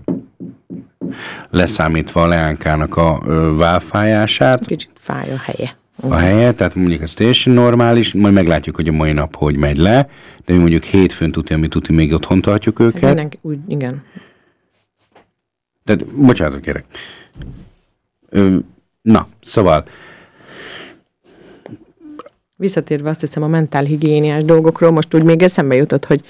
leszámítva 1.49 2.21
a 2.21 2.27
leánkának 2.27 2.97
a 2.97 3.21
ö, 3.27 3.55
válfájását 3.57 4.65
Kicsit 4.65 4.91
fáj 4.99 5.31
a 5.31 5.37
helye. 5.43 5.79
A 6.09 6.15
helye, 6.15 6.51
tehát 6.51 6.75
mondjuk 6.75 7.01
ez 7.01 7.13
teljesen 7.13 7.53
normális, 7.53 8.13
majd 8.13 8.33
meglátjuk, 8.33 8.75
hogy 8.75 8.87
a 8.87 8.91
mai 8.91 9.11
nap 9.11 9.35
hogy 9.35 9.55
megy 9.55 9.77
le, 9.77 10.09
de 10.45 10.53
mi 10.53 10.59
mondjuk 10.59 10.83
hétfőn 10.83 11.31
tuti, 11.31 11.53
ami 11.53 11.67
tuti, 11.67 11.93
még 11.93 12.13
otthon 12.13 12.41
tartjuk 12.41 12.79
őket. 12.79 13.01
mindenki, 13.01 13.37
úgy, 13.41 13.57
igen. 13.67 14.03
Tehát, 15.83 16.05
bocsánatot 16.05 16.61
kérek. 16.61 16.85
Ö, 18.29 18.55
na, 19.01 19.27
szóval, 19.41 19.83
Visszatérve 22.55 23.09
azt 23.09 23.19
hiszem 23.19 23.43
a 23.43 23.47
mentálhigiéniás 23.47 24.43
dolgokról, 24.43 24.91
most 24.91 25.13
úgy 25.13 25.23
még 25.23 25.41
eszembe 25.41 25.75
jutott, 25.75 26.05
hogy 26.05 26.23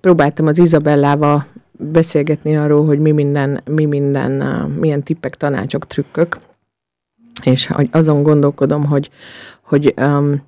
próbáltam 0.00 0.46
az 0.46 0.58
Izabellával 0.58 1.46
beszélgetni 1.72 2.56
arról, 2.56 2.86
hogy 2.86 2.98
mi 2.98 3.10
minden, 3.10 3.60
mi 3.64 3.84
minden, 3.84 4.40
uh, 4.40 4.78
milyen 4.78 5.02
tippek, 5.02 5.34
tanácsok, 5.34 5.86
trükkök, 5.86 6.38
és 7.42 7.70
azon 7.90 8.22
gondolkodom, 8.22 8.84
hogy, 8.84 9.10
hogy 9.62 9.94
um, 9.96 10.42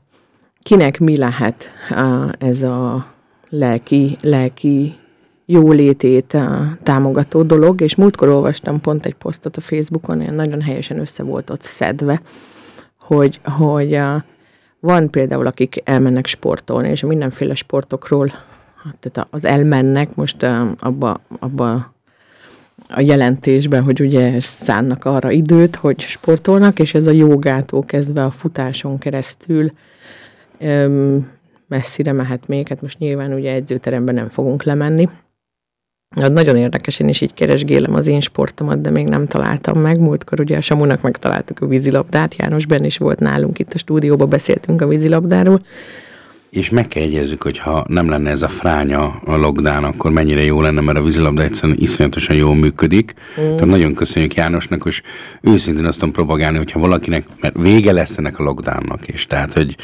kinek 0.62 0.99
mi 0.99 1.16
lehet 1.16 1.70
uh, 1.91 2.30
ez 2.39 2.62
a 2.62 3.07
lelki, 3.49 4.16
lelki 4.20 4.97
jólétét 5.45 6.32
uh, 6.32 6.43
támogató 6.82 7.43
dolog, 7.43 7.80
és 7.80 7.97
múltkor 7.97 8.28
olvastam 8.28 8.80
pont 8.80 9.07
egy 9.07 9.14
posztot 9.14 9.57
a 9.57 9.61
Facebookon, 9.61 10.20
ilyen 10.20 10.34
nagyon 10.34 10.61
helyesen 10.61 10.99
össze 10.99 11.22
volt 11.22 11.51
ott 11.51 11.62
szedve, 11.62 12.20
hogy, 13.01 13.41
hogy 13.45 13.95
uh, 13.95 14.22
van 14.80 15.11
például, 15.11 15.47
akik 15.47 15.80
elmennek 15.84 16.26
sportolni, 16.26 16.89
és 16.89 17.03
mindenféle 17.03 17.55
sportokról, 17.55 18.32
tehát 19.01 19.28
az 19.30 19.45
elmennek 19.45 20.14
most 20.14 20.43
uh, 20.43 20.70
abba, 20.78 21.20
abba 21.39 21.95
a 22.89 23.01
jelentésben, 23.01 23.82
hogy 23.82 24.01
ugye 24.01 24.41
szánnak 24.41 25.05
arra 25.05 25.30
időt, 25.30 25.76
hogy 25.76 26.01
sportolnak, 26.01 26.78
és 26.78 26.95
ez 26.95 27.07
a 27.07 27.11
jogától 27.11 27.82
kezdve 27.82 28.24
a 28.24 28.30
futáson 28.30 28.99
keresztül 28.99 29.72
öm, 30.59 31.30
messzire 31.68 32.12
mehet 32.12 32.49
még, 32.49 32.68
hát 32.68 32.82
most 32.82 32.99
nyilván 32.99 33.32
ugye 33.32 33.53
edzőteremben 33.53 34.14
nem 34.14 34.28
fogunk 34.28 34.62
lemenni. 34.62 35.09
Hát 36.20 36.32
nagyon 36.32 36.57
érdekes, 36.57 37.01
én 37.01 37.09
is 37.09 37.20
így 37.20 37.34
keresgélem 37.34 37.95
az 37.95 38.07
én 38.07 38.20
sportomat, 38.20 38.80
de 38.80 38.91
még 38.91 39.07
nem 39.07 39.26
találtam 39.26 39.80
meg. 39.80 40.01
Múltkor 40.01 40.41
ugye 40.41 40.57
a 40.57 40.61
Samunak 40.61 41.03
megtaláltuk 41.03 41.61
a 41.61 41.66
vízilabdát, 41.66 42.34
János 42.34 42.66
Ben 42.66 42.84
is 42.84 42.97
volt 42.97 43.18
nálunk 43.18 43.59
itt 43.59 43.72
a 43.72 43.78
stúdióban, 43.78 44.28
beszéltünk 44.28 44.82
a 44.82 44.87
vízilabdáról. 44.87 45.61
És 46.51 46.70
meg 46.70 46.88
kell 46.88 47.03
jegyezzük, 47.03 47.42
hogy 47.42 47.59
ha 47.59 47.84
nem 47.88 48.09
lenne 48.09 48.30
ez 48.30 48.42
a 48.42 48.49
fránya 48.49 49.20
a 49.24 49.36
lockdown, 49.36 49.84
akkor 49.84 50.11
mennyire 50.11 50.44
jó 50.44 50.61
lenne, 50.61 50.80
mert 50.80 50.99
a 50.99 51.03
vízilabda 51.03 51.42
egyszerűen 51.42 51.78
iszonyatosan 51.80 52.36
jól 52.36 52.55
működik. 52.55 53.14
Mm. 53.40 53.44
Tehát 53.44 53.66
nagyon 53.66 53.94
köszönjük 53.94 54.34
Jánosnak, 54.34 54.84
és 54.86 55.03
őszintén 55.40 55.84
azt 55.84 55.99
tudom 55.99 56.14
propagálni, 56.14 56.57
hogyha 56.57 56.80
valakinek, 56.80 57.26
mert 57.40 57.57
vége 57.59 57.92
lesz 57.92 58.18
ennek 58.18 58.38
a 58.38 58.42
lockdownnak 58.42 59.09
is, 59.09 59.26
tehát, 59.26 59.53
hogy 59.53 59.76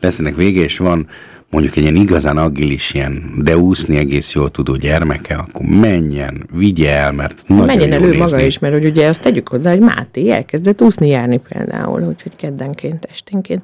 lesz 0.00 0.18
ennek 0.18 0.36
vége, 0.36 0.60
és 0.62 0.78
van 0.78 1.06
mondjuk 1.50 1.76
egy 1.76 1.82
ilyen 1.82 1.96
igazán 1.96 2.36
agilis, 2.36 2.94
ilyen, 2.94 3.32
de 3.38 3.56
úszni 3.56 3.96
egész 3.96 4.32
jól 4.32 4.50
tudó 4.50 4.76
gyermeke, 4.76 5.34
akkor 5.34 5.66
menjen, 5.66 6.46
vigye 6.52 6.92
el, 6.92 7.12
mert 7.12 7.42
nagyon 7.46 7.66
Menjen 7.66 7.92
elő 7.92 8.04
nézni. 8.04 8.18
maga 8.18 8.40
is, 8.40 8.58
mert 8.58 8.74
hogy 8.74 8.84
ugye 8.84 9.08
azt 9.08 9.22
tegyük 9.22 9.48
hozzá, 9.48 9.70
hogy 9.70 9.80
Máté 9.80 10.30
elkezdett 10.30 10.82
úszni 10.82 11.08
járni 11.08 11.40
például, 11.48 12.02
úgyhogy 12.02 12.36
keddenként, 12.36 13.06
esténként. 13.10 13.62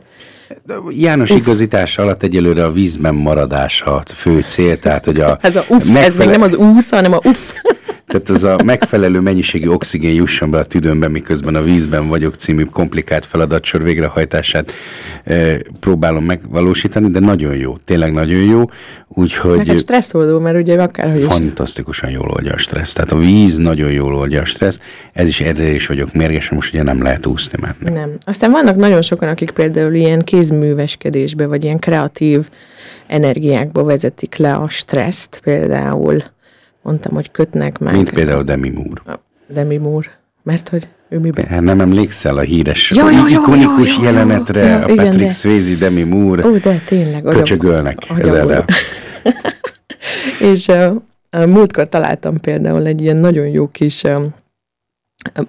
János 0.91 1.31
Uff. 1.31 1.39
igazítása 1.39 2.03
alatt 2.03 2.23
egyelőre 2.23 2.65
a 2.65 2.73
vízben 2.73 3.15
maradása 3.15 3.95
a 3.95 4.03
fő 4.15 4.41
cél, 4.41 4.79
tehát 4.79 5.05
hogy 5.05 5.21
a 5.21 5.39
Ez 5.41 5.57
a 5.57 5.65
uff, 5.69 5.95
ez 5.95 6.17
még 6.17 6.29
nem 6.29 6.43
az 6.43 6.55
úsz, 6.55 6.91
hanem 6.91 7.13
a 7.13 7.19
uff. 7.25 7.53
Tehát 8.07 8.29
az 8.29 8.45
a 8.45 8.57
megfelelő 8.65 9.21
mennyiségű 9.21 9.69
oxigén 9.69 10.15
jusson 10.15 10.51
be 10.51 10.59
a 10.59 10.65
tüdőmbe, 10.65 11.09
miközben 11.09 11.55
a 11.55 11.63
vízben 11.63 12.09
vagyok 12.09 12.35
című 12.35 12.65
komplikált 12.65 13.25
feladatsor 13.25 13.83
végrehajtását 13.83 14.73
e, 15.25 15.59
próbálom 15.81 16.25
megvalósítani, 16.25 17.11
de 17.11 17.19
nagyon 17.19 17.57
jó, 17.57 17.77
tényleg 17.85 18.13
nagyon 18.13 18.43
jó, 18.43 18.65
úgyhogy 19.09 19.69
hát 19.69 19.79
stresszoldó, 19.79 20.39
mert 20.39 20.57
ugye 20.57 20.83
akárhogy 20.83 21.21
is. 21.21 21.27
fantasztikusan 21.27 22.11
jól 22.11 22.29
oldja 22.29 22.53
a 22.53 22.57
stressz. 22.57 22.93
Tehát 22.93 23.13
a 23.13 23.19
víz 23.19 23.57
nagyon 23.57 23.91
jól 23.91 24.15
oldja 24.15 24.41
a 24.41 24.45
stressz, 24.45 24.81
ez 25.13 25.29
is 25.29 25.41
erre 25.41 25.71
is 25.71 25.87
vagyok 25.87 26.13
mérges, 26.13 26.51
most 26.51 26.75
ugye 26.75 26.83
nem 26.83 27.03
lehet 27.03 27.27
úszni 27.27 27.59
menni. 27.61 27.99
Nem. 27.99 28.11
Aztán 28.25 28.51
vannak 28.51 28.77
nagyon 28.77 29.03
sokan, 29.03 29.29
akik 29.29 29.51
például 29.51 29.95
ilyen 29.95 30.21
kézműveskedésbe, 30.21 31.47
vagy 31.47 31.65
ilyen 31.65 31.79
kreatív 31.79 32.49
energiákba 33.07 33.85
vezetik 33.85 34.37
le 34.37 34.55
a 34.55 34.69
stresszt, 34.69 35.41
például 35.43 36.23
mondtam, 36.85 37.15
hogy 37.15 37.31
kötnek 37.31 37.79
meg. 37.79 37.95
Mint 37.95 38.13
például 38.13 38.43
Demi 38.43 38.71
Moore. 38.71 39.21
Demi 39.47 39.77
Moore. 39.77 40.19
Mert 40.43 40.69
hogy 40.69 40.89
ő 41.09 41.19
miben? 41.19 41.45
Hát 41.45 41.61
nem 41.61 41.81
emlékszel 41.81 42.37
a 42.37 42.41
híres, 42.41 42.91
Jó, 42.91 43.11
jó, 43.11 43.17
jó, 43.17 43.27
ikonikus 43.27 43.97
jó, 43.97 44.03
jó, 44.03 44.09
jelenetre, 44.09 44.69
jó, 44.69 44.75
a 44.75 44.89
igen, 44.89 44.97
Patrick 44.97 45.19
de- 45.19 45.31
Swayze, 45.31 45.77
Demi 45.77 46.03
Moore, 46.03 46.47
Ó, 46.47 46.57
de 46.57 46.81
tényleg. 46.87 47.23
köcsögölnek 47.23 47.97
ezerrel. 48.17 48.65
És 50.53 50.67
uh, 50.67 50.95
a 51.31 51.47
múltkor 51.47 51.89
találtam 51.89 52.41
például 52.41 52.87
egy 52.87 53.01
ilyen 53.01 53.17
nagyon 53.17 53.47
jó 53.47 53.69
kis 53.69 54.03
um, 54.03 54.35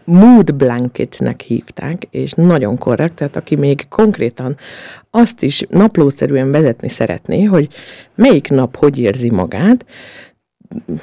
mood 0.03 0.53
blanketnek 0.53 1.41
hívták, 1.41 2.07
és 2.09 2.31
nagyon 2.31 2.77
korrekt, 2.77 3.13
tehát 3.13 3.35
aki 3.35 3.55
még 3.55 3.87
konkrétan 3.89 4.57
azt 5.09 5.43
is 5.43 5.63
naplószerűen 5.69 6.51
vezetni 6.51 6.89
szeretné, 6.89 7.43
hogy 7.43 7.67
melyik 8.15 8.49
nap 8.49 8.75
hogy 8.75 8.99
érzi 8.99 9.31
magát, 9.31 9.85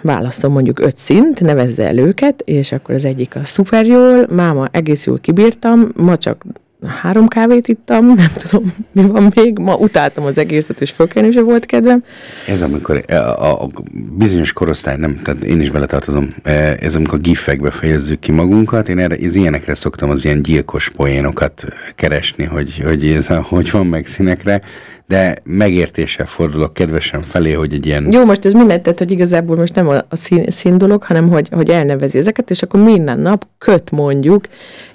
válaszol 0.02 0.50
mondjuk 0.50 0.78
öt 0.78 0.96
szint, 0.96 1.40
nevezze 1.40 1.86
el 1.86 1.98
őket, 1.98 2.42
és 2.44 2.72
akkor 2.72 2.94
az 2.94 3.04
egyik 3.04 3.36
a 3.36 3.44
szuper 3.44 3.86
jól, 3.86 4.26
máma 4.30 4.68
egész 4.70 5.06
jól 5.06 5.18
kibírtam, 5.18 5.88
ma 5.96 6.16
csak 6.16 6.44
három 6.86 7.28
kávét 7.28 7.68
ittam, 7.68 8.06
nem 8.14 8.32
tudom, 8.42 8.74
mi 8.92 9.02
van 9.06 9.32
még. 9.34 9.58
Ma 9.58 9.76
utáltam 9.76 10.24
az 10.24 10.38
egészet, 10.38 10.80
és 10.80 10.90
fölkelni 10.90 11.30
sem 11.30 11.44
volt 11.44 11.66
kedvem. 11.66 12.04
Ez 12.46 12.62
amikor 12.62 13.04
a, 13.08 13.14
a, 13.14 13.62
a 13.62 13.68
bizonyos 14.16 14.52
korosztály, 14.52 14.96
nem, 14.96 15.20
tehát 15.22 15.44
én 15.44 15.60
is 15.60 15.70
beletartozom, 15.70 16.34
e, 16.42 16.76
ez 16.80 16.96
amikor 16.96 17.20
gifekbe 17.20 17.70
fejezzük 17.70 18.18
ki 18.18 18.32
magunkat, 18.32 18.88
én 18.88 18.98
erre, 18.98 19.16
az 19.24 19.34
ilyenekre 19.34 19.74
szoktam 19.74 20.10
az 20.10 20.24
ilyen 20.24 20.42
gyilkos 20.42 20.90
poénokat 20.90 21.64
keresni, 21.94 22.44
hogy, 22.44 22.82
hogy 22.84 23.06
ez 23.06 23.30
a, 23.30 23.42
hogy 23.48 23.70
van 23.70 23.86
meg 23.86 24.06
színekre, 24.06 24.60
de 25.06 25.36
megértéssel 25.44 26.26
fordulok 26.26 26.74
kedvesen 26.74 27.22
felé, 27.22 27.52
hogy 27.52 27.74
egy 27.74 27.86
ilyen... 27.86 28.12
Jó, 28.12 28.24
most 28.24 28.44
ez 28.44 28.52
mindent, 28.52 28.82
tehát, 28.82 28.98
hogy 28.98 29.10
igazából 29.10 29.56
most 29.56 29.74
nem 29.74 29.88
a, 29.88 29.94
a 30.08 30.16
szín, 30.16 30.50
szín 30.50 30.78
dolog, 30.78 31.02
hanem 31.02 31.28
hogy, 31.28 31.48
hogy 31.50 31.70
elnevezi 31.70 32.18
ezeket, 32.18 32.50
és 32.50 32.62
akkor 32.62 32.82
minden 32.82 33.18
nap 33.18 33.46
köt 33.58 33.90
mondjuk 33.90 34.44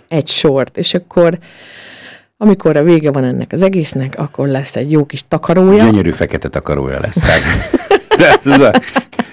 egy 0.08 0.28
sort, 0.28 0.78
és 0.78 0.94
akkor 0.94 1.38
amikor 2.38 2.78
a 2.78 2.84
vége 2.84 3.12
van 3.12 3.24
ennek 3.24 3.52
az 3.52 3.62
egésznek, 3.62 4.14
akkor 4.18 4.48
lesz 4.48 4.76
egy 4.76 4.92
jó 4.92 5.06
kis 5.06 5.24
takarója. 5.28 5.84
Gyönyörű 5.84 6.12
fekete 6.12 6.50
takarója 6.50 7.00
lesz. 7.00 7.24
Tehát 8.18 8.46
ez 8.46 8.60
a, 8.60 8.72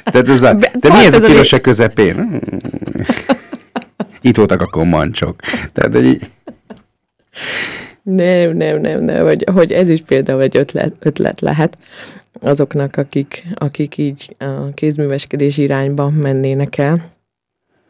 tehát 0.04 0.28
ez 0.28 0.42
a, 0.42 0.52
de 0.54 0.92
mi 0.92 1.04
ez 1.04 1.14
a 1.14 1.20
piros 1.20 1.52
a 1.52 1.60
közepén? 1.60 2.40
Itt 4.20 4.36
voltak 4.36 4.62
akkor 4.62 4.84
mancsok. 4.84 5.40
Tehát 5.72 5.94
egy... 5.94 6.20
Nem, 8.02 8.56
nem, 8.56 8.80
nem, 8.80 9.02
nem, 9.02 9.24
hogy, 9.24 9.44
hogy 9.52 9.72
ez 9.72 9.88
is 9.88 10.02
például 10.02 10.42
egy 10.42 10.56
ötlet, 10.56 10.92
ötlet 10.98 11.40
lehet 11.40 11.78
azoknak, 12.40 12.96
akik, 12.96 13.44
akik 13.54 13.96
így 13.96 14.36
a 14.38 14.74
kézműveskedés 14.74 15.56
irányba 15.56 16.10
mennének 16.10 16.78
el, 16.78 17.13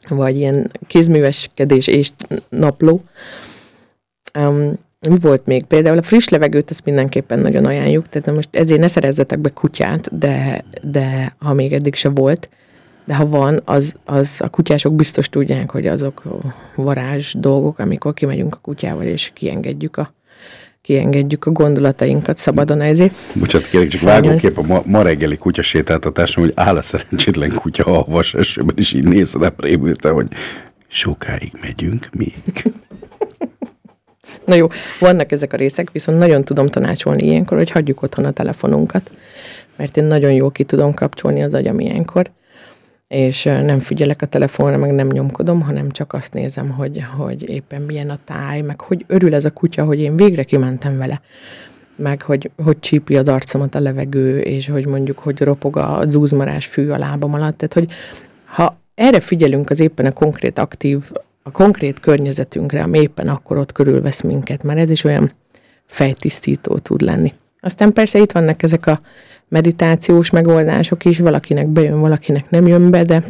vagy 0.08 0.36
ilyen 0.36 0.70
kézműveskedés 0.86 1.86
és 1.86 2.10
napló. 2.48 3.02
Um, 4.38 4.72
mi 5.08 5.18
volt 5.18 5.46
még? 5.46 5.64
Például 5.64 5.98
a 5.98 6.02
friss 6.02 6.28
levegőt 6.28 6.70
ezt 6.70 6.84
mindenképpen 6.84 7.38
nagyon 7.38 7.64
ajánljuk, 7.64 8.08
tehát 8.08 8.34
most 8.34 8.48
ezért 8.50 8.80
ne 8.80 8.86
szerezzetek 8.86 9.38
be 9.38 9.48
kutyát, 9.48 10.18
de, 10.18 10.64
de 10.82 11.34
ha 11.38 11.52
még 11.52 11.72
eddig 11.72 11.94
se 11.94 12.08
volt, 12.08 12.48
de 13.04 13.14
ha 13.14 13.26
van, 13.26 13.60
az, 13.64 13.94
az 14.04 14.36
a 14.38 14.48
kutyások 14.48 14.94
biztos 14.94 15.28
tudják, 15.28 15.70
hogy 15.70 15.86
azok 15.86 16.22
varázs 16.74 17.34
dolgok, 17.34 17.78
amikor 17.78 18.14
kimegyünk 18.14 18.54
a 18.54 18.58
kutyával, 18.62 19.04
és 19.04 19.30
kiengedjük 19.34 19.96
a, 19.96 20.12
kiengedjük 20.84 21.44
a 21.44 21.50
gondolatainkat 21.50 22.36
szabadon 22.36 22.80
ezért. 22.80 23.14
Bocsánat, 23.34 23.68
kérlek, 23.68 23.88
csak 23.88 24.00
Szányon. 24.00 24.22
vágókép 24.22 24.58
a 24.58 24.62
ma, 24.62 24.82
ma 24.86 25.02
reggeli 25.02 25.36
kutyasétáltatásom, 25.36 26.42
hogy 26.42 26.52
áll 26.56 26.76
a 26.76 26.82
szerencsétlen 26.82 27.54
kutya 27.54 27.84
a 27.84 27.92
havas 27.92 28.34
esőben, 28.34 28.74
és 28.78 28.92
így 28.92 29.04
néz 29.04 29.34
a 29.34 29.52
hogy 30.12 30.26
sokáig 30.88 31.52
megyünk 31.60 32.08
még. 32.18 32.34
Na 34.46 34.54
jó, 34.54 34.66
vannak 35.00 35.32
ezek 35.32 35.52
a 35.52 35.56
részek, 35.56 35.90
viszont 35.92 36.18
nagyon 36.18 36.44
tudom 36.44 36.66
tanácsolni 36.66 37.26
ilyenkor, 37.26 37.56
hogy 37.56 37.70
hagyjuk 37.70 38.02
otthon 38.02 38.24
a 38.24 38.30
telefonunkat, 38.30 39.10
mert 39.76 39.96
én 39.96 40.04
nagyon 40.04 40.32
jól 40.32 40.50
ki 40.50 40.64
tudom 40.64 40.94
kapcsolni 40.94 41.42
az 41.42 41.54
agyam 41.54 41.80
ilyenkor, 41.80 42.30
és 43.08 43.42
nem 43.42 43.78
figyelek 43.78 44.22
a 44.22 44.26
telefonra, 44.26 44.76
meg 44.76 44.92
nem 44.92 45.06
nyomkodom, 45.06 45.60
hanem 45.60 45.90
csak 45.90 46.12
azt 46.12 46.32
nézem, 46.32 46.70
hogy, 46.70 47.04
hogy 47.16 47.48
éppen 47.48 47.82
milyen 47.82 48.10
a 48.10 48.18
táj, 48.24 48.60
meg 48.60 48.80
hogy 48.80 49.04
örül 49.06 49.34
ez 49.34 49.44
a 49.44 49.50
kutya, 49.50 49.84
hogy 49.84 50.00
én 50.00 50.16
végre 50.16 50.44
kimentem 50.44 50.98
vele, 50.98 51.20
meg 51.96 52.22
hogy, 52.22 52.50
hogy 52.64 52.78
csípi 52.78 53.16
az 53.16 53.28
arcomat 53.28 53.74
a 53.74 53.80
levegő, 53.80 54.40
és 54.40 54.68
hogy 54.68 54.86
mondjuk, 54.86 55.18
hogy 55.18 55.40
ropog 55.40 55.76
a 55.76 56.02
zúzmarás 56.06 56.66
fű 56.66 56.88
a 56.88 56.98
lábam 56.98 57.34
alatt. 57.34 57.56
Tehát, 57.56 57.74
hogy 57.74 57.90
ha 58.44 58.76
erre 58.94 59.20
figyelünk 59.20 59.70
az 59.70 59.80
éppen 59.80 60.06
a 60.06 60.12
konkrét 60.12 60.58
aktív 60.58 61.10
a 61.46 61.50
konkrét 61.50 62.00
környezetünkre, 62.00 62.82
ami 62.82 62.98
éppen 62.98 63.28
akkor 63.28 63.56
ott 63.56 63.72
körülvesz 63.72 64.20
minket, 64.20 64.62
mert 64.62 64.78
ez 64.78 64.90
is 64.90 65.04
olyan 65.04 65.30
fejtisztító 65.86 66.78
tud 66.78 67.00
lenni. 67.00 67.32
Aztán 67.60 67.92
persze 67.92 68.18
itt 68.18 68.32
vannak 68.32 68.62
ezek 68.62 68.86
a 68.86 69.00
meditációs 69.48 70.30
megoldások 70.30 71.04
is, 71.04 71.18
valakinek 71.18 71.66
bejön, 71.66 72.00
valakinek 72.00 72.50
nem 72.50 72.66
jön 72.66 72.90
be, 72.90 73.04
de, 73.04 73.24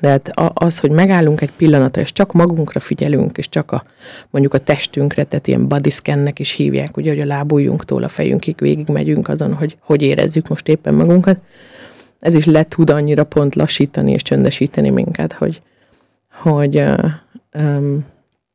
de 0.00 0.08
hát 0.08 0.30
az, 0.54 0.78
hogy 0.78 0.90
megállunk 0.90 1.40
egy 1.40 1.52
pillanatra, 1.56 2.00
és 2.02 2.12
csak 2.12 2.32
magunkra 2.32 2.80
figyelünk, 2.80 3.38
és 3.38 3.48
csak 3.48 3.72
a, 3.72 3.84
mondjuk 4.30 4.54
a 4.54 4.58
testünkre, 4.58 5.24
tehát 5.24 5.46
ilyen 5.46 5.68
body 5.68 5.90
scannek 5.90 6.38
is 6.38 6.52
hívják, 6.52 6.96
ugye, 6.96 7.10
hogy 7.10 7.20
a 7.20 7.26
lábujjunktól 7.26 8.02
a 8.02 8.08
fejünkig 8.08 8.56
végig 8.58 8.88
megyünk 8.88 9.28
azon, 9.28 9.54
hogy 9.54 9.76
hogy 9.80 10.02
érezzük 10.02 10.48
most 10.48 10.68
éppen 10.68 10.94
magunkat, 10.94 11.42
ez 12.20 12.34
is 12.34 12.44
le 12.44 12.62
tud 12.62 12.90
annyira 12.90 13.24
pont 13.24 13.54
lassítani 13.54 14.12
és 14.12 14.22
csöndesíteni 14.22 14.90
minket, 14.90 15.32
hogy, 15.32 15.62
hogy 16.42 16.82
um, 17.58 18.04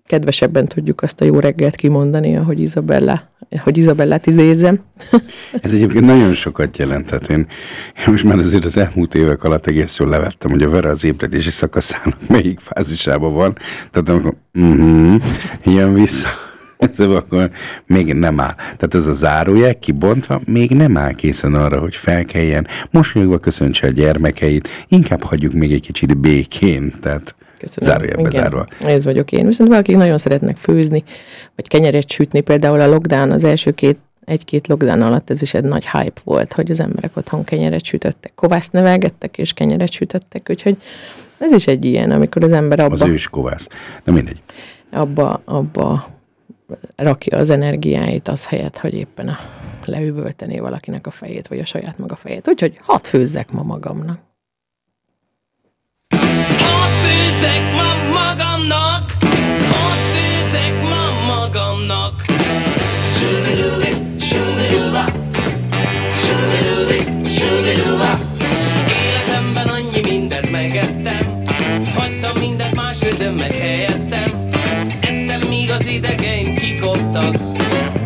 kedvesebben 0.06 0.68
tudjuk 0.68 1.02
azt 1.02 1.22
a 1.22 1.26
jó 1.26 1.40
reggelt 1.40 1.76
kimondani, 1.76 2.36
ahogy 2.36 2.60
Izabella, 2.60 3.30
hogy 3.64 3.78
Izabellát 3.78 4.28
izézem. 4.28 4.80
Ez 5.62 5.74
egyébként 5.74 6.06
nagyon 6.06 6.34
sokat 6.34 6.78
jelent. 6.78 7.06
Tehát 7.06 7.30
én, 7.30 7.48
én 7.98 8.06
most 8.06 8.24
már 8.24 8.38
azért 8.38 8.66
az 8.66 8.78
elmúlt 8.78 9.16
évek 9.16 9.44
alatt 9.44 9.68
egész 9.68 9.98
jól 10.00 10.10
levettem, 10.10 10.52
hogy 10.52 10.62
a 10.62 10.70
Vera 10.70 10.90
az 10.90 11.04
ébredési 11.04 11.50
szakaszának 11.50 12.18
melyik 12.30 12.60
fázisában 12.60 13.34
van. 13.34 13.58
Tehát 13.92 14.10
amikor 14.10 14.34
uh-huh, 14.54 15.22
jön 15.64 15.94
vissza, 15.94 16.28
akkor 16.98 17.52
még 17.86 18.14
nem 18.14 18.40
áll. 18.40 18.56
Tehát 18.56 18.94
ez 18.94 19.08
a 19.08 19.14
zárójel 19.14 19.80
kibontva 19.80 20.42
még 20.46 20.72
nem 20.72 20.98
áll 20.98 21.14
készen 21.14 21.54
arra, 21.54 21.80
hogy 21.80 21.96
felkeljen, 21.96 22.68
mosolyogva 22.92 23.38
köszöntse 23.38 23.88
a 23.88 23.92
gyermekeit, 23.92 24.68
inkább 24.88 25.22
hagyjuk 25.22 25.54
még 25.54 25.72
egy 25.72 25.82
kicsit 25.82 26.18
békén. 26.18 26.94
Tehát 27.02 27.36
Köszönöm. 27.64 27.90
Zárójelbe 27.90 28.30
zárva. 28.30 28.66
Ez 28.80 29.04
vagyok 29.04 29.32
én. 29.32 29.46
Viszont 29.46 29.70
valakik 29.70 29.96
nagyon 29.96 30.18
szeretnek 30.18 30.58
főzni, 30.58 31.04
vagy 31.56 31.68
kenyeret 31.68 32.10
sütni. 32.10 32.42
Például 32.42 32.82
a 32.82 32.88
lockdown, 32.88 33.32
az 33.32 33.44
első 33.44 33.72
két 33.72 33.98
egy-két 34.26 34.68
lockdown 34.68 35.02
alatt 35.02 35.30
ez 35.30 35.42
is 35.42 35.54
egy 35.54 35.64
nagy 35.64 35.88
hype 35.90 36.22
volt, 36.24 36.54
hogy 36.54 36.72
az 36.72 36.80
emberek 36.80 37.18
otthon 37.18 37.44
kenyeret 37.44 37.84
sütöttek, 37.84 38.32
kovászt 38.36 38.72
nevelgettek 38.72 39.38
és 39.38 39.54
kenyeret 39.54 39.92
sütöttek, 39.92 40.48
úgyhogy 40.50 40.78
ez 41.38 41.52
is 41.52 41.68
egy 41.68 41.86
ilyen, 41.86 42.12
amikor 42.12 42.44
az 42.44 42.52
ember 42.52 42.80
abba... 42.80 42.94
Az 42.94 43.02
ős 43.02 43.28
kovász. 43.28 43.68
Na 44.04 44.14
mindegy. 44.14 44.42
Abba, 44.92 45.42
abba 45.46 46.08
rakja 46.96 47.38
az 47.38 47.50
energiáit 47.50 48.28
az 48.28 48.46
helyett, 48.46 48.78
hogy 48.78 48.94
éppen 48.94 49.28
a 49.28 49.40
leüvöltené 49.86 50.60
valakinek 50.60 51.08
a 51.08 51.12
fejét, 51.12 51.48
vagy 51.48 51.60
a 51.60 51.66
saját 51.66 51.98
maga 51.98 52.16
fejét. 52.16 52.48
Úgyhogy 52.48 52.78
hadd 52.82 53.04
főzzek 53.04 53.52
ma 53.52 53.64
magamnak 53.64 54.20
főzek 57.04 57.74
ma 57.76 57.90
magamnak, 58.12 59.12
ott 59.86 60.04
főzek 60.14 60.82
ma 60.82 61.12
magamnak. 61.26 62.26
Subidubi, 63.18 63.92
subiduba, 64.20 65.06
subidubi, 66.24 67.30
subiduba. 67.30 68.10
Életemben 68.88 69.68
annyi 69.68 70.00
mindent 70.10 70.50
megettem, 70.52 71.42
hagytam 71.96 72.32
mindent 72.40 72.76
más 72.76 72.98
főzöm 72.98 73.34
meg 73.34 73.52
helyettem. 73.52 74.48
Ettem, 75.02 75.40
míg 75.50 75.72
az 75.72 75.86
idegeim 75.88 76.56
kikoptak. 76.56 77.36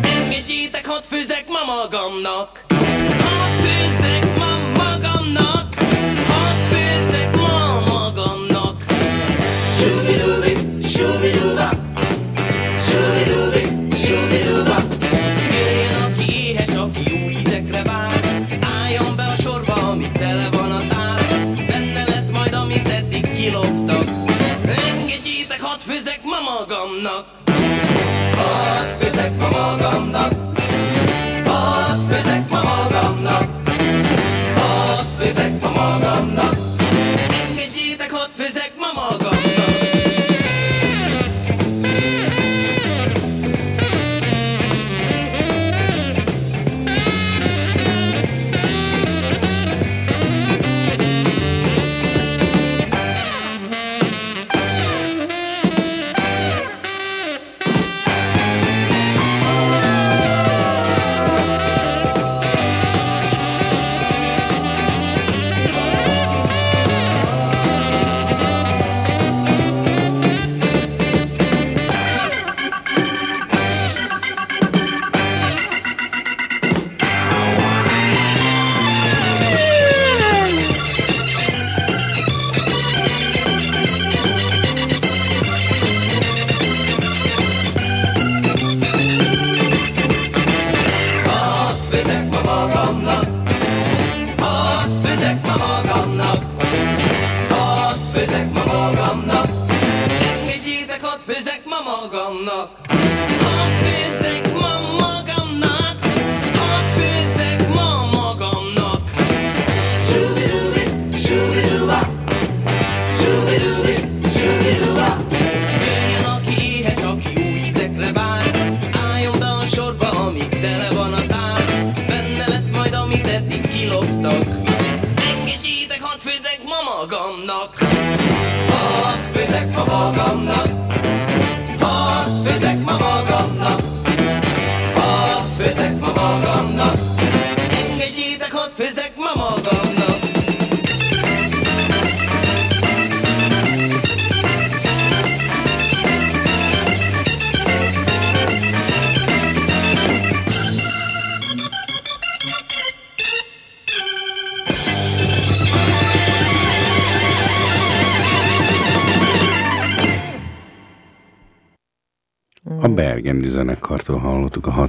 Engedjétek, 0.02 0.86
hadd 0.86 1.02
főzek 1.08 1.44
ma 1.48 1.74
magamnak. 1.74 2.67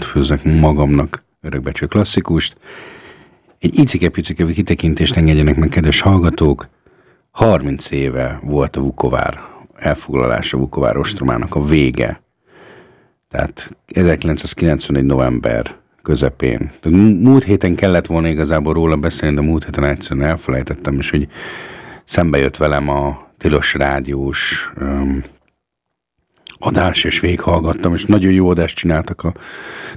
Főzek 0.10 0.44
magamnak 0.44 1.20
örökbecső 1.42 1.86
klasszikust. 1.86 2.56
Egy 3.60 3.80
icike-picike 3.80 4.46
kitekintést 4.46 5.16
engedjenek 5.16 5.56
meg, 5.56 5.70
kedves 5.70 6.00
hallgatók. 6.02 6.68
30 7.32 7.92
éve 7.92 8.40
volt 8.44 8.76
a 8.76 8.82
Vukovár 8.82 9.40
elfoglalása, 9.76 10.58
Vukovár 10.58 10.98
ostromának 10.98 11.56
a 11.56 11.66
vége. 11.66 12.22
Tehát 13.30 13.78
1991. 13.86 15.04
november 15.06 15.76
közepén. 16.02 16.72
Múlt 17.20 17.44
héten 17.44 17.76
kellett 17.76 18.06
volna 18.06 18.28
igazából 18.28 18.74
róla 18.74 18.96
beszélni, 18.96 19.36
de 19.36 19.42
múlt 19.42 19.64
héten 19.64 19.84
egyszerűen 19.84 20.26
elfelejtettem, 20.26 20.98
és 20.98 21.10
hogy 21.10 21.28
szembe 22.04 22.38
jött 22.38 22.58
velem 22.58 22.90
a 22.90 23.28
Tilos 23.38 23.74
Rádiós 23.74 24.72
um, 24.82 25.24
adás, 26.60 27.04
és 27.04 27.20
végighallgattam, 27.20 27.94
és 27.94 28.06
nagyon 28.06 28.32
jó 28.32 28.50
adást 28.50 28.76
csináltak 28.76 29.24
a 29.24 29.34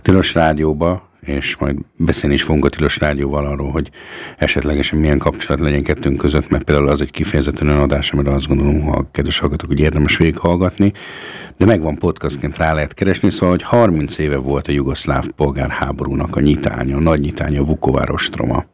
Tilos 0.03 0.35
Rádióba, 0.35 1.11
és 1.21 1.57
majd 1.57 1.77
beszélni 1.97 2.35
is 2.35 2.43
fogunk 2.43 2.65
a 2.65 2.69
Tilos 2.69 2.99
Rádióval 2.99 3.47
arról, 3.47 3.71
hogy 3.71 3.91
esetlegesen 4.37 4.99
milyen 4.99 5.19
kapcsolat 5.19 5.61
legyen 5.61 5.83
kettőnk 5.83 6.17
között, 6.17 6.49
mert 6.49 6.65
például 6.65 6.89
az 6.89 7.01
egy 7.01 7.11
kifejezetten 7.11 7.69
olyan 7.69 7.81
adás, 7.81 8.13
amire 8.13 8.31
azt 8.31 8.49
gondolom, 8.49 8.81
ha 8.81 8.97
a 8.97 9.09
kedves 9.11 9.39
hallgatók, 9.39 9.69
hogy 9.69 9.81
érdemes 9.81 10.17
végighallgatni, 10.17 10.93
de 11.57 11.65
megvan 11.65 11.95
podcastként 11.95 12.57
rá 12.57 12.75
lehet 12.75 12.95
keresni, 12.95 13.31
szóval, 13.31 13.51
hogy 13.51 13.63
30 13.63 14.19
éve 14.19 14.37
volt 14.37 14.69
a 14.69 14.73
jugoszláv 14.73 15.27
polgárháborúnak 15.27 16.37
a 16.37 16.41
nyitánya, 16.41 16.97
a 16.97 17.01
nagy 17.01 17.21
nyitánya 17.21 17.61
a 17.61 17.65
Vukovár 17.65 18.11
ostroma 18.11 18.65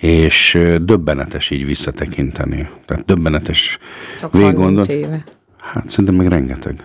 és 0.00 0.58
döbbenetes 0.80 1.50
így 1.50 1.66
visszatekinteni. 1.66 2.68
Tehát 2.86 3.04
döbbenetes 3.04 3.78
Csak 4.20 4.32
végiggondol- 4.32 4.86
30 4.86 5.06
éve. 5.06 5.22
Hát 5.72 5.88
szerintem 5.88 6.14
meg 6.14 6.26
rengeteg. 6.28 6.84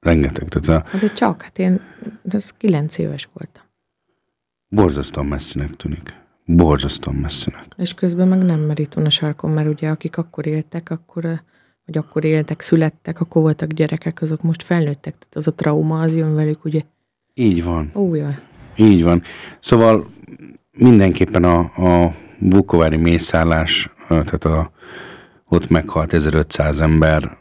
Rengeteg. 0.00 0.48
Tehát 0.48 0.82
a 0.82 0.88
Hát 0.88 1.00
de 1.00 1.12
csak, 1.12 1.42
hát 1.42 1.58
én 1.58 1.80
az 2.30 2.54
9 2.56 2.98
éves 2.98 3.28
voltam. 3.32 3.62
borzasztóan 4.68 5.26
messzinek 5.26 5.76
tűnik. 5.76 6.16
Borzasztóan 6.44 7.16
messzinek. 7.16 7.66
És 7.76 7.94
közben 7.94 8.28
meg 8.28 8.42
nem 8.42 8.60
merítón 8.60 9.04
a 9.04 9.10
sarkon, 9.10 9.50
mert 9.50 9.68
ugye 9.68 9.88
akik 9.88 10.16
akkor 10.16 10.46
éltek, 10.46 10.90
akkor, 10.90 11.22
vagy 11.86 11.96
akkor 11.96 12.24
éltek, 12.24 12.60
születtek, 12.60 13.20
akkor 13.20 13.42
voltak 13.42 13.72
gyerekek, 13.72 14.22
azok 14.22 14.42
most 14.42 14.62
felnőttek. 14.62 15.14
Tehát 15.18 15.36
az 15.36 15.46
a 15.46 15.54
trauma, 15.54 16.00
az 16.00 16.14
jön 16.14 16.34
velük, 16.34 16.64
ugye. 16.64 16.80
Így 17.34 17.64
van. 17.64 17.90
Ó, 17.94 18.14
jaj. 18.14 18.38
Így 18.76 19.02
van. 19.02 19.22
Szóval 19.60 20.06
mindenképpen 20.78 21.44
a, 21.44 21.58
a 21.58 22.14
Vukovári 22.38 22.96
mészállás, 22.96 23.90
tehát 24.08 24.44
a, 24.44 24.70
ott 25.48 25.68
meghalt 25.68 26.12
1500 26.12 26.80
ember, 26.80 27.36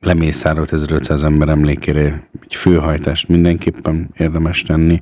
lemészárolt 0.00 0.72
1500 0.72 1.22
ember 1.22 1.48
emlékére 1.48 2.28
egy 2.42 2.54
főhajtást 2.54 3.28
mindenképpen 3.28 4.10
érdemes 4.16 4.62
tenni. 4.62 5.00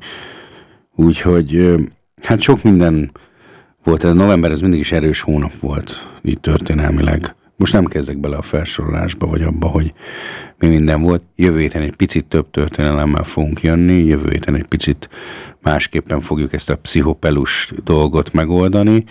Úgyhogy 0.95 1.74
hát 2.22 2.40
sok 2.40 2.62
minden 2.62 3.11
volt. 3.84 4.05
A 4.05 4.12
november 4.12 4.51
ez 4.51 4.61
mindig 4.61 4.80
is 4.80 4.92
erős 4.92 5.20
hónap 5.20 5.53
volt, 5.61 6.09
így 6.22 6.40
történelmileg. 6.40 7.34
Most 7.57 7.72
nem 7.72 7.84
kezdek 7.84 8.18
bele 8.18 8.36
a 8.36 8.42
felsorolásba, 8.42 9.26
vagy 9.26 9.42
abba, 9.42 9.66
hogy 9.66 9.92
mi 10.59 10.66
minden 10.68 11.03
volt. 11.03 11.24
Jövő 11.36 11.59
héten 11.59 11.82
egy 11.82 11.97
picit 11.97 12.24
több 12.24 12.51
történelemmel 12.51 13.24
fogunk 13.24 13.62
jönni, 13.62 14.05
jövő 14.05 14.30
héten 14.30 14.55
egy 14.55 14.68
picit 14.68 15.09
másképpen 15.62 16.20
fogjuk 16.20 16.53
ezt 16.53 16.70
a 16.70 16.76
pszichopelus 16.76 17.72
dolgot 17.84 18.32
megoldani, 18.32 19.05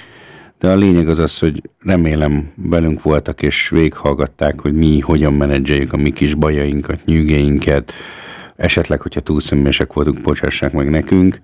de 0.64 0.70
a 0.70 0.76
lényeg 0.76 1.08
az 1.08 1.20
az, 1.20 1.40
hogy 1.40 1.62
remélem 1.80 2.52
velünk 2.56 3.02
voltak 3.02 3.42
és 3.42 3.70
végighallgatták, 3.70 4.60
hogy 4.60 4.74
mi 4.74 5.00
hogyan 5.00 5.34
menedzseljük 5.34 5.94
a 5.94 5.98
mi 5.98 6.12
kis 6.12 6.34
bajainkat, 6.34 7.06
nyűgeinket, 7.06 7.94
esetleg, 8.56 9.02
hogyha 9.02 9.20
túl 9.20 9.40
személyesek 9.40 9.94
voltunk, 9.94 10.22
bocsássák 10.22 10.72
meg 10.72 10.90
nekünk, 10.90 11.40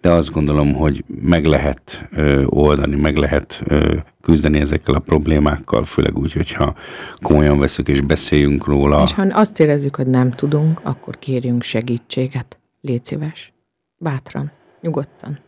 de 0.00 0.10
azt 0.10 0.30
gondolom, 0.30 0.72
hogy 0.72 1.04
meg 1.22 1.44
lehet 1.44 2.08
ö, 2.12 2.44
oldani, 2.44 2.96
meg 2.96 3.16
lehet 3.16 3.62
ö, 3.64 3.96
küzdeni 4.20 4.58
ezekkel 4.60 4.94
a 4.94 4.98
problémákkal, 4.98 5.84
főleg 5.84 6.18
úgy, 6.18 6.32
hogyha 6.32 6.74
komolyan 7.16 7.58
veszük 7.58 7.88
és 7.88 8.00
beszéljünk 8.00 8.66
róla. 8.66 9.02
És 9.02 9.12
ha 9.12 9.22
azt 9.22 9.60
érezzük, 9.60 9.96
hogy 9.96 10.06
nem 10.06 10.30
tudunk, 10.30 10.80
akkor 10.82 11.18
kérjünk 11.18 11.62
segítséget. 11.62 12.58
Légy 12.80 13.04
szíves. 13.04 13.52
Bátran. 13.98 14.50
Nyugodtan. 14.80 15.38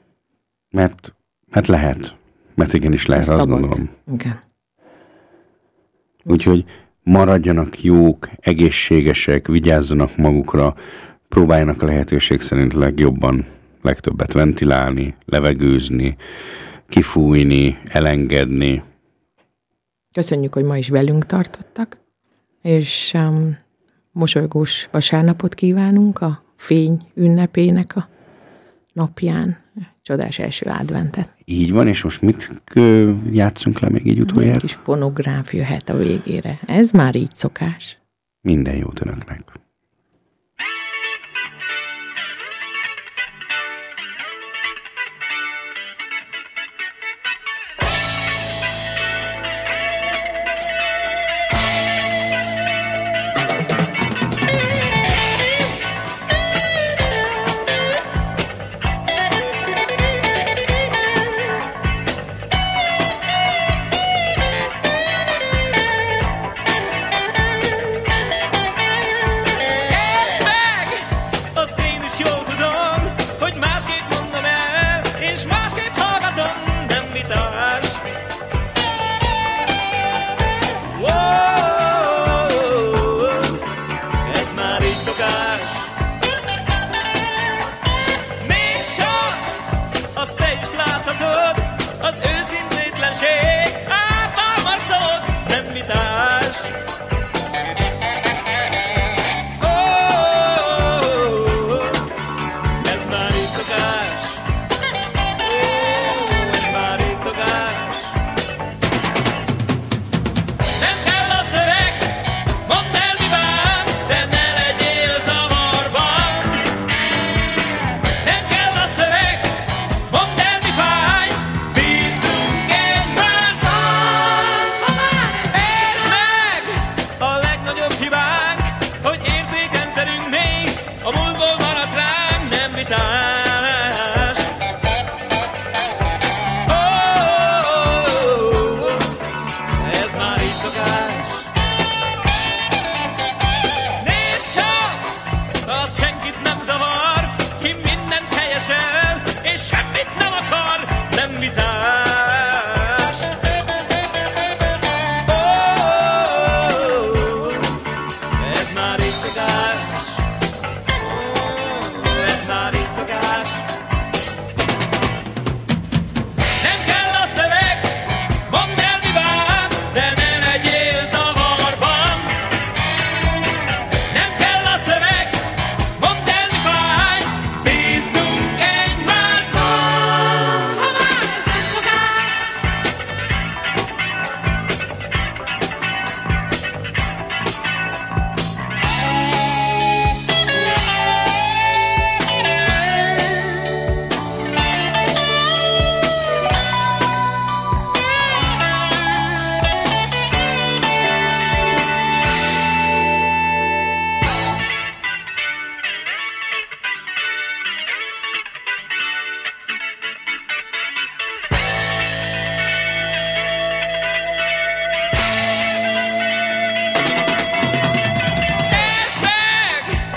Mert, 0.70 1.14
mert 1.50 1.66
lehet. 1.66 2.22
Mert 2.54 2.72
igenis 2.72 3.06
lehet, 3.06 3.28
azt 3.28 3.46
gondolom. 3.46 3.90
Igen. 4.12 4.40
Úgyhogy 6.24 6.64
maradjanak 7.02 7.82
jók, 7.82 8.28
egészségesek, 8.36 9.46
vigyázzanak 9.46 10.16
magukra, 10.16 10.74
próbáljanak 11.28 11.82
a 11.82 11.86
lehetőség 11.86 12.40
szerint 12.40 12.72
legjobban, 12.72 13.44
legtöbbet 13.82 14.32
ventilálni, 14.32 15.14
levegőzni, 15.24 16.16
kifújni, 16.88 17.78
elengedni. 17.84 18.82
Köszönjük, 20.12 20.52
hogy 20.52 20.64
ma 20.64 20.78
is 20.78 20.88
velünk 20.88 21.26
tartottak, 21.26 21.98
és 22.62 23.12
um, 23.14 23.58
mosolygós 24.12 24.88
vasárnapot 24.90 25.54
kívánunk 25.54 26.20
a 26.20 26.42
fény 26.56 27.06
ünnepének 27.14 27.96
a 27.96 28.08
napján. 28.92 29.62
Csodás 30.04 30.38
első 30.38 30.66
adventet. 30.70 31.28
Így 31.44 31.72
van, 31.72 31.88
és 31.88 32.02
most 32.02 32.22
mit 32.22 32.62
játszunk 33.32 33.78
le 33.78 33.88
még 33.88 34.06
így 34.06 34.16
Egy 34.16 34.20
utoljára? 34.22 34.58
kis 34.58 34.74
fonográf 34.74 35.52
jöhet 35.52 35.88
a 35.88 35.96
végére. 35.96 36.58
Ez 36.66 36.90
már 36.90 37.14
így 37.14 37.34
szokás. 37.34 37.98
Minden 38.40 38.76
jót 38.76 39.00
önöknek! 39.00 39.63